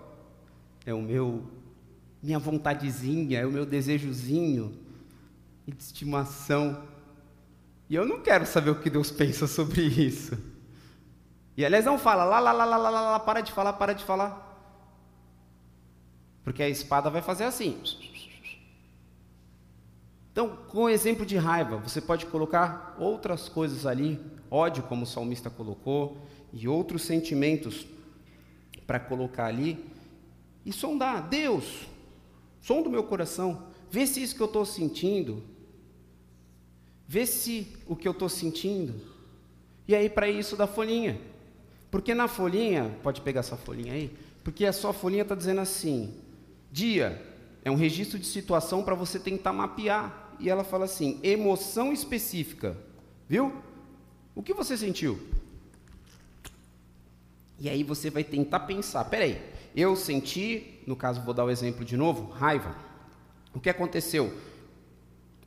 é 0.86 0.94
o 0.94 1.02
meu 1.02 1.44
minha 2.22 2.40
vontadezinha, 2.40 3.40
é 3.40 3.46
o 3.46 3.52
meu 3.52 3.66
desejozinho 3.66 4.76
de 5.68 5.76
estimação. 5.78 6.84
E 7.88 7.94
eu 7.94 8.06
não 8.06 8.20
quero 8.20 8.48
saber 8.48 8.72
o 8.72 8.82
que 8.82 8.90
Deus 8.90 9.12
pensa 9.12 9.46
sobre 9.46 9.84
isso. 9.84 10.36
E 11.58 11.66
aliás, 11.66 11.86
não 11.86 11.98
fala, 11.98 12.26
lá, 12.26 12.40
lá, 12.40 12.52
lá, 12.52 12.66
lá, 12.66 12.78
lá, 12.78 12.90
lá, 12.90 13.02
lá, 13.12 13.20
para 13.20 13.42
de 13.42 13.52
falar, 13.52 13.74
para 13.74 13.94
de 13.94 14.04
falar. 14.04 14.44
Porque 16.44 16.62
a 16.62 16.70
espada 16.70 17.10
vai 17.10 17.22
fazer 17.22 17.46
assim. 17.46 17.82
Então, 20.32 20.50
com 20.68 20.84
o 20.84 20.90
exemplo 20.90 21.26
de 21.26 21.38
raiva, 21.38 21.78
você 21.78 22.02
pode 22.02 22.26
colocar 22.26 22.96
outras 23.00 23.48
coisas 23.48 23.86
ali, 23.86 24.20
ódio, 24.52 24.84
como 24.84 25.04
o 25.04 25.08
salmista 25.08 25.50
colocou, 25.50 26.18
e 26.52 26.68
outros 26.68 27.04
sentimentos 27.04 27.88
para 28.86 29.00
colocar 29.00 29.46
ali, 29.46 29.84
e 30.66 30.74
sondar, 30.74 31.28
Deus, 31.30 31.88
som 32.62 32.82
do 32.82 32.90
meu 32.90 33.04
coração, 33.04 33.68
vê 33.90 34.06
se 34.06 34.22
isso 34.22 34.36
que 34.36 34.42
eu 34.42 34.48
estou 34.48 34.66
sentindo, 34.66 35.42
vê 37.08 37.26
se 37.26 37.74
o 37.88 37.96
que 37.96 38.08
eu 38.08 38.12
estou 38.12 38.28
sentindo, 38.28 38.94
e 39.88 39.96
aí 39.96 40.10
para 40.10 40.28
isso 40.28 40.58
da 40.58 40.68
folhinha, 40.68 41.20
porque 41.96 42.14
na 42.14 42.28
folhinha, 42.28 42.94
pode 43.02 43.22
pegar 43.22 43.40
essa 43.40 43.56
folhinha 43.56 43.94
aí, 43.94 44.14
porque 44.44 44.66
a 44.66 44.74
sua 44.74 44.92
folhinha 44.92 45.22
está 45.22 45.34
dizendo 45.34 45.62
assim, 45.62 46.14
dia, 46.70 47.26
é 47.64 47.72
um 47.72 47.76
registro 47.76 48.20
de 48.20 48.26
situação 48.26 48.84
para 48.84 48.94
você 48.94 49.18
tentar 49.18 49.54
mapear, 49.54 50.36
e 50.38 50.50
ela 50.50 50.66
fala 50.66 50.84
assim, 50.84 51.22
emoção 51.24 51.94
específica, 51.94 52.76
viu? 53.30 53.54
O 54.36 54.44
que 54.44 54.54
você 54.54 54.76
sentiu? 54.76 55.18
E 57.58 57.70
aí 57.70 57.82
você 57.82 58.10
vai 58.10 58.26
tentar 58.26 58.60
pensar, 58.60 59.06
peraí, 59.06 59.42
eu 59.74 59.96
senti, 59.96 60.82
no 60.86 60.98
caso 60.98 61.22
vou 61.22 61.34
dar 61.34 61.46
o 61.46 61.50
exemplo 61.50 61.86
de 61.86 61.96
novo, 61.96 62.30
raiva. 62.30 62.76
O 63.54 63.60
que 63.62 63.70
aconteceu? 63.70 64.38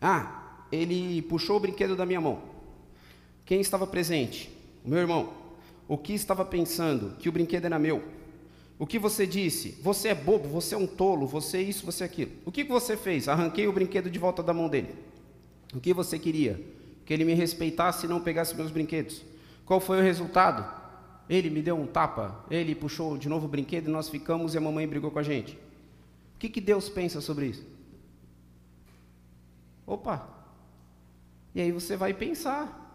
Ah, 0.00 0.62
ele 0.72 1.20
puxou 1.20 1.58
o 1.58 1.60
brinquedo 1.60 1.94
da 1.94 2.06
minha 2.06 2.22
mão. 2.22 2.42
Quem 3.44 3.60
estava 3.60 3.86
presente? 3.86 4.50
O 4.82 4.88
meu 4.88 4.98
irmão. 4.98 5.46
O 5.88 5.96
que 5.96 6.12
estava 6.12 6.44
pensando? 6.44 7.16
Que 7.18 7.30
o 7.30 7.32
brinquedo 7.32 7.64
era 7.64 7.78
meu. 7.78 8.04
O 8.78 8.86
que 8.86 8.98
você 8.98 9.26
disse? 9.26 9.80
Você 9.82 10.08
é 10.08 10.14
bobo, 10.14 10.46
você 10.46 10.74
é 10.74 10.78
um 10.78 10.86
tolo, 10.86 11.26
você 11.26 11.56
é 11.56 11.62
isso, 11.62 11.84
você 11.84 12.04
é 12.04 12.06
aquilo. 12.06 12.30
O 12.44 12.52
que 12.52 12.62
você 12.62 12.96
fez? 12.96 13.26
Arranquei 13.26 13.66
o 13.66 13.72
brinquedo 13.72 14.10
de 14.10 14.18
volta 14.18 14.42
da 14.42 14.52
mão 14.52 14.68
dele. 14.68 14.94
O 15.74 15.80
que 15.80 15.92
você 15.94 16.18
queria? 16.18 16.62
Que 17.04 17.14
ele 17.14 17.24
me 17.24 17.34
respeitasse 17.34 18.06
e 18.06 18.08
não 18.08 18.20
pegasse 18.20 18.54
meus 18.54 18.70
brinquedos. 18.70 19.22
Qual 19.64 19.80
foi 19.80 19.98
o 19.98 20.02
resultado? 20.02 20.64
Ele 21.28 21.50
me 21.50 21.60
deu 21.60 21.76
um 21.76 21.86
tapa, 21.86 22.44
ele 22.50 22.74
puxou 22.74 23.18
de 23.18 23.28
novo 23.28 23.46
o 23.46 23.48
brinquedo 23.48 23.88
e 23.88 23.90
nós 23.90 24.08
ficamos 24.08 24.54
e 24.54 24.58
a 24.58 24.60
mamãe 24.60 24.86
brigou 24.86 25.10
com 25.10 25.18
a 25.18 25.22
gente. 25.22 25.54
O 25.54 26.38
que, 26.38 26.48
que 26.48 26.60
Deus 26.60 26.88
pensa 26.88 27.20
sobre 27.20 27.46
isso? 27.46 27.66
Opa! 29.86 30.28
E 31.54 31.60
aí 31.60 31.72
você 31.72 31.96
vai 31.96 32.14
pensar. 32.14 32.87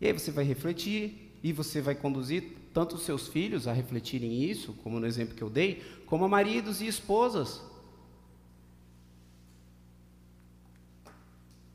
E 0.00 0.06
aí 0.06 0.12
você 0.12 0.30
vai 0.30 0.44
refletir 0.44 1.34
e 1.42 1.52
você 1.52 1.80
vai 1.80 1.94
conduzir 1.94 2.56
tanto 2.72 2.94
os 2.94 3.02
seus 3.02 3.28
filhos 3.28 3.66
a 3.66 3.72
refletirem 3.72 4.44
isso, 4.44 4.72
como 4.82 5.00
no 5.00 5.06
exemplo 5.06 5.34
que 5.34 5.42
eu 5.42 5.50
dei, 5.50 5.82
como 6.06 6.24
a 6.24 6.28
maridos 6.28 6.80
e 6.80 6.86
esposas. 6.86 7.62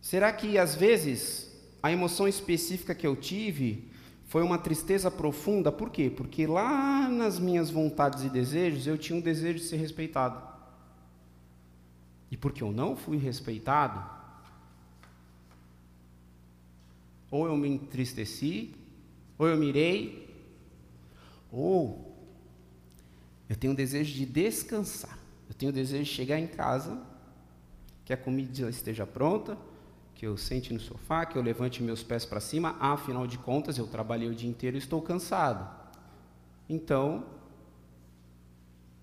Será 0.01 0.31
que 0.31 0.57
às 0.57 0.75
vezes 0.75 1.51
a 1.81 1.91
emoção 1.91 2.27
específica 2.27 2.95
que 2.95 3.05
eu 3.05 3.15
tive 3.15 3.91
foi 4.27 4.43
uma 4.43 4.57
tristeza 4.57 5.09
profunda, 5.11 5.71
por 5.71 5.89
quê? 5.89 6.09
Porque 6.09 6.47
lá 6.47 7.07
nas 7.09 7.39
minhas 7.39 7.69
vontades 7.69 8.23
e 8.23 8.29
desejos 8.29 8.87
eu 8.87 8.97
tinha 8.97 9.17
um 9.17 9.21
desejo 9.21 9.59
de 9.59 9.65
ser 9.65 9.77
respeitado. 9.77 10.41
E 12.31 12.37
porque 12.37 12.63
eu 12.63 12.71
não 12.71 12.95
fui 12.95 13.17
respeitado, 13.17 14.03
ou 17.35 17.47
eu 17.47 17.57
me 17.57 17.67
entristeci, 17.67 18.73
ou 19.37 19.47
eu 19.47 19.57
mirei, 19.57 20.33
ou 21.51 22.15
eu 23.49 23.55
tenho 23.55 23.73
o 23.73 23.75
desejo 23.75 24.13
de 24.13 24.25
descansar. 24.25 25.19
Eu 25.49 25.53
tenho 25.53 25.71
o 25.71 25.75
desejo 25.75 26.03
de 26.03 26.09
chegar 26.09 26.39
em 26.39 26.47
casa, 26.47 26.97
que 28.05 28.13
a 28.13 28.17
comida 28.17 28.69
esteja 28.69 29.05
pronta, 29.05 29.57
que 30.15 30.25
eu 30.25 30.37
sente 30.37 30.73
no 30.73 30.79
sofá, 30.79 31.25
que 31.25 31.37
eu 31.37 31.41
levante 31.41 31.83
meus 31.83 32.01
pés 32.01 32.25
para 32.25 32.39
cima, 32.39 32.77
afinal 32.79 33.27
de 33.27 33.37
contas 33.37 33.77
eu 33.77 33.85
trabalhei 33.85 34.29
o 34.29 34.33
dia 34.33 34.49
inteiro 34.49 34.77
e 34.77 34.79
estou 34.79 35.01
cansado. 35.01 35.69
Então, 36.69 37.25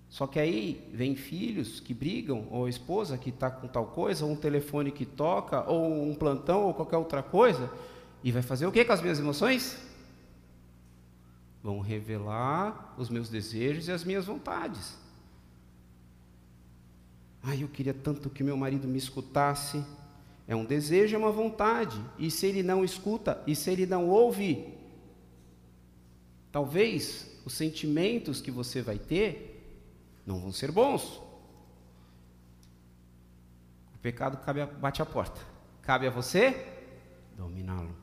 só 0.09 0.25
que 0.25 0.39
aí 0.39 0.89
vem 0.91 1.15
filhos 1.15 1.79
que 1.79 1.93
brigam, 1.93 2.47
ou 2.49 2.65
a 2.65 2.69
esposa 2.69 3.17
que 3.17 3.29
está 3.29 3.51
com 3.51 3.67
tal 3.67 3.87
coisa, 3.87 4.25
ou 4.25 4.31
um 4.31 4.35
telefone 4.35 4.91
que 4.91 5.05
toca, 5.05 5.69
ou 5.69 6.03
um 6.03 6.15
plantão, 6.15 6.63
ou 6.63 6.73
qualquer 6.73 6.97
outra 6.97 7.21
coisa, 7.21 7.71
e 8.23 8.31
vai 8.31 8.41
fazer 8.41 8.65
o 8.65 8.71
que 8.71 8.85
com 8.85 8.93
as 8.93 9.01
minhas 9.01 9.19
emoções? 9.19 9.77
Vão 11.61 11.79
revelar 11.79 12.95
os 12.97 13.09
meus 13.09 13.29
desejos 13.29 13.87
e 13.87 13.91
as 13.91 14.03
minhas 14.03 14.25
vontades. 14.25 14.97
Ai, 17.41 17.61
eu 17.61 17.67
queria 17.67 17.93
tanto 17.93 18.29
que 18.29 18.43
meu 18.43 18.55
marido 18.55 18.87
me 18.87 18.97
escutasse, 18.97 19.83
é 20.47 20.55
um 20.55 20.63
desejo, 20.63 21.15
é 21.15 21.19
uma 21.19 21.31
vontade. 21.31 22.01
E 22.17 22.31
se 22.31 22.45
ele 22.45 22.63
não 22.63 22.83
escuta, 22.83 23.43
e 23.45 23.53
se 23.55 23.69
ele 23.69 23.85
não 23.85 24.07
ouve, 24.07 24.73
talvez 26.51 27.29
os 27.45 27.53
sentimentos 27.53 28.39
que 28.39 28.51
você 28.51 28.81
vai 28.81 28.97
ter 28.97 29.49
não 30.25 30.39
vão 30.39 30.53
ser 30.53 30.71
bons. 30.71 31.21
O 33.93 33.97
pecado 34.01 34.37
cabe 34.37 34.61
a, 34.61 34.65
bate 34.65 35.01
a 35.01 35.05
porta. 35.05 35.41
Cabe 35.81 36.07
a 36.07 36.09
você 36.09 36.65
dominá-lo. 37.35 38.02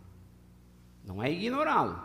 Não 1.11 1.23
é 1.23 1.31
ignorá-lo. 1.31 2.01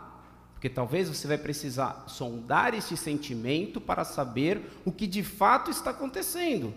Porque 0.52 0.68
talvez 0.68 1.08
você 1.08 1.28
vai 1.28 1.38
precisar 1.38 2.04
sondar 2.08 2.74
este 2.74 2.96
sentimento 2.96 3.80
para 3.80 4.04
saber 4.04 4.62
o 4.84 4.90
que 4.90 5.06
de 5.06 5.22
fato 5.22 5.70
está 5.70 5.90
acontecendo 5.90 6.72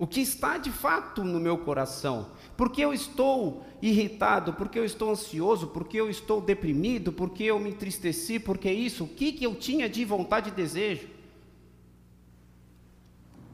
o 0.00 0.06
que 0.06 0.22
está 0.22 0.56
de 0.56 0.70
fato 0.70 1.22
no 1.22 1.38
meu 1.38 1.58
coração. 1.58 2.30
Porque 2.56 2.82
eu 2.82 2.90
estou 2.90 3.66
irritado, 3.82 4.54
porque 4.54 4.78
eu 4.78 4.84
estou 4.86 5.10
ansioso, 5.10 5.66
porque 5.66 6.00
eu 6.00 6.08
estou 6.08 6.40
deprimido, 6.40 7.12
porque 7.12 7.44
eu 7.44 7.60
me 7.60 7.68
entristeci, 7.68 8.38
porque 8.38 8.72
isso, 8.72 9.04
o 9.04 9.08
que, 9.08 9.30
que 9.30 9.44
eu 9.44 9.54
tinha 9.54 9.90
de 9.90 10.02
vontade 10.06 10.48
e 10.48 10.52
desejo? 10.52 11.06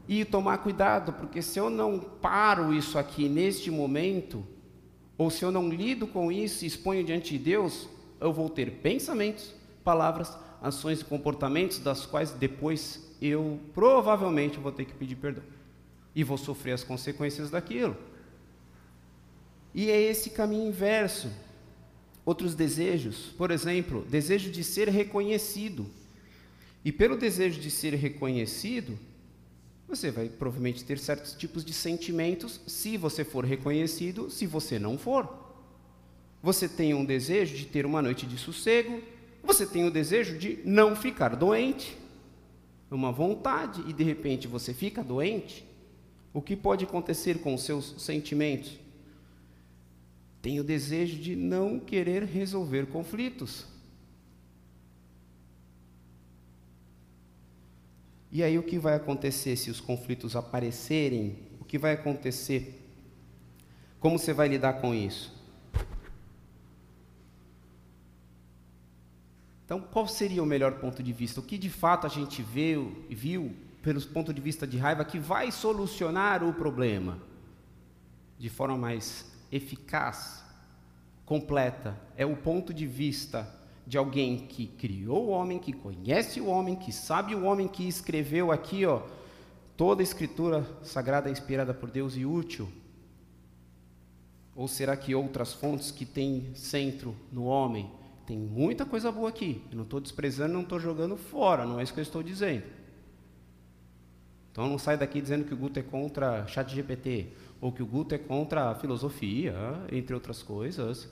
E 0.07 0.24
tomar 0.24 0.59
cuidado, 0.59 1.14
porque 1.14 1.42
se 1.42 1.59
eu 1.59 1.68
não 1.68 1.98
paro 1.98 2.72
isso 2.72 2.96
aqui 2.96 3.28
neste 3.28 3.68
momento, 3.68 4.46
ou 5.18 5.30
se 5.30 5.44
eu 5.44 5.50
não 5.50 5.68
lido 5.68 6.06
com 6.06 6.30
isso 6.30 6.64
e 6.64 6.66
exponho 6.66 7.02
diante 7.02 7.36
de 7.36 7.38
Deus, 7.38 7.88
eu 8.20 8.32
vou 8.32 8.48
ter 8.48 8.70
pensamentos, 8.82 9.54
palavras, 9.82 10.36
ações 10.60 11.00
e 11.00 11.04
comportamentos 11.04 11.78
das 11.78 12.04
quais 12.04 12.30
depois 12.30 13.06
eu 13.20 13.58
provavelmente 13.72 14.58
vou 14.58 14.72
ter 14.72 14.84
que 14.84 14.94
pedir 14.94 15.16
perdão 15.16 15.42
e 16.14 16.24
vou 16.24 16.38
sofrer 16.38 16.72
as 16.72 16.84
consequências 16.84 17.50
daquilo. 17.50 17.96
E 19.74 19.90
é 19.90 20.00
esse 20.00 20.30
caminho 20.30 20.68
inverso. 20.68 21.30
Outros 22.24 22.54
desejos, 22.54 23.34
por 23.36 23.50
exemplo, 23.50 24.04
desejo 24.08 24.50
de 24.50 24.64
ser 24.64 24.88
reconhecido. 24.88 25.86
E 26.82 26.90
pelo 26.90 27.16
desejo 27.16 27.60
de 27.60 27.70
ser 27.70 27.94
reconhecido, 27.94 28.98
você 29.89 30.11
vai 30.11 30.28
provavelmente 30.28 30.84
ter 30.84 30.99
certos 30.99 31.32
tipos 31.32 31.64
de 31.64 31.72
sentimentos 31.72 32.61
se 32.66 32.97
você 32.97 33.24
for 33.24 33.45
reconhecido, 33.45 34.30
se 34.30 34.47
você 34.47 34.78
não 34.78 34.99
for. 34.99 35.47
Você 36.43 36.68
tem 36.68 36.93
um 36.95 37.05
desejo 37.05 37.57
de 37.57 37.66
ter 37.66 37.87
uma 37.87 38.03
noite 38.03 38.26
de 38.26 38.37
sossego, 38.37 39.01
você 39.43 39.64
tem 39.64 39.84
o 39.84 39.91
desejo 39.91 40.39
de 40.39 40.59
não 40.64 40.97
ficar 40.97 41.37
doente, 41.37 41.97
uma 42.91 43.12
vontade, 43.12 43.82
e 43.87 43.93
de 43.93 44.03
repente 44.03 44.49
você 44.49 44.74
fica 44.74 45.03
doente. 45.03 45.64
O 46.32 46.43
que 46.43 46.57
pode 46.57 46.84
acontecer 46.84 47.39
com 47.39 47.55
os 47.55 47.62
seus 47.62 47.95
sentimentos? 47.99 48.78
Tem 50.43 50.61
o 50.61 50.64
desejo 50.64 51.18
de 51.18 51.34
não 51.34 51.80
querer 51.80 52.24
resolver 52.24 52.87
conflitos. 52.87 53.66
E 58.37 58.43
aí 58.43 58.59
o 58.59 58.62
que 58.62 58.78
vai 58.78 58.95
acontecer 58.95 59.57
se 59.57 59.70
os 59.70 59.80
conflitos 59.80 60.37
aparecerem? 60.37 61.39
O 61.59 61.64
que 61.64 61.78
vai 61.78 61.95
acontecer? 61.95 62.87
Como 63.99 64.18
você 64.18 64.34
vai 64.34 64.47
lidar 64.47 64.74
com 64.74 64.95
isso? 64.95 65.34
Então, 69.64 69.80
qual 69.80 70.07
seria 70.07 70.43
o 70.43 70.47
melhor 70.47 70.72
ponto 70.72 71.03
de 71.03 71.14
vista? 71.14 71.41
O 71.41 71.43
que 71.43 71.57
de 71.57 71.70
fato 71.70 72.07
a 72.07 72.11
gente 72.11 72.43
viu, 72.43 73.07
viu 73.09 73.57
pelos 73.80 74.05
ponto 74.05 74.34
de 74.34 74.41
vista 74.43 74.66
de 74.66 74.76
raiva 74.76 75.03
que 75.03 75.18
vai 75.18 75.51
solucionar 75.51 76.45
o 76.45 76.53
problema 76.53 77.18
de 78.39 78.51
forma 78.51 78.76
mais 78.76 79.32
eficaz, 79.51 80.45
completa? 81.24 81.99
É 82.18 82.26
o 82.26 82.37
ponto 82.37 82.74
de 82.74 82.87
vista 82.87 83.51
de 83.87 83.97
alguém 83.97 84.39
que 84.39 84.66
criou 84.66 85.26
o 85.26 85.30
homem, 85.30 85.59
que 85.59 85.72
conhece 85.72 86.41
o 86.41 86.47
homem, 86.47 86.74
que 86.74 86.93
sabe 86.93 87.34
o 87.34 87.45
homem, 87.45 87.68
que 87.68 87.87
escreveu 87.87 88.51
aqui, 88.51 88.84
ó, 88.84 89.03
toda 89.76 90.03
a 90.03 90.05
escritura 90.05 90.66
sagrada 90.82 91.28
é 91.28 91.32
inspirada 91.32 91.72
por 91.72 91.91
Deus 91.91 92.16
e 92.16 92.26
útil. 92.26 92.68
Ou 94.57 94.66
será 94.66 94.97
que 94.97 95.14
outras 95.14 95.53
fontes 95.53 95.91
que 95.91 96.05
têm 96.05 96.51
centro 96.55 97.14
no 97.30 97.45
homem 97.45 97.91
tem 98.26 98.37
muita 98.37 98.84
coisa 98.84 99.12
boa 99.12 99.28
aqui. 99.28 99.62
Eu 99.70 99.76
não 99.76 99.84
estou 99.84 100.01
desprezando, 100.01 100.55
não 100.55 100.62
estou 100.62 100.80
jogando 100.80 101.16
fora, 101.16 101.64
não 101.64 101.78
é 101.78 101.84
isso 101.84 101.95
que 101.95 102.01
eu 102.01 102.03
estou 102.03 102.22
dizendo. 102.22 102.64
Então 104.51 104.68
não 104.68 104.78
sai 104.78 104.97
daqui 104.97 105.20
dizendo 105.20 105.45
que 105.45 105.55
o 105.55 105.57
Guto 105.57 105.78
é 105.78 105.82
contra 105.82 106.47
chat 106.49 106.74
GPT, 106.74 107.28
ou 107.61 107.70
que 107.70 107.82
o 107.82 107.87
Guto 107.87 108.14
é 108.14 108.18
contra 108.18 108.70
a 108.70 108.74
filosofia, 108.74 109.55
entre 109.93 110.14
outras 110.14 110.43
coisas, 110.43 111.09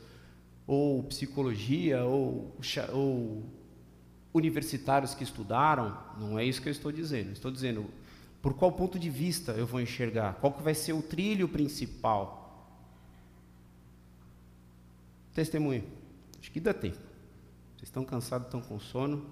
ou 0.66 1.02
psicologia, 1.04 2.04
ou, 2.04 2.56
ou 2.92 3.42
universitários 4.32 5.14
que 5.14 5.22
estudaram. 5.22 5.96
Não 6.18 6.38
é 6.38 6.44
isso 6.44 6.60
que 6.60 6.68
eu 6.68 6.72
estou 6.72 6.90
dizendo. 6.90 7.32
estou 7.32 7.50
dizendo 7.50 7.86
por 8.42 8.52
qual 8.52 8.72
ponto 8.72 8.98
de 8.98 9.08
vista 9.08 9.52
eu 9.52 9.66
vou 9.66 9.80
enxergar, 9.80 10.34
qual 10.34 10.52
que 10.52 10.62
vai 10.62 10.74
ser 10.74 10.92
o 10.92 11.00
trilho 11.00 11.48
principal. 11.48 12.44
Testemunho. 15.34 15.82
Acho 16.38 16.50
que 16.50 16.60
dá 16.60 16.74
tempo. 16.74 16.98
Vocês 17.76 17.84
estão 17.84 18.04
cansados, 18.04 18.46
estão 18.46 18.60
com 18.60 18.78
sono, 18.78 19.24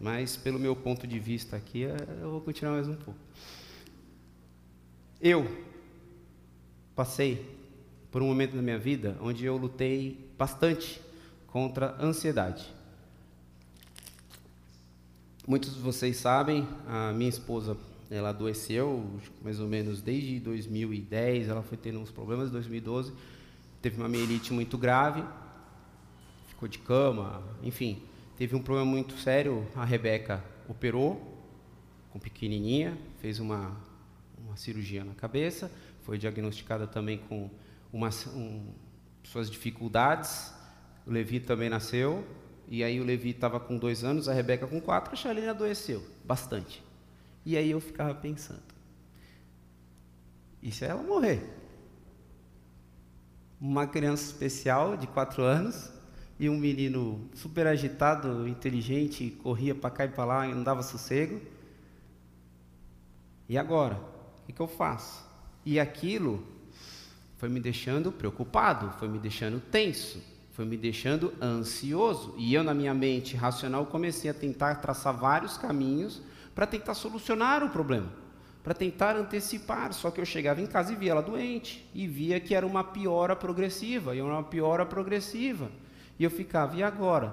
mas 0.00 0.36
pelo 0.36 0.58
meu 0.58 0.74
ponto 0.74 1.06
de 1.06 1.18
vista 1.18 1.56
aqui, 1.56 1.84
é, 1.84 1.96
eu 2.20 2.32
vou 2.32 2.40
continuar 2.40 2.72
mais 2.72 2.88
um 2.88 2.96
pouco. 2.96 3.18
Eu 5.20 5.46
passei 6.94 7.56
por 8.10 8.22
um 8.22 8.26
momento 8.26 8.56
da 8.56 8.62
minha 8.62 8.78
vida 8.78 9.16
onde 9.20 9.44
eu 9.44 9.56
lutei 9.56 10.27
bastante 10.38 11.00
contra 11.48 11.96
a 11.98 12.04
ansiedade. 12.04 12.72
Muitos 15.46 15.74
de 15.74 15.80
vocês 15.80 16.16
sabem, 16.18 16.68
a 16.86 17.12
minha 17.12 17.30
esposa, 17.30 17.76
ela 18.10 18.28
adoeceu 18.28 19.04
mais 19.42 19.58
ou 19.58 19.66
menos 19.66 20.00
desde 20.00 20.38
2010, 20.40 21.48
ela 21.48 21.62
foi 21.62 21.76
tendo 21.76 21.98
uns 21.98 22.10
problemas 22.10 22.50
em 22.50 22.52
2012, 22.52 23.12
teve 23.82 23.96
uma 23.96 24.08
mielite 24.08 24.52
muito 24.52 24.78
grave, 24.78 25.24
ficou 26.48 26.68
de 26.68 26.78
cama, 26.78 27.42
enfim, 27.62 28.02
teve 28.36 28.54
um 28.54 28.62
problema 28.62 28.90
muito 28.90 29.16
sério. 29.18 29.66
A 29.74 29.84
Rebeca 29.84 30.44
operou 30.68 31.38
com 32.10 32.18
pequenininha, 32.18 32.96
fez 33.20 33.40
uma, 33.40 33.76
uma 34.36 34.56
cirurgia 34.56 35.02
na 35.02 35.14
cabeça, 35.14 35.70
foi 36.02 36.18
diagnosticada 36.18 36.86
também 36.86 37.18
com 37.28 37.50
uma, 37.92 38.10
um, 38.34 38.66
suas 39.30 39.50
dificuldades. 39.50 40.52
O 41.06 41.10
Levi 41.10 41.40
também 41.40 41.68
nasceu, 41.70 42.26
e 42.66 42.84
aí 42.84 43.00
o 43.00 43.04
Levi 43.04 43.30
estava 43.30 43.58
com 43.58 43.78
dois 43.78 44.04
anos, 44.04 44.28
a 44.28 44.32
Rebeca 44.32 44.66
com 44.66 44.80
quatro, 44.80 45.12
a 45.12 45.16
Charlene 45.16 45.48
adoeceu 45.48 46.04
bastante. 46.24 46.84
E 47.46 47.56
aí 47.56 47.70
eu 47.70 47.80
ficava 47.80 48.14
pensando, 48.14 48.62
e 50.62 50.70
se 50.70 50.84
ela 50.84 51.02
morrer? 51.02 51.42
Uma 53.60 53.86
criança 53.86 54.24
especial 54.24 54.96
de 54.96 55.06
quatro 55.06 55.42
anos, 55.42 55.90
e 56.38 56.48
um 56.48 56.56
menino 56.56 57.28
super 57.34 57.66
agitado, 57.66 58.46
inteligente, 58.46 59.30
corria 59.42 59.74
para 59.74 59.90
cá 59.90 60.04
e 60.04 60.08
para 60.08 60.24
lá 60.24 60.46
e 60.46 60.54
não 60.54 60.62
dava 60.62 60.82
sossego. 60.82 61.40
E 63.48 63.58
agora? 63.58 63.96
O 63.96 64.46
que, 64.46 64.52
que 64.52 64.60
eu 64.60 64.68
faço? 64.68 65.26
E 65.64 65.80
aquilo 65.80 66.46
foi 67.38 67.48
me 67.48 67.60
deixando 67.60 68.10
preocupado, 68.10 68.90
foi 68.98 69.08
me 69.08 69.18
deixando 69.18 69.60
tenso, 69.60 70.20
foi 70.52 70.64
me 70.64 70.76
deixando 70.76 71.32
ansioso. 71.40 72.34
E 72.36 72.52
eu, 72.52 72.64
na 72.64 72.74
minha 72.74 72.92
mente 72.92 73.36
racional, 73.36 73.86
comecei 73.86 74.28
a 74.28 74.34
tentar 74.34 74.74
traçar 74.76 75.16
vários 75.16 75.56
caminhos 75.56 76.20
para 76.52 76.66
tentar 76.66 76.94
solucionar 76.94 77.62
o 77.62 77.70
problema, 77.70 78.12
para 78.62 78.74
tentar 78.74 79.16
antecipar. 79.16 79.92
Só 79.92 80.10
que 80.10 80.20
eu 80.20 80.26
chegava 80.26 80.60
em 80.60 80.66
casa 80.66 80.92
e 80.92 80.96
via 80.96 81.12
ela 81.12 81.22
doente, 81.22 81.88
e 81.94 82.08
via 82.08 82.40
que 82.40 82.56
era 82.56 82.66
uma 82.66 82.82
piora 82.82 83.36
progressiva, 83.36 84.16
e 84.16 84.20
uma 84.20 84.42
piora 84.42 84.84
progressiva. 84.84 85.70
E 86.18 86.24
eu 86.24 86.30
ficava, 86.30 86.74
e 86.74 86.82
agora? 86.82 87.32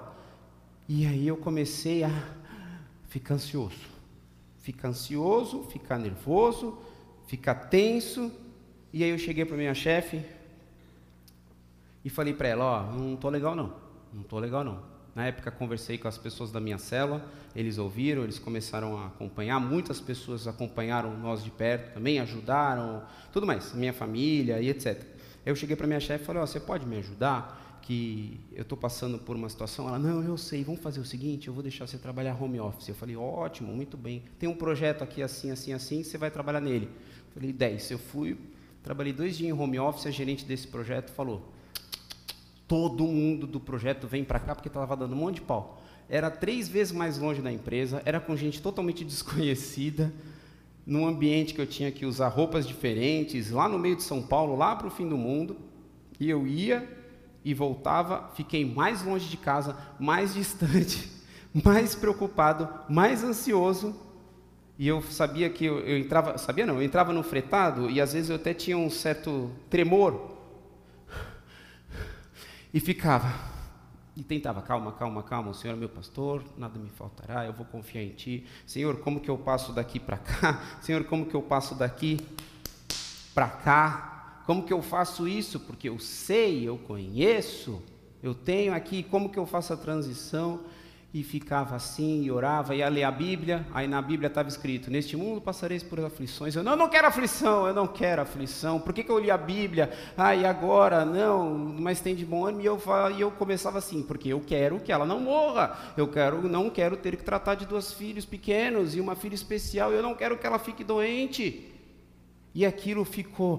E 0.88 1.04
aí 1.04 1.26
eu 1.26 1.36
comecei 1.36 2.04
a 2.04 2.10
ficar 3.08 3.34
ansioso. 3.34 3.96
Ficar 4.60 4.88
ansioso, 4.88 5.64
ficar 5.64 5.98
nervoso, 5.98 6.78
ficar 7.26 7.56
tenso. 7.56 8.30
E 8.96 9.04
aí 9.04 9.10
eu 9.10 9.18
cheguei 9.18 9.44
para 9.44 9.58
minha 9.58 9.74
chefe 9.74 10.22
e 12.02 12.08
falei 12.08 12.32
para 12.32 12.48
ela, 12.48 12.64
ó, 12.64 12.92
não 12.94 13.12
estou 13.12 13.30
legal 13.30 13.54
não, 13.54 13.74
não 14.10 14.22
estou 14.22 14.38
legal 14.38 14.64
não. 14.64 14.82
Na 15.14 15.26
época 15.26 15.50
conversei 15.50 15.98
com 15.98 16.08
as 16.08 16.16
pessoas 16.16 16.50
da 16.50 16.58
minha 16.60 16.78
cela, 16.78 17.30
eles 17.54 17.76
ouviram, 17.76 18.22
eles 18.22 18.38
começaram 18.38 18.96
a 18.96 19.08
acompanhar, 19.08 19.60
muitas 19.60 20.00
pessoas 20.00 20.48
acompanharam 20.48 21.14
nós 21.18 21.44
de 21.44 21.50
perto 21.50 21.92
também, 21.92 22.18
ajudaram, 22.20 23.02
tudo 23.34 23.46
mais, 23.46 23.74
minha 23.74 23.92
família 23.92 24.62
e 24.62 24.70
etc. 24.70 25.04
Eu 25.44 25.54
cheguei 25.54 25.76
para 25.76 25.86
minha 25.86 26.00
chefe 26.00 26.24
e 26.24 26.26
falei, 26.26 26.40
ó, 26.40 26.46
você 26.46 26.58
pode 26.58 26.86
me 26.86 26.96
ajudar? 26.96 27.64
que 27.82 28.40
eu 28.52 28.62
estou 28.62 28.76
passando 28.76 29.16
por 29.16 29.36
uma 29.36 29.48
situação. 29.48 29.86
Ela, 29.86 29.98
não, 29.98 30.20
eu 30.20 30.36
sei, 30.36 30.64
vamos 30.64 30.80
fazer 30.80 30.98
o 30.98 31.04
seguinte, 31.04 31.46
eu 31.46 31.54
vou 31.54 31.62
deixar 31.62 31.86
você 31.86 31.96
trabalhar 31.96 32.34
home 32.34 32.58
office. 32.58 32.88
Eu 32.88 32.96
falei, 32.96 33.14
ótimo, 33.14 33.72
muito 33.72 33.96
bem. 33.96 34.24
Tem 34.40 34.48
um 34.48 34.56
projeto 34.56 35.04
aqui 35.04 35.22
assim, 35.22 35.52
assim, 35.52 35.72
assim, 35.72 36.02
você 36.02 36.18
vai 36.18 36.28
trabalhar 36.28 36.60
nele. 36.60 36.86
Eu 36.86 37.34
falei, 37.34 37.52
10. 37.52 37.90
Eu 37.92 37.98
fui, 38.00 38.36
trabalhei 38.86 39.12
dois 39.12 39.36
dias 39.36 39.50
em 39.50 39.52
home 39.52 39.80
office, 39.80 40.06
a 40.06 40.12
gerente 40.12 40.44
desse 40.44 40.68
projeto 40.68 41.10
falou, 41.10 41.52
todo 42.68 43.02
mundo 43.02 43.44
do 43.44 43.58
projeto 43.58 44.06
vem 44.06 44.22
para 44.22 44.38
cá 44.38 44.54
porque 44.54 44.68
estava 44.68 44.96
dando 44.96 45.12
um 45.12 45.18
monte 45.18 45.36
de 45.36 45.40
pau. 45.40 45.82
Era 46.08 46.30
três 46.30 46.68
vezes 46.68 46.92
mais 46.92 47.18
longe 47.18 47.42
da 47.42 47.50
empresa, 47.50 48.00
era 48.04 48.20
com 48.20 48.36
gente 48.36 48.62
totalmente 48.62 49.02
desconhecida, 49.04 50.14
num 50.86 51.04
ambiente 51.04 51.52
que 51.52 51.60
eu 51.60 51.66
tinha 51.66 51.90
que 51.90 52.06
usar 52.06 52.28
roupas 52.28 52.64
diferentes, 52.64 53.50
lá 53.50 53.68
no 53.68 53.76
meio 53.76 53.96
de 53.96 54.04
São 54.04 54.22
Paulo, 54.22 54.54
lá 54.54 54.76
para 54.76 54.86
o 54.86 54.90
fim 54.90 55.08
do 55.08 55.16
mundo. 55.16 55.56
E 56.20 56.30
eu 56.30 56.46
ia, 56.46 56.88
e 57.44 57.52
voltava, 57.52 58.30
fiquei 58.36 58.64
mais 58.64 59.02
longe 59.02 59.28
de 59.28 59.36
casa, 59.36 59.76
mais 59.98 60.32
distante, 60.32 61.10
mais 61.52 61.96
preocupado, 61.96 62.68
mais 62.88 63.24
ansioso. 63.24 64.05
E 64.78 64.86
eu 64.86 65.00
sabia 65.02 65.48
que 65.48 65.64
eu, 65.64 65.80
eu, 65.80 65.98
entrava, 65.98 66.36
sabia 66.36 66.66
não, 66.66 66.74
eu 66.74 66.82
entrava 66.82 67.12
no 67.12 67.22
fretado 67.22 67.88
e 67.90 68.00
às 68.00 68.12
vezes 68.12 68.30
eu 68.30 68.36
até 68.36 68.52
tinha 68.52 68.76
um 68.76 68.90
certo 68.90 69.50
tremor. 69.70 70.36
E 72.74 72.80
ficava 72.80 73.56
e 74.16 74.22
tentava, 74.22 74.62
calma, 74.62 74.92
calma, 74.92 75.22
calma, 75.22 75.50
o 75.50 75.54
Senhor 75.54 75.74
é 75.74 75.76
meu 75.76 75.90
pastor, 75.90 76.42
nada 76.56 76.78
me 76.78 76.88
faltará, 76.88 77.44
eu 77.44 77.52
vou 77.52 77.66
confiar 77.66 78.02
em 78.02 78.10
Ti. 78.10 78.46
Senhor, 78.66 78.96
como 79.00 79.20
que 79.20 79.28
eu 79.28 79.36
passo 79.36 79.74
daqui 79.74 80.00
para 80.00 80.16
cá? 80.16 80.62
Senhor, 80.80 81.04
como 81.04 81.26
que 81.26 81.34
eu 81.34 81.42
passo 81.42 81.74
daqui 81.74 82.18
para 83.34 83.48
cá? 83.48 84.42
Como 84.46 84.62
que 84.62 84.72
eu 84.72 84.80
faço 84.80 85.28
isso? 85.28 85.60
Porque 85.60 85.90
eu 85.90 85.98
sei, 85.98 86.66
eu 86.66 86.78
conheço, 86.78 87.82
eu 88.22 88.34
tenho 88.34 88.72
aqui, 88.72 89.02
como 89.02 89.28
que 89.28 89.38
eu 89.38 89.44
faço 89.44 89.74
a 89.74 89.76
transição? 89.76 90.60
E 91.16 91.22
ficava 91.22 91.76
assim, 91.76 92.24
e 92.24 92.30
orava, 92.30 92.74
ia 92.74 92.86
ler 92.90 93.04
a 93.04 93.10
Bíblia, 93.10 93.66
aí 93.72 93.88
na 93.88 94.02
Bíblia 94.02 94.26
estava 94.26 94.50
escrito, 94.50 94.90
neste 94.90 95.16
mundo 95.16 95.40
passareis 95.40 95.82
por 95.82 95.98
aflições, 95.98 96.54
eu 96.54 96.62
não, 96.62 96.76
não 96.76 96.90
quero 96.90 97.06
aflição, 97.06 97.66
eu 97.66 97.72
não 97.72 97.86
quero 97.86 98.20
aflição, 98.20 98.78
por 98.78 98.92
que, 98.92 99.02
que 99.02 99.10
eu 99.10 99.18
li 99.18 99.30
a 99.30 99.38
Bíblia? 99.38 99.90
Ah, 100.14 100.36
e 100.36 100.44
agora? 100.44 101.06
Não, 101.06 101.54
mas 101.54 102.00
tem 102.00 102.14
de 102.14 102.22
bom 102.22 102.44
ânimo, 102.44 102.60
e 102.60 102.66
eu, 102.66 102.78
e 103.16 103.20
eu 103.22 103.30
começava 103.30 103.78
assim, 103.78 104.02
porque 104.02 104.28
eu 104.28 104.42
quero 104.46 104.78
que 104.78 104.92
ela 104.92 105.06
não 105.06 105.18
morra, 105.18 105.94
eu 105.96 106.06
quero, 106.06 106.46
não 106.50 106.68
quero 106.68 106.98
ter 106.98 107.16
que 107.16 107.24
tratar 107.24 107.54
de 107.54 107.64
dois 107.64 107.94
filhos 107.94 108.26
pequenos, 108.26 108.94
e 108.94 109.00
uma 109.00 109.16
filha 109.16 109.34
especial, 109.34 109.92
eu 109.92 110.02
não 110.02 110.14
quero 110.14 110.36
que 110.36 110.46
ela 110.46 110.58
fique 110.58 110.84
doente, 110.84 111.72
e 112.54 112.66
aquilo 112.66 113.06
ficou. 113.06 113.58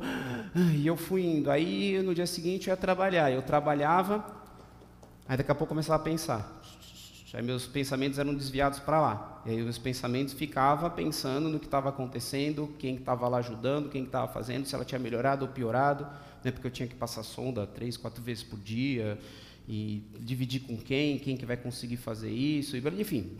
E 0.75 0.85
eu 0.85 0.97
fui 0.97 1.23
indo. 1.23 1.51
Aí 1.51 2.01
no 2.01 2.15
dia 2.15 2.25
seguinte 2.25 2.67
eu 2.67 2.71
ia 2.71 2.77
trabalhar. 2.77 3.31
Eu 3.31 3.43
trabalhava 3.43 4.25
Aí 5.29 5.35
daqui 5.35 5.51
a 5.51 5.55
pouco 5.55 5.71
eu 5.71 5.75
começava 5.75 6.01
a 6.01 6.05
pensar. 6.05 6.56
Aí 7.33 7.43
meus 7.43 7.67
pensamentos 7.67 8.17
eram 8.17 8.33
desviados 8.33 8.79
para 8.79 9.01
lá. 9.01 9.41
E 9.45 9.51
aí 9.51 9.61
meus 9.61 9.77
pensamentos 9.77 10.33
ficavam 10.33 10.89
pensando 10.89 11.49
no 11.49 11.59
que 11.59 11.65
estava 11.65 11.89
acontecendo, 11.89 12.73
quem 12.79 12.95
estava 12.95 13.27
lá 13.27 13.39
ajudando, 13.39 13.89
quem 13.89 14.03
estava 14.03 14.31
fazendo, 14.31 14.65
se 14.65 14.73
ela 14.73 14.85
tinha 14.85 14.99
melhorado 14.99 15.45
ou 15.45 15.51
piorado, 15.51 16.07
né, 16.43 16.51
porque 16.51 16.67
eu 16.67 16.71
tinha 16.71 16.87
que 16.87 16.95
passar 16.95 17.23
sonda 17.23 17.67
três, 17.67 17.97
quatro 17.97 18.23
vezes 18.23 18.43
por 18.43 18.57
dia, 18.59 19.19
e 19.67 20.01
dividir 20.19 20.61
com 20.61 20.77
quem, 20.77 21.19
quem 21.19 21.35
que 21.35 21.45
vai 21.45 21.57
conseguir 21.57 21.97
fazer 21.97 22.31
isso, 22.31 22.77
enfim. 22.77 23.37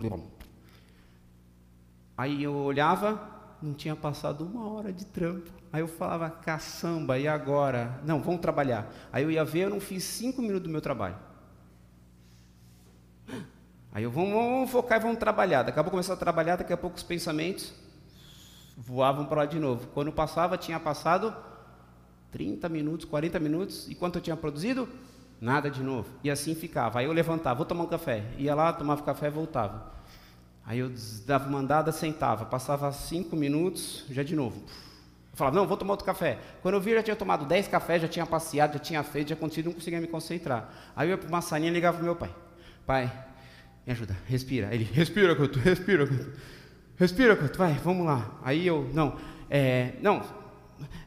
Aí 2.17 2.43
eu 2.43 2.53
olhava, 2.53 3.37
não 3.61 3.73
tinha 3.73 3.95
passado 3.95 4.43
uma 4.43 4.67
hora 4.69 4.91
de 4.91 5.05
trampo. 5.05 5.49
Aí 5.71 5.81
eu 5.81 5.87
falava, 5.87 6.29
caçamba, 6.29 7.17
e 7.17 7.27
agora? 7.27 8.01
Não, 8.05 8.21
vamos 8.21 8.41
trabalhar. 8.41 8.91
Aí 9.13 9.23
eu 9.23 9.31
ia 9.31 9.45
ver, 9.45 9.61
eu 9.61 9.69
não 9.69 9.79
fiz 9.79 10.03
cinco 10.03 10.41
minutos 10.41 10.63
do 10.63 10.69
meu 10.69 10.81
trabalho. 10.81 11.26
Aí 13.97 14.03
eu, 14.03 14.11
vamos, 14.11 14.69
focar 14.69 14.99
e 14.99 15.01
vamos 15.01 15.17
trabalhar. 15.17 15.63
Daqui 15.63 15.79
a 15.79 15.83
pouco 15.83 15.89
começar 15.89 16.13
a 16.13 16.17
trabalhar, 16.17 16.55
daqui 16.55 16.71
a 16.71 16.77
pouco 16.77 16.97
os 16.97 17.01
pensamentos 17.01 17.73
voavam 18.77 19.25
para 19.25 19.37
lá 19.37 19.45
de 19.47 19.57
novo. 19.57 19.87
Quando 19.87 20.11
passava, 20.11 20.55
tinha 20.55 20.79
passado 20.79 21.35
30 22.31 22.69
minutos, 22.69 23.07
40 23.07 23.39
minutos, 23.39 23.89
e 23.89 23.95
quanto 23.95 24.19
eu 24.19 24.21
tinha 24.21 24.37
produzido? 24.37 24.87
Nada 25.41 25.71
de 25.71 25.81
novo. 25.81 26.07
E 26.23 26.29
assim 26.29 26.53
ficava. 26.53 26.99
Aí 26.99 27.05
eu 27.05 27.11
levantava, 27.11 27.55
vou 27.55 27.65
tomar 27.65 27.85
um 27.85 27.87
café. 27.87 28.23
Ia 28.37 28.53
lá, 28.53 28.71
tomava 28.71 29.01
café 29.01 29.31
voltava. 29.31 29.91
Aí 30.63 30.77
eu 30.77 30.91
dava 31.25 31.49
uma 31.49 31.57
andada, 31.57 31.91
sentava. 31.91 32.45
Passava 32.45 32.91
cinco 32.91 33.35
minutos, 33.35 34.05
já 34.11 34.21
de 34.21 34.35
novo. 34.35 34.61
Eu 35.31 35.37
falava, 35.37 35.55
não, 35.55 35.65
vou 35.65 35.75
tomar 35.75 35.93
outro 35.93 36.05
café. 36.05 36.37
Quando 36.61 36.75
eu 36.75 36.81
vi, 36.81 36.93
já 36.93 37.01
tinha 37.01 37.15
tomado 37.15 37.47
10 37.47 37.67
cafés, 37.67 38.03
já 38.03 38.07
tinha 38.07 38.27
passeado, 38.27 38.73
já 38.73 38.79
tinha 38.79 39.01
feito, 39.01 39.29
já 39.29 39.33
acontecido, 39.33 39.65
não 39.65 39.73
conseguia 39.73 39.99
me 39.99 40.05
concentrar. 40.05 40.69
Aí 40.95 41.07
eu 41.07 41.13
ia 41.13 41.17
para 41.17 41.27
uma 41.27 41.41
salinha 41.41 41.71
e 41.71 41.73
ligava 41.73 41.97
para 41.97 42.05
meu 42.05 42.15
pai. 42.15 42.29
Pai, 42.85 43.11
me 43.87 43.93
ajuda, 43.93 44.17
respira. 44.25 44.73
Ele, 44.75 44.83
respira, 44.83 45.33
Couto, 45.33 45.57
respira, 45.59 46.05
Couto. 46.05 46.29
Respira, 46.97 47.37
Couto, 47.37 47.57
vai, 47.57 47.73
vamos 47.75 48.05
lá. 48.05 48.37
Aí 48.43 48.67
eu, 48.67 48.89
não, 48.93 49.15
é, 49.49 49.93
não, 50.01 50.21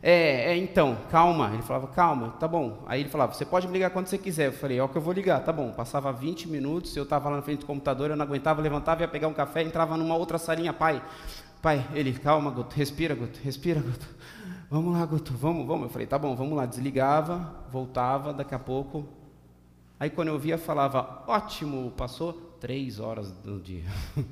é, 0.03 0.53
é, 0.53 0.57
então, 0.57 0.97
calma. 1.11 1.51
Ele 1.53 1.63
falava, 1.63 1.89
calma, 1.89 2.31
tá 2.41 2.49
bom. 2.49 2.83
Aí 2.87 3.01
ele 3.01 3.11
falava, 3.11 3.35
você 3.35 3.45
pode 3.45 3.67
me 3.67 3.75
ligar 3.75 3.91
quando 3.91 4.07
você 4.07 4.17
quiser. 4.17 4.47
Eu 4.47 4.53
falei, 4.53 4.79
é 4.79 4.83
o 4.83 4.89
que 4.89 4.97
eu 4.97 5.03
vou 5.03 5.13
ligar, 5.13 5.45
tá 5.45 5.53
bom. 5.53 5.71
Passava 5.73 6.11
20 6.11 6.49
minutos, 6.49 6.97
eu 6.97 7.03
estava 7.03 7.29
lá 7.29 7.37
na 7.37 7.43
frente 7.43 7.61
do 7.61 7.67
computador, 7.67 8.09
eu 8.09 8.17
não 8.17 8.25
aguentava, 8.25 8.63
levantava, 8.63 9.03
ia 9.03 9.09
pegar 9.09 9.29
um 9.29 9.35
café, 9.35 9.63
entrava 9.63 9.99
numa 9.99 10.17
outra 10.17 10.39
salinha, 10.39 10.73
pai. 10.73 11.03
Pai, 11.61 11.87
ele, 11.93 12.15
calma, 12.15 12.51
Guto, 12.51 12.75
respira, 12.75 13.15
Guto, 13.15 13.39
respira, 13.45 13.81
Guto. 13.81 14.09
Vamos 14.71 14.97
lá, 14.97 15.05
Guto, 15.05 15.35
vamos, 15.35 15.67
vamos. 15.67 15.85
Eu 15.85 15.91
falei, 15.91 16.07
tá 16.07 16.19
bom, 16.19 16.35
vamos 16.35 16.57
lá. 16.57 16.65
Desligava, 16.65 17.55
voltava, 17.71 18.33
daqui 18.33 18.55
a 18.55 18.59
pouco. 18.59 19.20
Aí 20.01 20.09
quando 20.09 20.29
eu 20.29 20.39
via, 20.39 20.57
falava, 20.57 21.23
ótimo, 21.27 21.93
passou 21.95 22.33
três 22.59 22.99
horas 22.99 23.31
do 23.31 23.61
dia. 23.61 23.85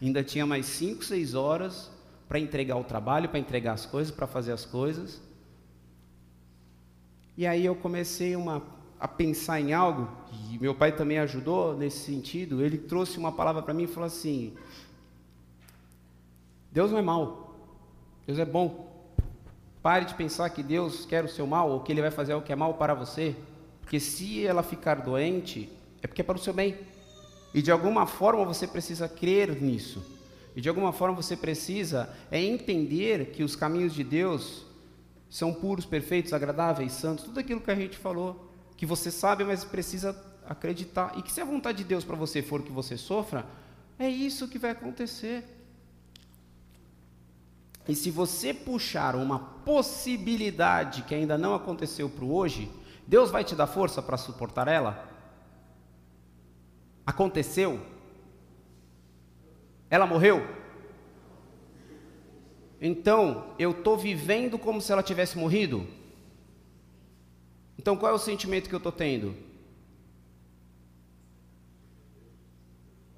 Ainda 0.00 0.22
tinha 0.22 0.46
mais 0.46 0.64
cinco, 0.66 1.04
seis 1.04 1.34
horas 1.34 1.90
para 2.28 2.38
entregar 2.38 2.76
o 2.76 2.84
trabalho, 2.84 3.28
para 3.28 3.40
entregar 3.40 3.72
as 3.72 3.84
coisas, 3.84 4.14
para 4.14 4.28
fazer 4.28 4.52
as 4.52 4.64
coisas. 4.64 5.20
E 7.36 7.44
aí 7.44 7.64
eu 7.66 7.74
comecei 7.74 8.36
uma, 8.36 8.62
a 9.00 9.08
pensar 9.08 9.60
em 9.60 9.72
algo, 9.72 10.08
e 10.52 10.58
meu 10.58 10.72
pai 10.74 10.92
também 10.92 11.18
ajudou 11.18 11.76
nesse 11.76 11.98
sentido. 11.98 12.64
Ele 12.64 12.78
trouxe 12.78 13.18
uma 13.18 13.32
palavra 13.32 13.60
para 13.60 13.74
mim 13.74 13.84
e 13.84 13.88
falou 13.88 14.06
assim: 14.06 14.54
Deus 16.70 16.92
não 16.92 16.98
é 16.98 17.02
mal, 17.02 17.56
Deus 18.24 18.38
é 18.38 18.44
bom. 18.44 18.86
Pare 19.82 20.04
de 20.04 20.14
pensar 20.14 20.50
que 20.50 20.62
Deus 20.62 21.06
quer 21.06 21.24
o 21.24 21.28
seu 21.28 21.46
mal 21.46 21.70
ou 21.70 21.80
que 21.80 21.90
Ele 21.90 22.02
vai 22.02 22.10
fazer 22.10 22.34
o 22.34 22.42
que 22.42 22.52
é 22.52 22.56
mal 22.56 22.74
para 22.74 22.94
você, 22.94 23.34
porque 23.88 24.00
se 24.00 24.46
ela 24.46 24.62
ficar 24.62 24.96
doente, 24.96 25.66
é 26.02 26.06
porque 26.06 26.20
é 26.20 26.24
para 26.24 26.36
o 26.36 26.38
seu 26.38 26.52
bem. 26.52 26.76
E 27.54 27.62
de 27.62 27.72
alguma 27.72 28.06
forma 28.06 28.44
você 28.44 28.66
precisa 28.66 29.08
crer 29.08 29.62
nisso. 29.62 30.04
E 30.54 30.60
de 30.60 30.68
alguma 30.68 30.92
forma 30.92 31.16
você 31.16 31.34
precisa 31.34 32.14
é 32.30 32.38
entender 32.38 33.30
que 33.30 33.42
os 33.42 33.56
caminhos 33.56 33.94
de 33.94 34.04
Deus 34.04 34.66
são 35.30 35.54
puros, 35.54 35.86
perfeitos, 35.86 36.34
agradáveis, 36.34 36.92
santos, 36.92 37.24
tudo 37.24 37.40
aquilo 37.40 37.62
que 37.62 37.70
a 37.70 37.74
gente 37.74 37.96
falou, 37.96 38.52
que 38.76 38.84
você 38.84 39.10
sabe, 39.10 39.42
mas 39.42 39.64
precisa 39.64 40.14
acreditar. 40.46 41.14
E 41.16 41.22
que 41.22 41.32
se 41.32 41.40
a 41.40 41.46
vontade 41.46 41.78
de 41.78 41.84
Deus 41.84 42.04
para 42.04 42.14
você 42.14 42.42
for 42.42 42.62
que 42.62 42.70
você 42.70 42.98
sofra, 42.98 43.46
é 43.98 44.06
isso 44.06 44.48
que 44.48 44.58
vai 44.58 44.72
acontecer. 44.72 45.44
E 47.88 47.94
se 47.94 48.10
você 48.10 48.52
puxar 48.52 49.16
uma 49.16 49.38
possibilidade 49.38 51.00
que 51.04 51.14
ainda 51.14 51.38
não 51.38 51.54
aconteceu 51.54 52.10
para 52.10 52.24
o 52.26 52.34
hoje, 52.34 52.70
Deus 53.08 53.30
vai 53.30 53.42
te 53.42 53.56
dar 53.56 53.66
força 53.66 54.02
para 54.02 54.18
suportar 54.18 54.68
ela? 54.68 55.08
Aconteceu? 57.06 57.80
Ela 59.88 60.06
morreu? 60.06 60.46
Então, 62.78 63.54
eu 63.58 63.70
estou 63.70 63.96
vivendo 63.96 64.58
como 64.58 64.82
se 64.82 64.92
ela 64.92 65.02
tivesse 65.02 65.38
morrido? 65.38 65.86
Então, 67.78 67.96
qual 67.96 68.12
é 68.12 68.14
o 68.14 68.18
sentimento 68.18 68.68
que 68.68 68.74
eu 68.74 68.78
estou 68.78 68.92
tendo? 68.92 69.34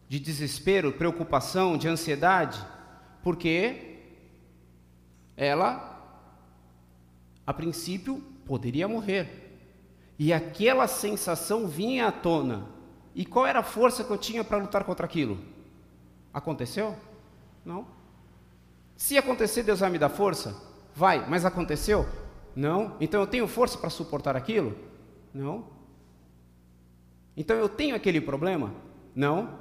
De 0.09 0.21
desespero, 0.21 0.93
preocupação, 0.93 1.77
de 1.77 1.89
ansiedade? 1.89 2.65
Porque 3.25 3.99
ela, 5.37 6.23
a 7.45 7.53
princípio, 7.53 8.23
poderia 8.47 8.87
morrer. 8.87 9.40
E 10.21 10.35
aquela 10.35 10.87
sensação 10.87 11.67
vinha 11.67 12.07
à 12.07 12.13
tona. 12.13 12.67
E 13.15 13.25
qual 13.25 13.47
era 13.47 13.61
a 13.61 13.63
força 13.63 14.05
que 14.05 14.11
eu 14.11 14.19
tinha 14.19 14.45
para 14.45 14.59
lutar 14.59 14.85
contra 14.85 15.07
aquilo? 15.07 15.39
Aconteceu? 16.31 16.95
Não. 17.65 17.87
Se 18.99 19.17
acontecer, 19.17 19.63
Deus 19.63 19.81
vai 19.81 19.89
me 19.89 19.99
dar 19.99 20.11
força? 20.11 20.55
Vai, 20.95 21.27
mas 21.27 21.47
aconteceu? 21.47 22.07
Não. 22.55 22.99
Então 23.01 23.23
eu 23.23 23.27
tenho 23.27 23.49
força 23.49 23.79
para 23.79 23.89
suportar 23.89 24.37
aquilo? 24.37 24.77
Não. 25.33 25.65
Então 27.35 27.57
eu 27.57 27.71
tenho 27.71 27.97
aquele 27.97 28.21
problema? 28.21 28.75
Não. 29.15 29.59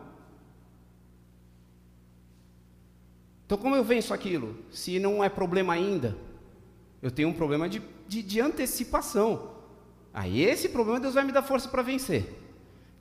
Então 3.46 3.58
como 3.58 3.78
eu 3.78 3.84
venço 3.86 4.14
aquilo? 4.14 4.58
Se 4.70 5.00
não 5.00 5.24
é 5.24 5.30
problema 5.30 5.72
ainda, 5.72 6.18
eu 7.02 7.10
tenho 7.10 7.30
um 7.30 7.34
problema 7.34 7.70
de, 7.70 7.82
de, 8.10 8.22
de 8.22 8.42
antecipação. 8.42 9.59
Aí 10.20 10.42
esse 10.42 10.68
problema 10.68 11.00
Deus 11.00 11.14
vai 11.14 11.24
me 11.24 11.32
dar 11.32 11.42
força 11.42 11.70
para 11.70 11.82
vencer. 11.82 12.38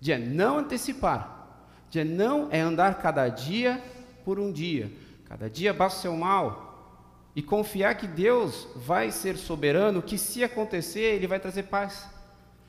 De 0.00 0.16
não 0.16 0.58
antecipar 0.58 1.38
de 1.90 2.04
não 2.04 2.48
é 2.50 2.60
andar 2.60 2.98
cada 2.98 3.28
dia 3.28 3.82
por 4.24 4.38
um 4.38 4.52
dia. 4.52 4.92
Cada 5.24 5.48
dia 5.48 5.72
basta 5.72 5.98
o 5.98 6.02
seu 6.02 6.16
mal. 6.16 6.66
E 7.34 7.42
confiar 7.42 7.94
que 7.94 8.06
Deus 8.06 8.66
vai 8.74 9.10
ser 9.10 9.36
soberano, 9.36 10.02
que 10.02 10.18
se 10.18 10.42
acontecer, 10.42 11.00
Ele 11.00 11.26
vai 11.26 11.38
trazer 11.38 11.64
paz. 11.64 12.06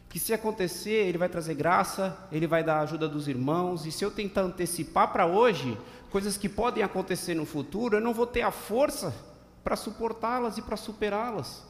Que 0.08 0.20
se 0.20 0.34
acontecer, 0.34 1.08
Ele 1.08 1.18
vai 1.18 1.30
trazer 1.30 1.54
graça, 1.54 2.18
Ele 2.32 2.48
vai 2.48 2.64
dar 2.64 2.78
a 2.78 2.82
ajuda 2.82 3.08
dos 3.08 3.28
irmãos. 3.28 3.86
E 3.86 3.92
se 3.92 4.04
eu 4.04 4.12
tentar 4.12 4.42
antecipar 4.42 5.12
para 5.12 5.26
hoje 5.26 5.78
coisas 6.10 6.38
que 6.38 6.50
podem 6.50 6.84
acontecer 6.84 7.36
no 7.36 7.46
futuro, 7.46 7.98
eu 7.98 8.02
não 8.02 8.14
vou 8.14 8.26
ter 8.26 8.42
a 8.42 8.52
força 8.52 9.14
para 9.64 9.76
suportá-las 9.76 10.58
e 10.58 10.62
para 10.62 10.78
superá-las. 10.78 11.69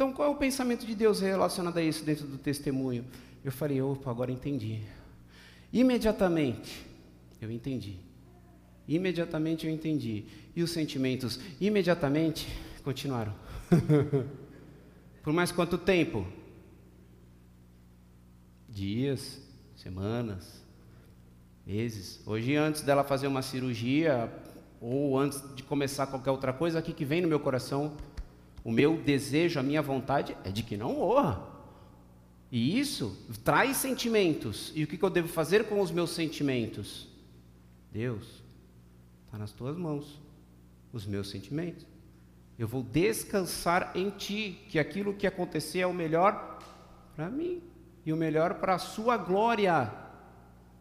Então, 0.00 0.14
qual 0.14 0.28
é 0.28 0.32
o 0.32 0.34
pensamento 0.34 0.86
de 0.86 0.94
Deus 0.94 1.20
relacionado 1.20 1.76
a 1.76 1.82
isso 1.82 2.02
dentro 2.02 2.26
do 2.26 2.38
testemunho? 2.38 3.04
Eu 3.44 3.52
falei, 3.52 3.82
opa, 3.82 4.10
agora 4.10 4.32
entendi. 4.32 4.80
Imediatamente 5.70 6.86
eu 7.38 7.50
entendi. 7.50 7.96
Imediatamente 8.88 9.66
eu 9.66 9.70
entendi. 9.70 10.24
E 10.56 10.62
os 10.62 10.70
sentimentos 10.70 11.38
imediatamente 11.60 12.48
continuaram. 12.82 13.34
Por 15.22 15.34
mais 15.34 15.52
quanto 15.52 15.76
tempo? 15.76 16.26
Dias, 18.66 19.38
semanas, 19.76 20.64
meses. 21.66 22.22
Hoje, 22.24 22.56
antes 22.56 22.80
dela 22.80 23.04
fazer 23.04 23.26
uma 23.26 23.42
cirurgia, 23.42 24.32
ou 24.80 25.18
antes 25.18 25.42
de 25.54 25.62
começar 25.62 26.06
qualquer 26.06 26.30
outra 26.30 26.54
coisa, 26.54 26.78
o 26.78 26.82
que 26.82 27.04
vem 27.04 27.20
no 27.20 27.28
meu 27.28 27.38
coração? 27.38 27.94
O 28.62 28.70
meu 28.70 28.96
desejo, 28.96 29.58
a 29.58 29.62
minha 29.62 29.82
vontade 29.82 30.36
é 30.44 30.50
de 30.50 30.62
que 30.62 30.76
não 30.76 30.94
morra. 30.94 31.42
E 32.50 32.78
isso 32.78 33.16
traz 33.44 33.76
sentimentos. 33.76 34.72
E 34.74 34.84
o 34.84 34.86
que 34.86 35.02
eu 35.02 35.10
devo 35.10 35.28
fazer 35.28 35.68
com 35.68 35.80
os 35.80 35.90
meus 35.90 36.10
sentimentos? 36.10 37.08
Deus, 37.92 38.42
está 39.26 39.38
nas 39.38 39.52
tuas 39.52 39.76
mãos 39.76 40.20
os 40.92 41.06
meus 41.06 41.30
sentimentos. 41.30 41.86
Eu 42.58 42.68
vou 42.68 42.82
descansar 42.82 43.92
em 43.94 44.10
Ti, 44.10 44.60
que 44.68 44.78
aquilo 44.78 45.14
que 45.14 45.26
acontecer 45.26 45.80
é 45.80 45.86
o 45.86 45.94
melhor 45.94 46.58
para 47.16 47.30
mim 47.30 47.62
e 48.04 48.12
o 48.12 48.16
melhor 48.16 48.54
para 48.54 48.74
a 48.74 48.78
Sua 48.78 49.16
glória, 49.16 49.90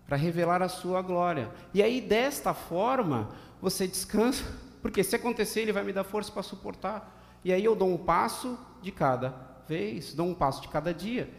para 0.06 0.18
revelar 0.18 0.62
a 0.62 0.68
Sua 0.68 1.02
glória. 1.02 1.50
E 1.74 1.82
aí, 1.82 2.02
desta 2.02 2.54
forma, 2.54 3.30
você 3.62 3.88
descansa, 3.88 4.44
porque 4.82 5.04
se 5.04 5.16
acontecer, 5.16 5.62
Ele 5.62 5.72
vai 5.72 5.84
me 5.84 5.94
dar 5.94 6.04
força 6.04 6.32
para 6.32 6.44
suportar. 6.44 7.19
E 7.44 7.54
aí 7.54 7.64
eu 7.64 7.76
dou 7.76 7.90
um 7.94 7.98
passo 7.98 8.58
de 8.82 8.92
cada 8.92 9.34
vez, 9.68 10.14
dou 10.14 10.28
um 10.28 10.34
passo 10.34 10.62
de 10.62 10.68
cada 10.68 10.94
dia. 10.94 11.30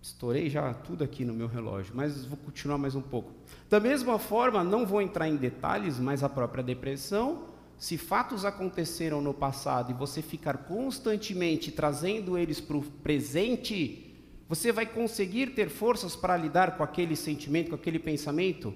Estourei 0.00 0.48
já 0.48 0.72
tudo 0.72 1.02
aqui 1.02 1.24
no 1.24 1.34
meu 1.34 1.48
relógio, 1.48 1.92
mas 1.94 2.24
vou 2.24 2.38
continuar 2.38 2.78
mais 2.78 2.94
um 2.94 3.02
pouco. 3.02 3.32
Da 3.68 3.80
mesma 3.80 4.18
forma, 4.18 4.62
não 4.62 4.86
vou 4.86 5.02
entrar 5.02 5.28
em 5.28 5.36
detalhes, 5.36 5.98
mas 5.98 6.22
a 6.22 6.28
própria 6.28 6.62
depressão, 6.62 7.46
se 7.76 7.98
fatos 7.98 8.44
aconteceram 8.44 9.20
no 9.20 9.34
passado 9.34 9.90
e 9.90 9.94
você 9.94 10.22
ficar 10.22 10.58
constantemente 10.58 11.72
trazendo 11.72 12.38
eles 12.38 12.60
para 12.60 12.76
o 12.76 12.82
presente, 12.82 14.14
você 14.48 14.70
vai 14.70 14.86
conseguir 14.86 15.54
ter 15.54 15.68
forças 15.68 16.14
para 16.14 16.36
lidar 16.36 16.76
com 16.76 16.84
aquele 16.84 17.16
sentimento, 17.16 17.70
com 17.70 17.74
aquele 17.74 17.98
pensamento? 17.98 18.72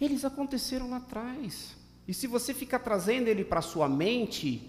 Eles 0.00 0.24
aconteceram 0.24 0.88
lá 0.88 0.98
atrás. 0.98 1.76
E 2.06 2.12
se 2.12 2.26
você 2.26 2.52
ficar 2.52 2.80
trazendo 2.80 3.28
ele 3.28 3.44
para 3.44 3.62
sua 3.62 3.88
mente, 3.88 4.68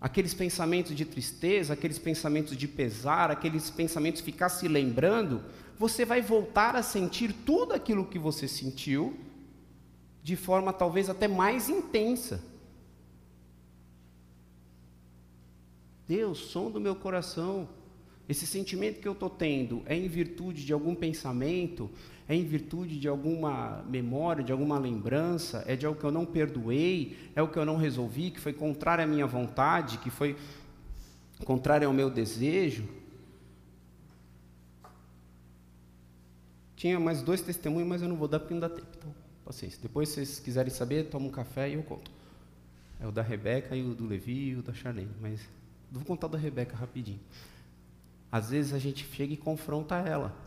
aqueles 0.00 0.34
pensamentos 0.34 0.94
de 0.94 1.04
tristeza, 1.04 1.74
aqueles 1.74 1.98
pensamentos 1.98 2.56
de 2.56 2.66
pesar, 2.66 3.30
aqueles 3.30 3.70
pensamentos 3.70 4.20
ficar 4.20 4.48
se 4.48 4.68
lembrando, 4.68 5.42
você 5.78 6.04
vai 6.04 6.20
voltar 6.20 6.74
a 6.74 6.82
sentir 6.82 7.32
tudo 7.44 7.72
aquilo 7.72 8.06
que 8.06 8.18
você 8.18 8.48
sentiu 8.48 9.16
de 10.22 10.34
forma 10.34 10.72
talvez 10.72 11.08
até 11.08 11.28
mais 11.28 11.68
intensa. 11.68 12.42
Deus, 16.06 16.38
som 16.38 16.70
do 16.70 16.80
meu 16.80 16.96
coração, 16.96 17.68
esse 18.28 18.46
sentimento 18.46 19.00
que 19.00 19.06
eu 19.06 19.12
estou 19.12 19.30
tendo 19.30 19.82
é 19.86 19.96
em 19.96 20.08
virtude 20.08 20.64
de 20.64 20.72
algum 20.72 20.94
pensamento, 20.94 21.90
é 22.28 22.34
em 22.34 22.44
virtude 22.44 22.98
de 22.98 23.06
alguma 23.06 23.84
memória, 23.88 24.42
de 24.42 24.50
alguma 24.50 24.78
lembrança, 24.78 25.62
é 25.66 25.76
de 25.76 25.86
algo 25.86 25.98
que 25.98 26.04
eu 26.04 26.10
não 26.10 26.26
perdoei, 26.26 27.16
é 27.36 27.42
o 27.42 27.48
que 27.48 27.58
eu 27.58 27.64
não 27.64 27.76
resolvi, 27.76 28.30
que 28.30 28.40
foi 28.40 28.52
contrário 28.52 29.04
à 29.04 29.06
minha 29.06 29.26
vontade, 29.26 29.98
que 29.98 30.10
foi 30.10 30.36
contrário 31.44 31.86
ao 31.86 31.94
meu 31.94 32.10
desejo. 32.10 32.88
Tinha 36.74 36.98
mais 36.98 37.22
dois 37.22 37.40
testemunhos, 37.40 37.88
mas 37.88 38.02
eu 38.02 38.08
não 38.08 38.16
vou 38.16 38.26
dar 38.26 38.40
porque 38.40 38.54
não 38.54 38.60
dá 38.60 38.68
tempo. 38.68 38.88
Então, 38.98 39.14
paciência. 39.44 39.78
Depois, 39.80 40.08
se 40.08 40.16
vocês 40.16 40.40
quiserem 40.40 40.70
saber, 40.70 41.04
toma 41.04 41.26
um 41.26 41.30
café 41.30 41.70
e 41.70 41.74
eu 41.74 41.82
conto. 41.82 42.10
É 43.00 43.06
o 43.06 43.12
da 43.12 43.22
Rebeca 43.22 43.76
e 43.76 43.82
o 43.82 43.94
do 43.94 44.06
Levi 44.06 44.50
e 44.50 44.54
o 44.56 44.62
da 44.62 44.74
Charlene. 44.74 45.10
Mas 45.20 45.40
vou 45.92 46.04
contar 46.04 46.26
da 46.26 46.36
Rebeca 46.36 46.76
rapidinho. 46.76 47.20
Às 48.30 48.50
vezes 48.50 48.74
a 48.74 48.78
gente 48.78 49.06
chega 49.06 49.32
e 49.32 49.36
confronta 49.36 49.96
ela. 49.96 50.45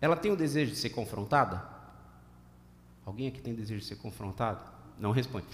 Ela 0.00 0.16
tem 0.16 0.30
o 0.30 0.36
desejo 0.36 0.72
de 0.72 0.76
ser 0.76 0.90
confrontada? 0.90 1.62
Alguém 3.04 3.28
aqui 3.28 3.40
tem 3.40 3.54
desejo 3.54 3.80
de 3.80 3.86
ser 3.86 3.96
confrontado? 3.96 4.60
Não 4.98 5.10
responde. 5.10 5.46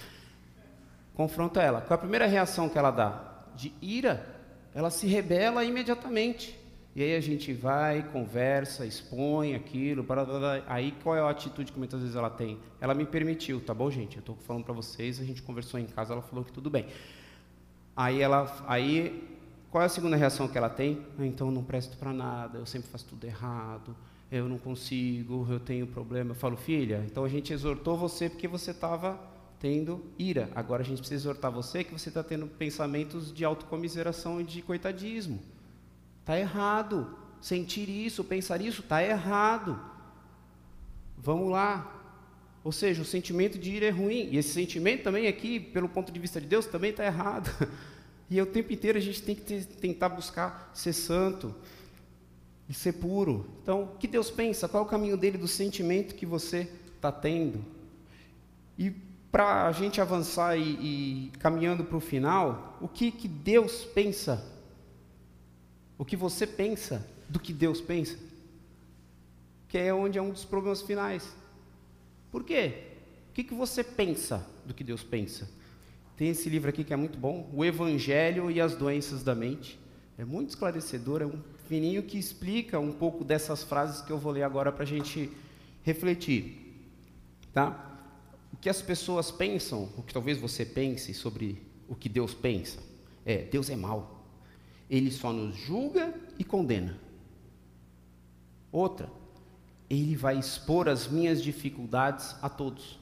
Confronta 1.15 1.61
ela. 1.61 1.81
Qual 1.81 1.93
é 1.93 1.95
a 1.95 1.99
primeira 1.99 2.27
reação 2.27 2.69
que 2.69 2.79
ela 2.79 2.91
dá? 2.91 3.45
De 3.55 3.73
ira. 3.81 4.39
Ela 4.75 4.91
se 4.91 5.07
rebela 5.07 5.65
imediatamente. 5.65 6.59
E 6.95 7.03
aí 7.03 7.15
a 7.15 7.21
gente 7.21 7.53
vai, 7.53 8.03
conversa, 8.11 8.85
expõe 8.85 9.55
aquilo, 9.55 10.03
blá, 10.03 10.25
blá, 10.25 10.39
blá. 10.39 10.63
aí 10.67 10.93
qual 11.03 11.15
é 11.15 11.21
a 11.21 11.31
atitude 11.31 11.71
que 11.71 11.79
muitas 11.79 12.01
vezes 12.01 12.17
ela 12.17 12.29
tem? 12.29 12.59
Ela 12.81 12.95
me 12.95 13.05
permitiu, 13.05 13.61
tá 13.61 13.73
bom, 13.73 13.89
gente? 13.91 14.17
Eu 14.17 14.21
estou 14.21 14.37
falando 14.37 14.65
para 14.65 14.75
vocês, 14.75 15.21
a 15.21 15.25
gente 15.25 15.41
conversou 15.41 15.79
em 15.79 15.87
casa, 15.87 16.13
ela 16.13 16.23
falou 16.23 16.45
que 16.45 16.51
tudo 16.51 16.69
bem. 16.69 16.87
Aí 17.97 18.21
ela, 18.21 18.65
aí 18.67 19.39
qual 19.71 19.83
é 19.83 19.87
a 19.87 19.89
segunda 19.89 20.17
reação 20.17 20.49
que 20.49 20.59
ela 20.59 20.69
tem? 20.69 21.07
Ah, 21.17 21.25
então 21.25 21.47
eu 21.47 21.53
não 21.53 21.63
presto 21.63 21.97
para 21.97 22.13
nada, 22.13 22.59
eu 22.59 22.67
sempre 22.67 22.91
faço 22.91 23.07
tudo 23.07 23.25
errado, 23.25 23.95
eu 24.31 24.49
não 24.49 24.59
consigo, 24.59 25.47
eu 25.51 25.59
tenho 25.59 25.87
problema. 25.87 26.31
Eu 26.31 26.35
falo, 26.35 26.57
filha, 26.57 27.05
então 27.07 27.25
a 27.25 27.29
gente 27.29 27.53
exortou 27.53 27.97
você 27.97 28.29
porque 28.29 28.47
você 28.47 28.71
estava 28.71 29.19
tendo 29.59 30.05
ira. 30.19 30.49
Agora 30.55 30.83
a 30.83 30.85
gente 30.85 30.99
precisa 30.99 31.23
exortar 31.23 31.51
você 31.51 31.83
que 31.83 31.93
você 31.93 32.09
está 32.09 32.23
tendo 32.23 32.47
pensamentos 32.47 33.35
de 33.35 33.45
autocomiseração 33.45 34.41
e 34.41 34.45
de 34.45 34.63
coitadismo. 34.63 35.41
Está 36.21 36.39
errado. 36.39 37.19
Sentir 37.41 37.89
isso, 37.89 38.23
pensar 38.23 38.61
isso, 38.61 38.83
está 38.83 39.03
errado. 39.03 39.81
Vamos 41.19 41.51
lá. 41.51 41.97
Ou 42.63 42.71
seja, 42.71 43.03
o 43.03 43.05
sentimento 43.05 43.59
de 43.59 43.71
ira 43.71 43.87
é 43.87 43.91
ruim. 43.91 44.29
E 44.31 44.37
esse 44.37 44.51
sentimento 44.51 45.03
também 45.03 45.27
aqui, 45.27 45.59
pelo 45.59 45.89
ponto 45.89 46.13
de 46.13 46.21
vista 46.21 46.41
de 46.41 46.47
Deus, 46.47 46.67
também 46.67 46.91
está 46.91 47.05
errado. 47.05 47.51
E 48.33 48.41
o 48.41 48.47
tempo 48.47 48.73
inteiro 48.73 48.97
a 48.97 49.01
gente 49.01 49.21
tem 49.21 49.35
que 49.35 49.65
tentar 49.65 50.09
buscar 50.09 50.71
ser 50.73 50.93
santo 50.93 51.53
e 52.71 52.73
ser 52.73 52.93
puro. 52.93 53.51
Então, 53.61 53.83
o 53.83 53.99
que 53.99 54.07
Deus 54.07 54.31
pensa? 54.31 54.69
Qual 54.69 54.85
é 54.85 54.87
o 54.87 54.89
caminho 54.89 55.17
dele 55.17 55.37
do 55.37 55.49
sentimento 55.49 56.15
que 56.15 56.25
você 56.25 56.71
está 56.95 57.11
tendo? 57.11 57.65
E 58.79 58.93
para 59.33 59.67
a 59.67 59.73
gente 59.73 60.01
avançar 60.01 60.57
e, 60.57 60.63
e 60.63 61.33
caminhando 61.41 61.83
para 61.83 61.97
o 61.97 62.01
final, 62.01 62.79
o 62.81 62.87
que, 62.87 63.11
que 63.11 63.27
Deus 63.27 63.85
pensa? 63.85 64.47
O 65.99 66.05
que 66.05 66.15
você 66.15 66.47
pensa 66.47 67.05
do 67.29 67.41
que 67.41 67.53
Deus 67.53 67.81
pensa? 67.81 68.17
Que 69.67 69.77
é 69.77 69.93
onde 69.93 70.17
é 70.17 70.23
um 70.23 70.31
dos 70.31 70.45
problemas 70.45 70.81
finais. 70.81 71.29
Por 72.31 72.45
quê? 72.45 72.85
O 73.31 73.33
que, 73.33 73.43
que 73.43 73.55
você 73.55 73.83
pensa 73.83 74.47
do 74.65 74.73
que 74.73 74.85
Deus 74.85 75.03
pensa? 75.03 75.51
Tem 76.17 76.29
esse 76.29 76.49
livro 76.49 76.71
aqui 76.71 76.85
que 76.85 76.93
é 76.93 76.97
muito 76.97 77.19
bom, 77.19 77.51
O 77.53 77.65
Evangelho 77.65 78.49
e 78.49 78.61
as 78.61 78.77
Doenças 78.77 79.25
da 79.25 79.35
Mente. 79.35 79.77
É 80.17 80.25
muito 80.25 80.51
esclarecedor, 80.51 81.23
é 81.23 81.27
um 81.27 81.41
fininho 81.71 82.03
que 82.03 82.19
explica 82.19 82.81
um 82.81 82.91
pouco 82.91 83.23
dessas 83.23 83.63
frases 83.63 84.03
que 84.03 84.11
eu 84.11 84.19
vou 84.19 84.33
ler 84.33 84.43
agora 84.43 84.73
para 84.73 84.83
a 84.83 84.87
gente 84.87 85.31
refletir. 85.85 86.83
Tá? 87.53 87.97
O 88.53 88.57
que 88.57 88.69
as 88.69 88.83
pessoas 88.83 89.31
pensam, 89.31 89.89
o 89.97 90.03
que 90.03 90.13
talvez 90.13 90.37
você 90.37 90.65
pense 90.65 91.15
sobre 91.15 91.63
o 91.89 91.95
que 91.95 92.09
Deus 92.09 92.35
pensa, 92.35 92.81
é: 93.25 93.45
Deus 93.45 93.71
é 93.71 93.77
mau. 93.77 94.27
Ele 94.91 95.13
só 95.13 95.33
nos 95.33 95.55
julga 95.55 96.13
e 96.37 96.43
condena. 96.43 96.99
Outra, 98.73 99.09
ele 99.89 100.17
vai 100.17 100.41
expor 100.41 100.89
as 100.89 101.07
minhas 101.07 101.41
dificuldades 101.41 102.35
a 102.43 102.49
todos. 102.49 102.99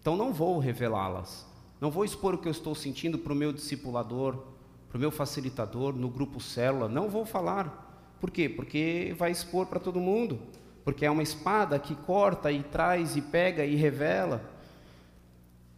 Então 0.00 0.16
não 0.16 0.32
vou 0.32 0.58
revelá-las. 0.58 1.46
Não 1.80 1.92
vou 1.92 2.04
expor 2.04 2.34
o 2.34 2.38
que 2.38 2.48
eu 2.48 2.52
estou 2.52 2.74
sentindo 2.74 3.18
para 3.20 3.32
o 3.32 3.36
meu 3.36 3.52
discipulador, 3.52 4.53
para 4.94 4.98
o 4.98 5.00
meu 5.00 5.10
facilitador, 5.10 5.92
no 5.92 6.08
grupo 6.08 6.38
célula. 6.38 6.88
Não 6.88 7.08
vou 7.08 7.26
falar. 7.26 8.16
Por 8.20 8.30
quê? 8.30 8.48
Porque 8.48 9.12
vai 9.18 9.32
expor 9.32 9.66
para 9.66 9.80
todo 9.80 9.98
mundo. 9.98 10.38
Porque 10.84 11.04
é 11.04 11.10
uma 11.10 11.20
espada 11.24 11.80
que 11.80 11.96
corta 11.96 12.52
e 12.52 12.62
traz 12.62 13.16
e 13.16 13.20
pega 13.20 13.64
e 13.64 13.74
revela. 13.74 14.48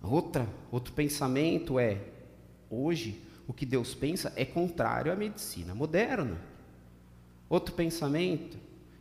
Outra, 0.03 0.47
outro 0.71 0.93
pensamento 0.93 1.79
é: 1.79 1.99
hoje 2.69 3.23
o 3.49 3.55
que 3.55 3.65
Deus 3.65 3.95
pensa 3.95 4.35
é 4.37 4.45
contrário 4.45 5.11
à 5.11 5.17
medicina 5.17 5.75
moderna. 5.75 6.39
Outro 7.49 7.75
pensamento 7.75 8.59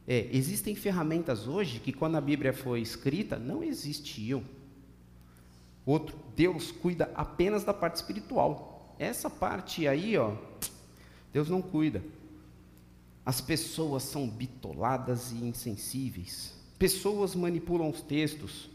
é: 0.08 0.30
existem 0.32 0.76
ferramentas 0.76 1.46
hoje 1.46 1.82
que, 1.82 1.92
quando 1.92 2.16
a 2.16 2.22
Bíblia 2.22 2.54
foi 2.54 2.80
escrita, 2.80 3.38
não 3.38 3.62
existiam. 3.62 4.46
Outro, 5.86 6.16
Deus 6.38 6.72
cuida 6.72 7.12
apenas 7.14 7.66
da 7.66 7.74
parte 7.74 7.98
espiritual. 7.98 8.75
Essa 8.98 9.30
parte 9.30 9.88
aí, 9.88 10.18
ó, 10.18 10.34
Deus 11.34 11.50
não 11.50 11.62
cuida. 11.62 12.02
As 13.26 13.42
pessoas 13.42 14.04
são 14.04 14.28
bitoladas 14.28 15.32
e 15.32 15.36
insensíveis. 15.44 16.54
Pessoas 16.78 17.36
manipulam 17.36 17.90
os 17.90 18.02
textos. 18.02 18.70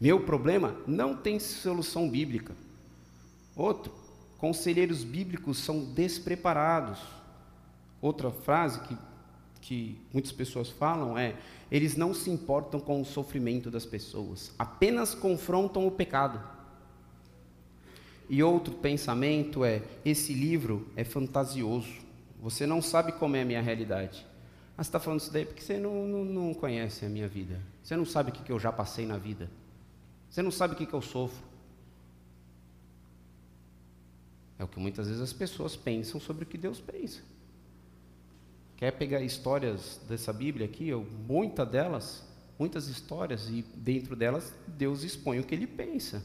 Meu 0.00 0.20
problema 0.24 0.76
não 0.86 1.16
tem 1.16 1.38
solução 1.38 2.08
bíblica. 2.08 2.54
Outro, 3.56 3.92
conselheiros 4.38 5.02
bíblicos 5.02 5.58
são 5.58 5.84
despreparados. 5.84 7.00
Outra 8.00 8.30
frase 8.30 8.80
que, 8.80 8.96
que 9.60 10.00
muitas 10.12 10.32
pessoas 10.32 10.70
falam 10.70 11.18
é: 11.18 11.34
eles 11.70 11.96
não 11.96 12.14
se 12.14 12.30
importam 12.30 12.78
com 12.78 13.00
o 13.00 13.04
sofrimento 13.04 13.70
das 13.70 13.86
pessoas, 13.86 14.52
apenas 14.58 15.14
confrontam 15.14 15.86
o 15.86 15.90
pecado. 15.90 16.55
E 18.28 18.42
outro 18.42 18.74
pensamento 18.74 19.64
é: 19.64 19.82
esse 20.04 20.32
livro 20.32 20.88
é 20.96 21.04
fantasioso, 21.04 21.92
você 22.40 22.66
não 22.66 22.82
sabe 22.82 23.12
como 23.12 23.36
é 23.36 23.42
a 23.42 23.44
minha 23.44 23.62
realidade. 23.62 24.26
Ah, 24.76 24.82
você 24.82 24.88
está 24.88 25.00
falando 25.00 25.20
isso 25.20 25.32
daí 25.32 25.46
porque 25.46 25.62
você 25.62 25.78
não, 25.78 26.06
não, 26.06 26.24
não, 26.24 26.54
conhece 26.54 27.06
a 27.06 27.08
minha 27.08 27.26
vida, 27.26 27.60
você 27.82 27.96
não 27.96 28.04
sabe 28.04 28.30
o 28.30 28.32
que, 28.32 28.52
eu 28.52 28.58
já 28.58 28.70
passei 28.70 29.06
na 29.06 29.16
vida, 29.16 29.50
você 30.28 30.42
não 30.42 30.50
sabe 30.50 30.74
o 30.74 30.76
que, 30.76 30.84
que 30.84 30.94
eu 30.94 31.00
sofro. 31.00 31.44
É 34.58 34.64
o 34.64 34.68
que 34.68 34.78
muitas 34.78 35.06
vezes 35.06 35.22
as 35.22 35.32
pessoas 35.32 35.76
pensam 35.76 36.20
sobre 36.20 36.44
o 36.44 36.46
que 36.46 36.56
Deus 36.56 36.80
pensa. 36.80 37.20
Quer 38.76 38.90
pegar 38.92 39.20
histórias 39.22 40.00
dessa 40.08 40.32
Bíblia 40.32 40.66
aqui, 40.66 40.92
muitas 41.26 41.68
delas, 41.68 42.24
muitas 42.58 42.88
histórias, 42.88 43.48
e 43.48 43.62
dentro 43.74 44.14
delas 44.14 44.52
Deus 44.66 45.02
expõe 45.02 45.38
o 45.38 45.44
que 45.44 45.54
ele 45.54 45.66
pensa. 45.66 46.22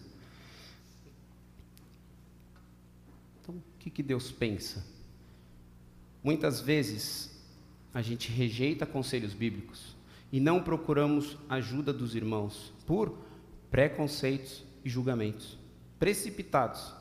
que, 3.82 3.90
que 3.90 4.04
Deus 4.04 4.32
pensa? 4.32 4.86
Muitas 6.24 6.62
vezes 6.62 7.32
a 7.92 8.02
gente 8.02 8.32
rejeita 8.32 8.86
conselhos 8.86 9.34
bíblicos 9.34 9.96
e 10.32 10.40
não 10.40 10.62
procuramos 10.62 11.36
ajuda 11.50 11.92
dos 11.92 12.14
irmãos 12.14 12.72
por 12.86 13.18
preconceitos 13.72 14.64
e 14.86 14.90
julgamentos 14.90 15.58
precipitados. 15.98 16.94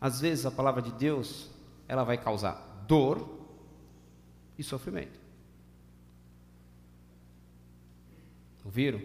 Às 0.00 0.20
vezes 0.20 0.46
a 0.46 0.50
palavra 0.52 0.80
de 0.80 0.92
Deus, 0.92 1.50
ela 1.88 2.04
vai 2.04 2.16
causar 2.16 2.84
dor 2.86 3.36
e 4.56 4.62
sofrimento. 4.62 5.18
Ouviram? 8.64 9.00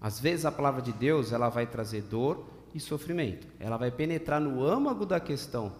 Às 0.00 0.20
vezes 0.20 0.44
a 0.44 0.52
palavra 0.52 0.80
de 0.80 0.92
Deus, 0.92 1.32
ela 1.32 1.48
vai 1.48 1.66
trazer 1.66 2.02
dor 2.02 2.48
e 2.74 2.80
sofrimento. 2.80 3.46
Ela 3.58 3.76
vai 3.76 3.90
penetrar 3.90 4.40
no 4.40 4.64
âmago 4.64 5.04
da 5.04 5.18
questão. 5.18 5.72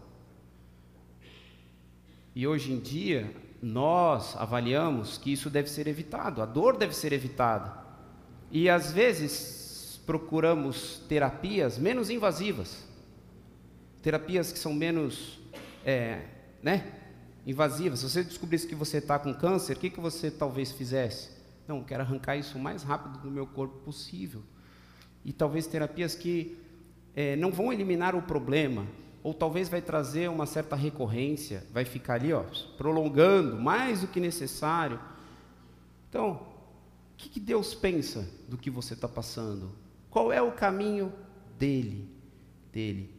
E 2.35 2.47
hoje 2.47 2.73
em 2.73 2.79
dia, 2.79 3.35
nós 3.63 4.37
avaliamos 4.37 5.19
que 5.19 5.33
isso 5.33 5.51
deve 5.51 5.69
ser 5.69 5.87
evitado, 5.87 6.41
a 6.41 6.47
dor 6.47 6.77
deve 6.77 6.95
ser 6.95 7.13
evitada. 7.13 7.79
E 8.51 8.69
às 8.69 8.93
vezes 8.93 10.01
procuramos 10.07 11.03
terapias 11.09 11.79
menos 11.79 12.11
invasivas, 12.11 12.85
terapias 14.03 14.53
que 14.53 14.59
são 14.59 14.73
menos, 14.73 15.39
é, 15.85 16.25
né, 16.63 16.93
invasivas. 17.47 18.01
Se 18.01 18.09
você 18.09 18.25
descobrisse 18.25 18.67
que 18.67 18.75
você 18.75 18.99
está 18.99 19.19
com 19.19 19.33
câncer, 19.35 19.77
o 19.77 19.81
que, 19.81 19.91
que 19.91 20.01
você 20.01 20.31
talvez 20.31 20.73
fizesse? 20.73 21.31
Não, 21.69 21.85
quero 21.85 22.03
arrancar 22.03 22.37
isso 22.37 22.59
o 22.59 22.61
mais 22.61 22.83
rápido 22.83 23.19
do 23.19 23.31
meu 23.31 23.47
corpo 23.47 23.79
possível. 23.85 24.43
E 25.25 25.33
talvez 25.33 25.67
terapias 25.67 26.15
que 26.15 26.59
é, 27.15 27.37
não 27.37 27.51
vão 27.51 27.73
eliminar 27.73 28.15
o 28.15 28.23
problema, 28.23 28.87
ou 29.23 29.35
talvez 29.35 29.69
vai 29.69 29.83
trazer 29.83 30.29
uma 30.29 30.47
certa 30.47 30.75
recorrência, 30.75 31.67
vai 31.73 31.85
ficar 31.85 32.15
ali, 32.15 32.33
ó, 32.33 32.45
prolongando 32.77 33.57
mais 33.57 34.01
do 34.01 34.07
que 34.07 34.19
necessário. 34.19 34.99
Então, 36.09 36.33
o 36.33 37.17
que, 37.17 37.29
que 37.29 37.41
Deus 37.41 37.75
pensa 37.75 38.29
do 38.49 38.57
que 38.57 38.71
você 38.71 38.95
está 38.95 39.07
passando? 39.09 39.73
Qual 40.09 40.33
é 40.33 40.41
o 40.41 40.53
caminho 40.53 41.13
dele? 41.59 42.09
Dele. 42.73 43.15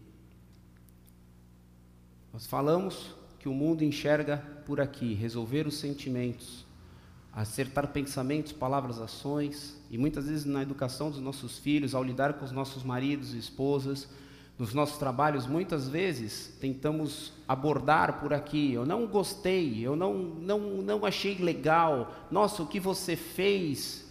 Nós 2.33 2.47
falamos 2.47 3.15
que 3.37 3.47
o 3.47 3.53
mundo 3.53 3.83
enxerga 3.83 4.37
por 4.65 4.79
aqui, 4.79 5.13
resolver 5.13 5.67
os 5.67 5.77
sentimentos, 5.77 6.65
acertar 7.33 7.87
pensamentos, 7.87 8.51
palavras, 8.51 8.99
ações, 8.99 9.79
e 9.89 9.97
muitas 9.97 10.27
vezes 10.27 10.45
na 10.45 10.61
educação 10.61 11.09
dos 11.09 11.21
nossos 11.21 11.57
filhos, 11.57 11.95
ao 11.95 12.03
lidar 12.03 12.33
com 12.33 12.43
os 12.43 12.51
nossos 12.51 12.83
maridos 12.83 13.33
e 13.33 13.37
esposas, 13.37 14.07
nos 14.59 14.73
nossos 14.73 14.97
trabalhos, 14.97 15.47
muitas 15.47 15.87
vezes 15.87 16.55
tentamos 16.59 17.33
abordar 17.47 18.19
por 18.19 18.33
aqui, 18.33 18.73
eu 18.73 18.85
não 18.85 19.07
gostei, 19.07 19.79
eu 19.81 19.95
não, 19.95 20.13
não, 20.13 20.59
não 20.59 21.05
achei 21.05 21.35
legal, 21.35 22.13
nossa, 22.29 22.61
o 22.61 22.67
que 22.67 22.79
você 22.79 23.15
fez, 23.15 24.05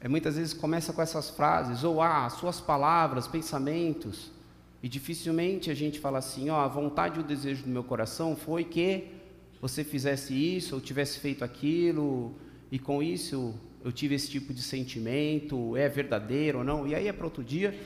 é, 0.00 0.06
muitas 0.06 0.36
vezes 0.36 0.52
começa 0.52 0.92
com 0.92 1.02
essas 1.02 1.30
frases, 1.30 1.82
ou 1.82 2.00
ah, 2.00 2.28
suas 2.30 2.60
palavras, 2.60 3.26
pensamentos, 3.26 4.30
e 4.80 4.88
dificilmente 4.88 5.70
a 5.70 5.74
gente 5.74 5.98
fala 5.98 6.18
assim, 6.18 6.50
ó, 6.50 6.60
a 6.60 6.68
vontade 6.68 7.18
e 7.18 7.22
o 7.22 7.26
desejo 7.26 7.64
do 7.64 7.68
meu 7.68 7.82
coração 7.82 8.36
foi 8.36 8.62
que 8.62 9.17
você 9.60 9.82
fizesse 9.84 10.34
isso 10.34 10.74
ou 10.74 10.80
tivesse 10.80 11.18
feito 11.18 11.44
aquilo, 11.44 12.34
e 12.70 12.78
com 12.78 13.02
isso 13.02 13.54
eu 13.84 13.92
tive 13.92 14.14
esse 14.14 14.28
tipo 14.28 14.52
de 14.52 14.62
sentimento, 14.62 15.76
é 15.76 15.88
verdadeiro 15.88 16.58
ou 16.58 16.64
não, 16.64 16.86
e 16.86 16.94
aí 16.94 17.08
é 17.08 17.12
para 17.12 17.24
outro 17.24 17.44
dia. 17.44 17.78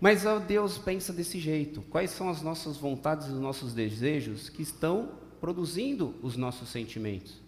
Mas 0.00 0.26
ó, 0.26 0.38
Deus 0.38 0.76
pensa 0.78 1.12
desse 1.12 1.38
jeito. 1.38 1.82
Quais 1.82 2.10
são 2.10 2.28
as 2.28 2.42
nossas 2.42 2.76
vontades 2.76 3.28
e 3.28 3.30
os 3.30 3.40
nossos 3.40 3.72
desejos 3.72 4.48
que 4.48 4.62
estão 4.62 5.12
produzindo 5.40 6.14
os 6.22 6.36
nossos 6.36 6.68
sentimentos? 6.68 7.40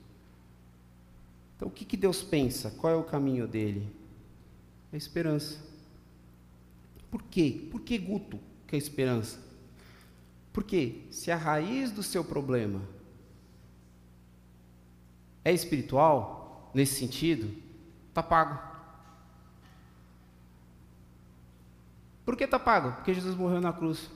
Então, 1.57 1.69
o 1.69 1.71
que, 1.71 1.85
que 1.85 1.97
Deus 1.97 2.23
pensa? 2.23 2.71
Qual 2.71 2.93
é 2.93 2.97
o 2.97 3.03
caminho 3.03 3.47
dele? 3.47 3.87
A 4.93 4.97
esperança. 4.97 5.59
Por 7.11 7.23
quê? 7.23 7.67
Por 7.71 7.81
que 7.81 7.97
Guto? 7.99 8.39
que 8.67 8.75
é 8.75 8.77
a 8.77 8.79
esperança. 8.79 9.39
Porque 10.53 11.03
se 11.11 11.31
a 11.31 11.37
raiz 11.37 11.91
do 11.91 12.03
seu 12.03 12.25
problema 12.25 12.83
é 15.47 15.53
espiritual, 15.53 16.73
nesse 16.75 16.97
sentido, 16.97 17.57
está 18.09 18.21
pago. 18.21 18.61
Por 22.25 22.37
que 22.37 22.43
está 22.43 22.59
pago? 22.59 22.91
Porque 22.95 23.15
Jesus 23.15 23.37
morreu 23.37 23.61
na 23.61 23.73
cruz 23.73 24.11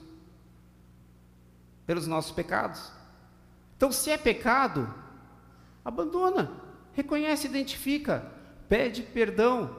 pelos 1.85 2.05
nossos 2.05 2.33
pecados. 2.33 2.91
Então, 3.77 3.93
se 3.93 4.11
é 4.11 4.17
pecado, 4.17 4.93
abandona, 5.85 6.51
reconhece, 6.91 7.47
identifica, 7.47 8.29
pede 8.67 9.01
perdão, 9.01 9.73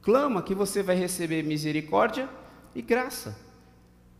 clama 0.00 0.42
que 0.42 0.54
você 0.54 0.82
vai 0.82 0.96
receber 0.96 1.42
misericórdia 1.42 2.26
e 2.74 2.80
graça. 2.80 3.38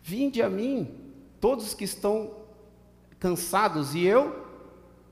Vinde 0.03 0.43
a 0.43 0.51
mim, 0.51 1.11
todos 1.41 1.73
que 1.73 1.85
estão 1.85 2.37
cansados, 3.19 3.95
e 3.95 4.05
eu 4.05 4.40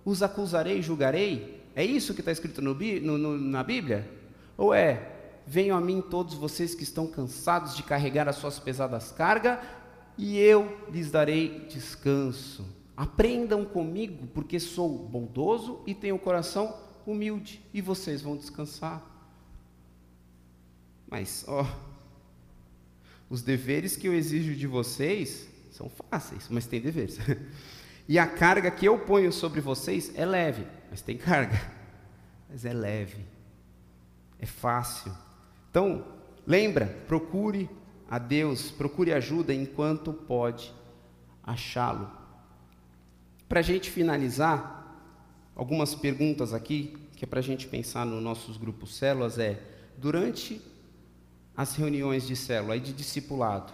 os 0.08 0.22
acusarei 0.22 0.78
e 0.78 0.82
julgarei? 0.82 1.62
É 1.74 1.84
isso 1.84 2.14
que 2.14 2.20
está 2.20 2.32
escrito 2.32 2.62
no, 2.62 2.74
no, 2.74 3.38
na 3.38 3.62
Bíblia? 3.62 4.10
Ou 4.56 4.72
é, 4.72 5.12
venham 5.46 5.76
a 5.76 5.80
mim 5.80 6.00
todos 6.00 6.34
vocês 6.34 6.74
que 6.74 6.82
estão 6.82 7.06
cansados 7.06 7.76
de 7.76 7.82
carregar 7.82 8.26
as 8.26 8.36
suas 8.36 8.58
pesadas 8.58 9.12
cargas, 9.12 9.58
e 10.16 10.38
eu 10.38 10.78
lhes 10.90 11.10
darei 11.10 11.66
descanso. 11.68 12.64
Aprendam 12.96 13.64
comigo, 13.64 14.26
porque 14.28 14.58
sou 14.58 14.88
bondoso 14.88 15.80
e 15.86 15.94
tenho 15.94 16.16
o 16.16 16.18
coração 16.18 16.74
humilde, 17.06 17.62
e 17.72 17.82
vocês 17.82 18.22
vão 18.22 18.36
descansar. 18.36 19.04
Mas, 21.08 21.44
ó, 21.46 21.66
os 23.28 23.42
deveres 23.42 23.94
que 23.94 24.08
eu 24.08 24.14
exijo 24.14 24.54
de 24.54 24.66
vocês 24.66 25.48
são 25.70 25.90
fáceis, 25.90 26.48
mas 26.48 26.66
tem 26.66 26.80
deveres. 26.80 27.18
E 28.08 28.18
a 28.18 28.26
carga 28.26 28.70
que 28.70 28.86
eu 28.86 28.98
ponho 28.98 29.30
sobre 29.30 29.60
vocês 29.60 30.10
é 30.16 30.24
leve, 30.24 30.66
mas 30.90 31.02
tem 31.02 31.18
carga. 31.18 31.60
Mas 32.48 32.64
é 32.64 32.72
leve. 32.72 33.26
É 34.38 34.46
fácil. 34.46 35.12
Então, 35.70 36.06
lembra, 36.46 36.86
procure 37.06 37.68
a 38.08 38.18
Deus, 38.18 38.70
procure 38.70 39.12
ajuda 39.12 39.52
enquanto 39.52 40.14
pode 40.14 40.72
achá-lo. 41.42 42.10
Para 43.46 43.60
a 43.60 43.62
gente 43.62 43.90
finalizar, 43.90 44.78
algumas 45.54 45.94
perguntas 45.94 46.54
aqui, 46.54 46.96
que 47.16 47.24
é 47.24 47.28
para 47.28 47.40
a 47.40 47.42
gente 47.42 47.66
pensar 47.66 48.06
nos 48.06 48.22
nossos 48.22 48.56
grupos 48.56 48.96
células, 48.96 49.38
é, 49.38 49.60
durante 49.98 50.62
as 51.56 51.74
reuniões 51.74 52.26
de 52.26 52.36
célula 52.36 52.76
e 52.76 52.80
de 52.80 52.92
discipulado, 52.92 53.72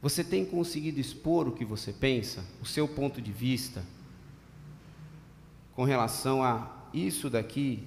você 0.00 0.22
tem 0.22 0.44
conseguido 0.44 1.00
expor 1.00 1.48
o 1.48 1.52
que 1.52 1.64
você 1.64 1.92
pensa, 1.92 2.44
o 2.62 2.66
seu 2.66 2.86
ponto 2.86 3.20
de 3.20 3.32
vista, 3.32 3.84
com 5.74 5.84
relação 5.84 6.42
a 6.42 6.88
isso 6.92 7.28
daqui, 7.28 7.86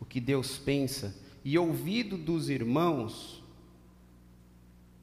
o 0.00 0.04
que 0.04 0.20
Deus 0.20 0.56
pensa, 0.56 1.14
e 1.44 1.58
ouvido 1.58 2.16
dos 2.16 2.48
irmãos, 2.48 3.42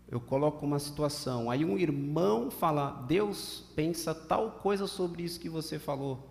eu 0.07 0.19
coloco 0.19 0.65
uma 0.65 0.79
situação, 0.79 1.49
aí 1.49 1.65
um 1.65 1.77
irmão 1.77 2.49
fala, 2.49 3.03
Deus 3.07 3.65
pensa 3.75 4.13
tal 4.13 4.51
coisa 4.51 4.87
sobre 4.87 5.23
isso 5.23 5.39
que 5.39 5.49
você 5.49 5.77
falou. 5.79 6.29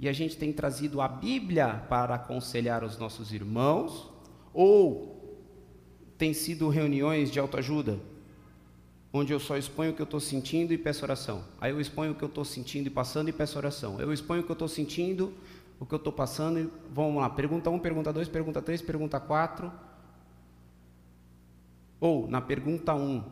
E 0.00 0.08
a 0.08 0.12
gente 0.12 0.36
tem 0.36 0.52
trazido 0.52 1.00
a 1.00 1.06
Bíblia 1.06 1.84
para 1.88 2.14
aconselhar 2.14 2.82
os 2.82 2.96
nossos 2.96 3.32
irmãos, 3.32 4.10
ou 4.52 5.38
tem 6.16 6.32
sido 6.32 6.68
reuniões 6.68 7.30
de 7.30 7.38
autoajuda, 7.38 8.00
onde 9.12 9.32
eu 9.32 9.40
só 9.40 9.56
exponho 9.56 9.90
o 9.90 9.94
que 9.94 10.00
eu 10.00 10.04
estou 10.04 10.20
sentindo 10.20 10.72
e 10.72 10.78
peço 10.78 11.04
oração. 11.04 11.44
Aí 11.60 11.72
eu 11.72 11.80
exponho 11.80 12.12
o 12.12 12.14
que 12.14 12.22
eu 12.22 12.28
estou 12.28 12.44
sentindo 12.44 12.86
e 12.86 12.90
passando 12.90 13.28
e 13.28 13.32
peço 13.32 13.58
oração. 13.58 14.00
Eu 14.00 14.12
exponho 14.12 14.42
o 14.42 14.44
que 14.44 14.50
eu 14.50 14.54
estou 14.54 14.68
sentindo, 14.68 15.32
o 15.80 15.86
que 15.86 15.92
eu 15.92 15.98
estou 15.98 16.12
passando 16.12 16.60
e 16.60 16.70
vamos 16.92 17.20
lá. 17.20 17.28
Pergunta 17.28 17.68
1, 17.70 17.74
um, 17.74 17.78
pergunta 17.78 18.12
2, 18.12 18.28
pergunta 18.28 18.62
3, 18.62 18.82
pergunta 18.82 19.18
4. 19.18 19.72
Ou 22.00 22.28
na 22.28 22.40
pergunta 22.40 22.94
1, 22.94 22.98
um, 22.98 23.24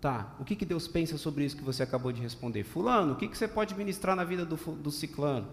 tá, 0.00 0.34
o 0.40 0.44
que, 0.44 0.56
que 0.56 0.66
Deus 0.66 0.88
pensa 0.88 1.16
sobre 1.16 1.44
isso 1.44 1.56
que 1.56 1.62
você 1.62 1.82
acabou 1.82 2.10
de 2.10 2.20
responder? 2.20 2.64
Fulano, 2.64 3.12
o 3.12 3.16
que, 3.16 3.28
que 3.28 3.38
você 3.38 3.46
pode 3.46 3.74
ministrar 3.74 4.16
na 4.16 4.24
vida 4.24 4.44
do, 4.44 4.56
do 4.56 4.90
ciclano? 4.90 5.46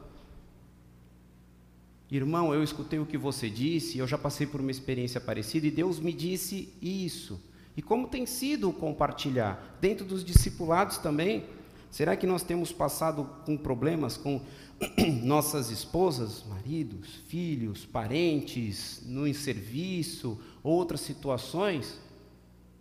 Irmão, 2.10 2.54
eu 2.54 2.64
escutei 2.64 2.98
o 3.00 3.06
que 3.06 3.18
você 3.18 3.50
disse, 3.50 3.98
eu 3.98 4.08
já 4.08 4.18
passei 4.18 4.48
por 4.48 4.62
uma 4.62 4.72
experiência 4.72 5.20
parecida 5.20 5.68
e 5.68 5.72
Deus 5.72 6.00
me 6.00 6.14
disse 6.14 6.74
isso. 6.82 7.40
E 7.78 7.82
como 7.82 8.08
tem 8.08 8.26
sido 8.26 8.74
compartilhar? 8.74 9.78
Dentro 9.80 10.04
dos 10.04 10.26
discipulados 10.26 10.98
também, 10.98 11.46
será 11.92 12.18
que 12.18 12.26
nós 12.26 12.42
temos 12.42 12.74
passado 12.74 13.30
com 13.46 13.56
problemas 13.56 14.18
com 14.18 14.42
nossas 15.24 15.70
esposas, 15.70 16.44
maridos, 16.50 17.08
filhos, 17.28 17.86
parentes, 17.86 19.04
no 19.06 19.32
serviço, 19.32 20.40
outras 20.64 21.02
situações? 21.02 22.00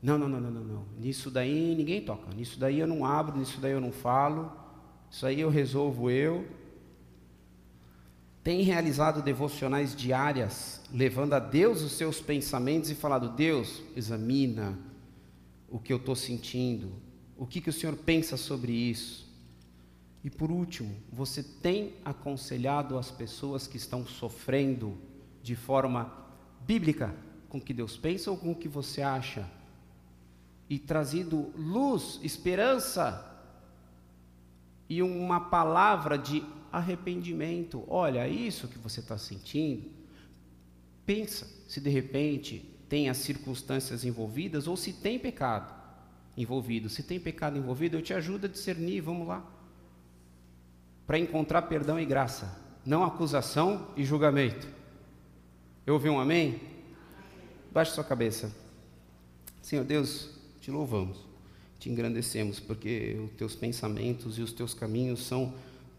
Não, 0.02 0.16
não, 0.16 0.28
não, 0.28 0.40
não, 0.40 0.50
não, 0.50 0.64
não. 0.64 0.86
Nisso 0.98 1.30
daí 1.30 1.74
ninguém 1.76 2.00
toca. 2.00 2.34
Nisso 2.34 2.58
daí 2.58 2.80
eu 2.80 2.86
não 2.86 3.04
abro, 3.04 3.38
nisso 3.38 3.60
daí 3.60 3.72
eu 3.72 3.80
não 3.82 3.92
falo. 3.92 4.50
Isso 5.10 5.26
aí 5.26 5.40
eu 5.40 5.50
resolvo 5.50 6.10
eu 6.10 6.46
tem 8.46 8.62
realizado 8.62 9.22
devocionais 9.22 9.92
diárias, 9.92 10.80
levando 10.92 11.32
a 11.32 11.40
Deus 11.40 11.82
os 11.82 11.90
seus 11.90 12.20
pensamentos 12.20 12.88
e 12.88 12.94
falado: 12.94 13.30
Deus, 13.30 13.82
examina 13.96 14.78
o 15.68 15.80
que 15.80 15.92
eu 15.92 15.96
estou 15.96 16.14
sentindo, 16.14 16.92
o 17.36 17.44
que, 17.44 17.60
que 17.60 17.70
o 17.70 17.72
Senhor 17.72 17.96
pensa 17.96 18.36
sobre 18.36 18.70
isso. 18.70 19.26
E 20.22 20.30
por 20.30 20.52
último, 20.52 20.94
você 21.12 21.42
tem 21.42 21.94
aconselhado 22.04 22.96
as 22.96 23.10
pessoas 23.10 23.66
que 23.66 23.76
estão 23.76 24.06
sofrendo 24.06 24.96
de 25.42 25.56
forma 25.56 26.12
bíblica 26.64 27.12
com 27.48 27.58
o 27.58 27.60
que 27.60 27.74
Deus 27.74 27.96
pensa 27.96 28.30
ou 28.30 28.36
com 28.36 28.52
o 28.52 28.54
que 28.54 28.68
você 28.68 29.02
acha? 29.02 29.44
E 30.70 30.78
trazido 30.78 31.52
luz, 31.56 32.20
esperança 32.22 33.28
e 34.88 35.02
uma 35.02 35.40
palavra 35.40 36.16
de 36.16 36.44
arrependimento. 36.76 37.84
Olha, 37.88 38.26
é 38.26 38.28
isso 38.28 38.68
que 38.68 38.78
você 38.78 39.00
está 39.00 39.16
sentindo. 39.16 39.90
Pensa 41.04 41.46
se 41.68 41.80
de 41.80 41.88
repente 41.88 42.70
tem 42.88 43.08
as 43.08 43.18
circunstâncias 43.18 44.04
envolvidas 44.04 44.66
ou 44.66 44.76
se 44.76 44.92
tem 44.92 45.18
pecado 45.18 45.74
envolvido. 46.36 46.88
Se 46.88 47.02
tem 47.02 47.18
pecado 47.18 47.56
envolvido, 47.56 47.96
eu 47.96 48.02
te 48.02 48.12
ajudo 48.12 48.46
a 48.46 48.48
discernir, 48.48 49.00
vamos 49.00 49.26
lá. 49.26 49.44
Para 51.06 51.18
encontrar 51.18 51.62
perdão 51.62 51.98
e 51.98 52.04
graça, 52.04 52.58
não 52.84 53.04
acusação 53.04 53.88
e 53.96 54.04
julgamento. 54.04 54.68
Eu 55.86 55.94
ouvi 55.94 56.10
um 56.10 56.20
amém? 56.20 56.60
Baixe 57.72 57.92
sua 57.92 58.04
cabeça. 58.04 58.52
Senhor 59.62 59.84
Deus, 59.84 60.30
te 60.60 60.70
louvamos, 60.70 61.18
te 61.78 61.88
engrandecemos, 61.88 62.60
porque 62.60 63.16
os 63.24 63.32
teus 63.36 63.54
pensamentos 63.54 64.38
e 64.38 64.42
os 64.42 64.52
teus 64.52 64.74
caminhos 64.74 65.24
são 65.24 65.54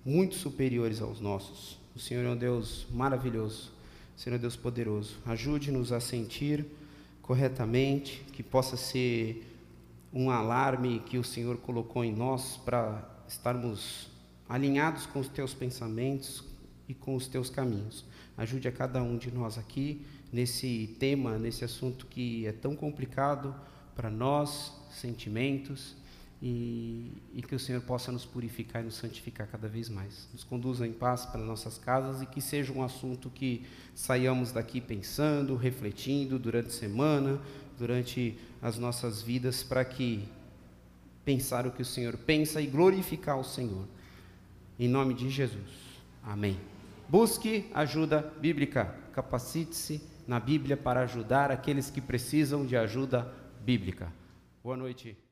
muito 0.07 0.35
superiores 0.35 1.01
aos 1.01 1.19
nossos. 1.19 1.77
O 1.93 1.99
Senhor 1.99 2.23
é 2.23 2.29
um 2.29 2.37
Deus 2.37 2.87
maravilhoso, 2.93 3.73
o 4.15 4.19
Senhor 4.19 4.37
é 4.37 4.37
um 4.37 4.41
Deus 4.41 4.55
poderoso. 4.55 5.17
Ajude-nos 5.25 5.91
a 5.91 5.99
sentir 5.99 6.65
corretamente, 7.21 8.23
que 8.31 8.41
possa 8.41 8.77
ser 8.77 9.45
um 10.13 10.31
alarme 10.31 11.01
que 11.01 11.17
o 11.17 11.23
Senhor 11.25 11.57
colocou 11.57 12.05
em 12.05 12.15
nós 12.15 12.55
para 12.55 13.05
estarmos 13.27 14.07
alinhados 14.47 15.05
com 15.05 15.19
os 15.19 15.27
teus 15.27 15.53
pensamentos 15.53 16.41
e 16.87 16.93
com 16.93 17.13
os 17.13 17.27
teus 17.27 17.49
caminhos. 17.49 18.05
Ajude 18.37 18.69
a 18.69 18.71
cada 18.71 19.03
um 19.03 19.17
de 19.17 19.29
nós 19.29 19.57
aqui 19.57 20.05
nesse 20.31 20.95
tema, 21.01 21.37
nesse 21.37 21.65
assunto 21.65 22.05
que 22.05 22.47
é 22.47 22.53
tão 22.53 22.77
complicado 22.77 23.53
para 23.93 24.09
nós, 24.09 24.71
sentimentos, 24.89 25.96
e, 26.41 27.11
e, 27.33 27.41
que 27.41 27.55
o 27.55 27.59
Senhor 27.59 27.81
possa 27.81 28.11
nos 28.11 28.23
purificar 28.23 28.81
e 28.81 28.85
nos 28.85 28.95
santificar 28.95 29.47
cada 29.47 29.67
vez 29.67 29.89
mais. 29.89 30.29
Nos 30.31 30.43
conduza 30.43 30.85
em 30.85 30.93
paz 30.93 31.25
para 31.25 31.41
nossas 31.41 31.77
casas 31.77 32.21
e 32.21 32.27
que 32.27 32.39
seja 32.41 32.71
um 32.71 32.83
assunto 32.83 33.29
que 33.29 33.65
saiamos 33.95 34.51
daqui 34.51 34.79
pensando, 34.79 35.55
refletindo 35.55 36.37
durante 36.37 36.67
a 36.67 36.71
semana, 36.71 37.41
durante 37.77 38.37
as 38.61 38.77
nossas 38.77 39.21
vidas, 39.21 39.63
para 39.63 39.83
que 39.83 40.27
pensar 41.25 41.65
o 41.65 41.71
que 41.71 41.81
o 41.81 41.85
Senhor 41.85 42.15
pensa 42.17 42.61
e 42.61 42.67
glorificar 42.67 43.39
o 43.39 43.43
Senhor. 43.43 43.87
Em 44.79 44.87
nome 44.87 45.15
de 45.15 45.29
Jesus. 45.29 45.87
Amém. 46.23 46.59
Busque 47.09 47.65
ajuda 47.73 48.21
bíblica. 48.39 48.95
Capacite-se 49.11 50.01
na 50.27 50.39
Bíblia 50.39 50.77
para 50.77 51.01
ajudar 51.01 51.51
aqueles 51.51 51.89
que 51.89 51.99
precisam 51.99 52.63
de 52.63 52.77
ajuda 52.77 53.33
bíblica. 53.65 54.13
Boa 54.63 54.77
noite. 54.77 55.26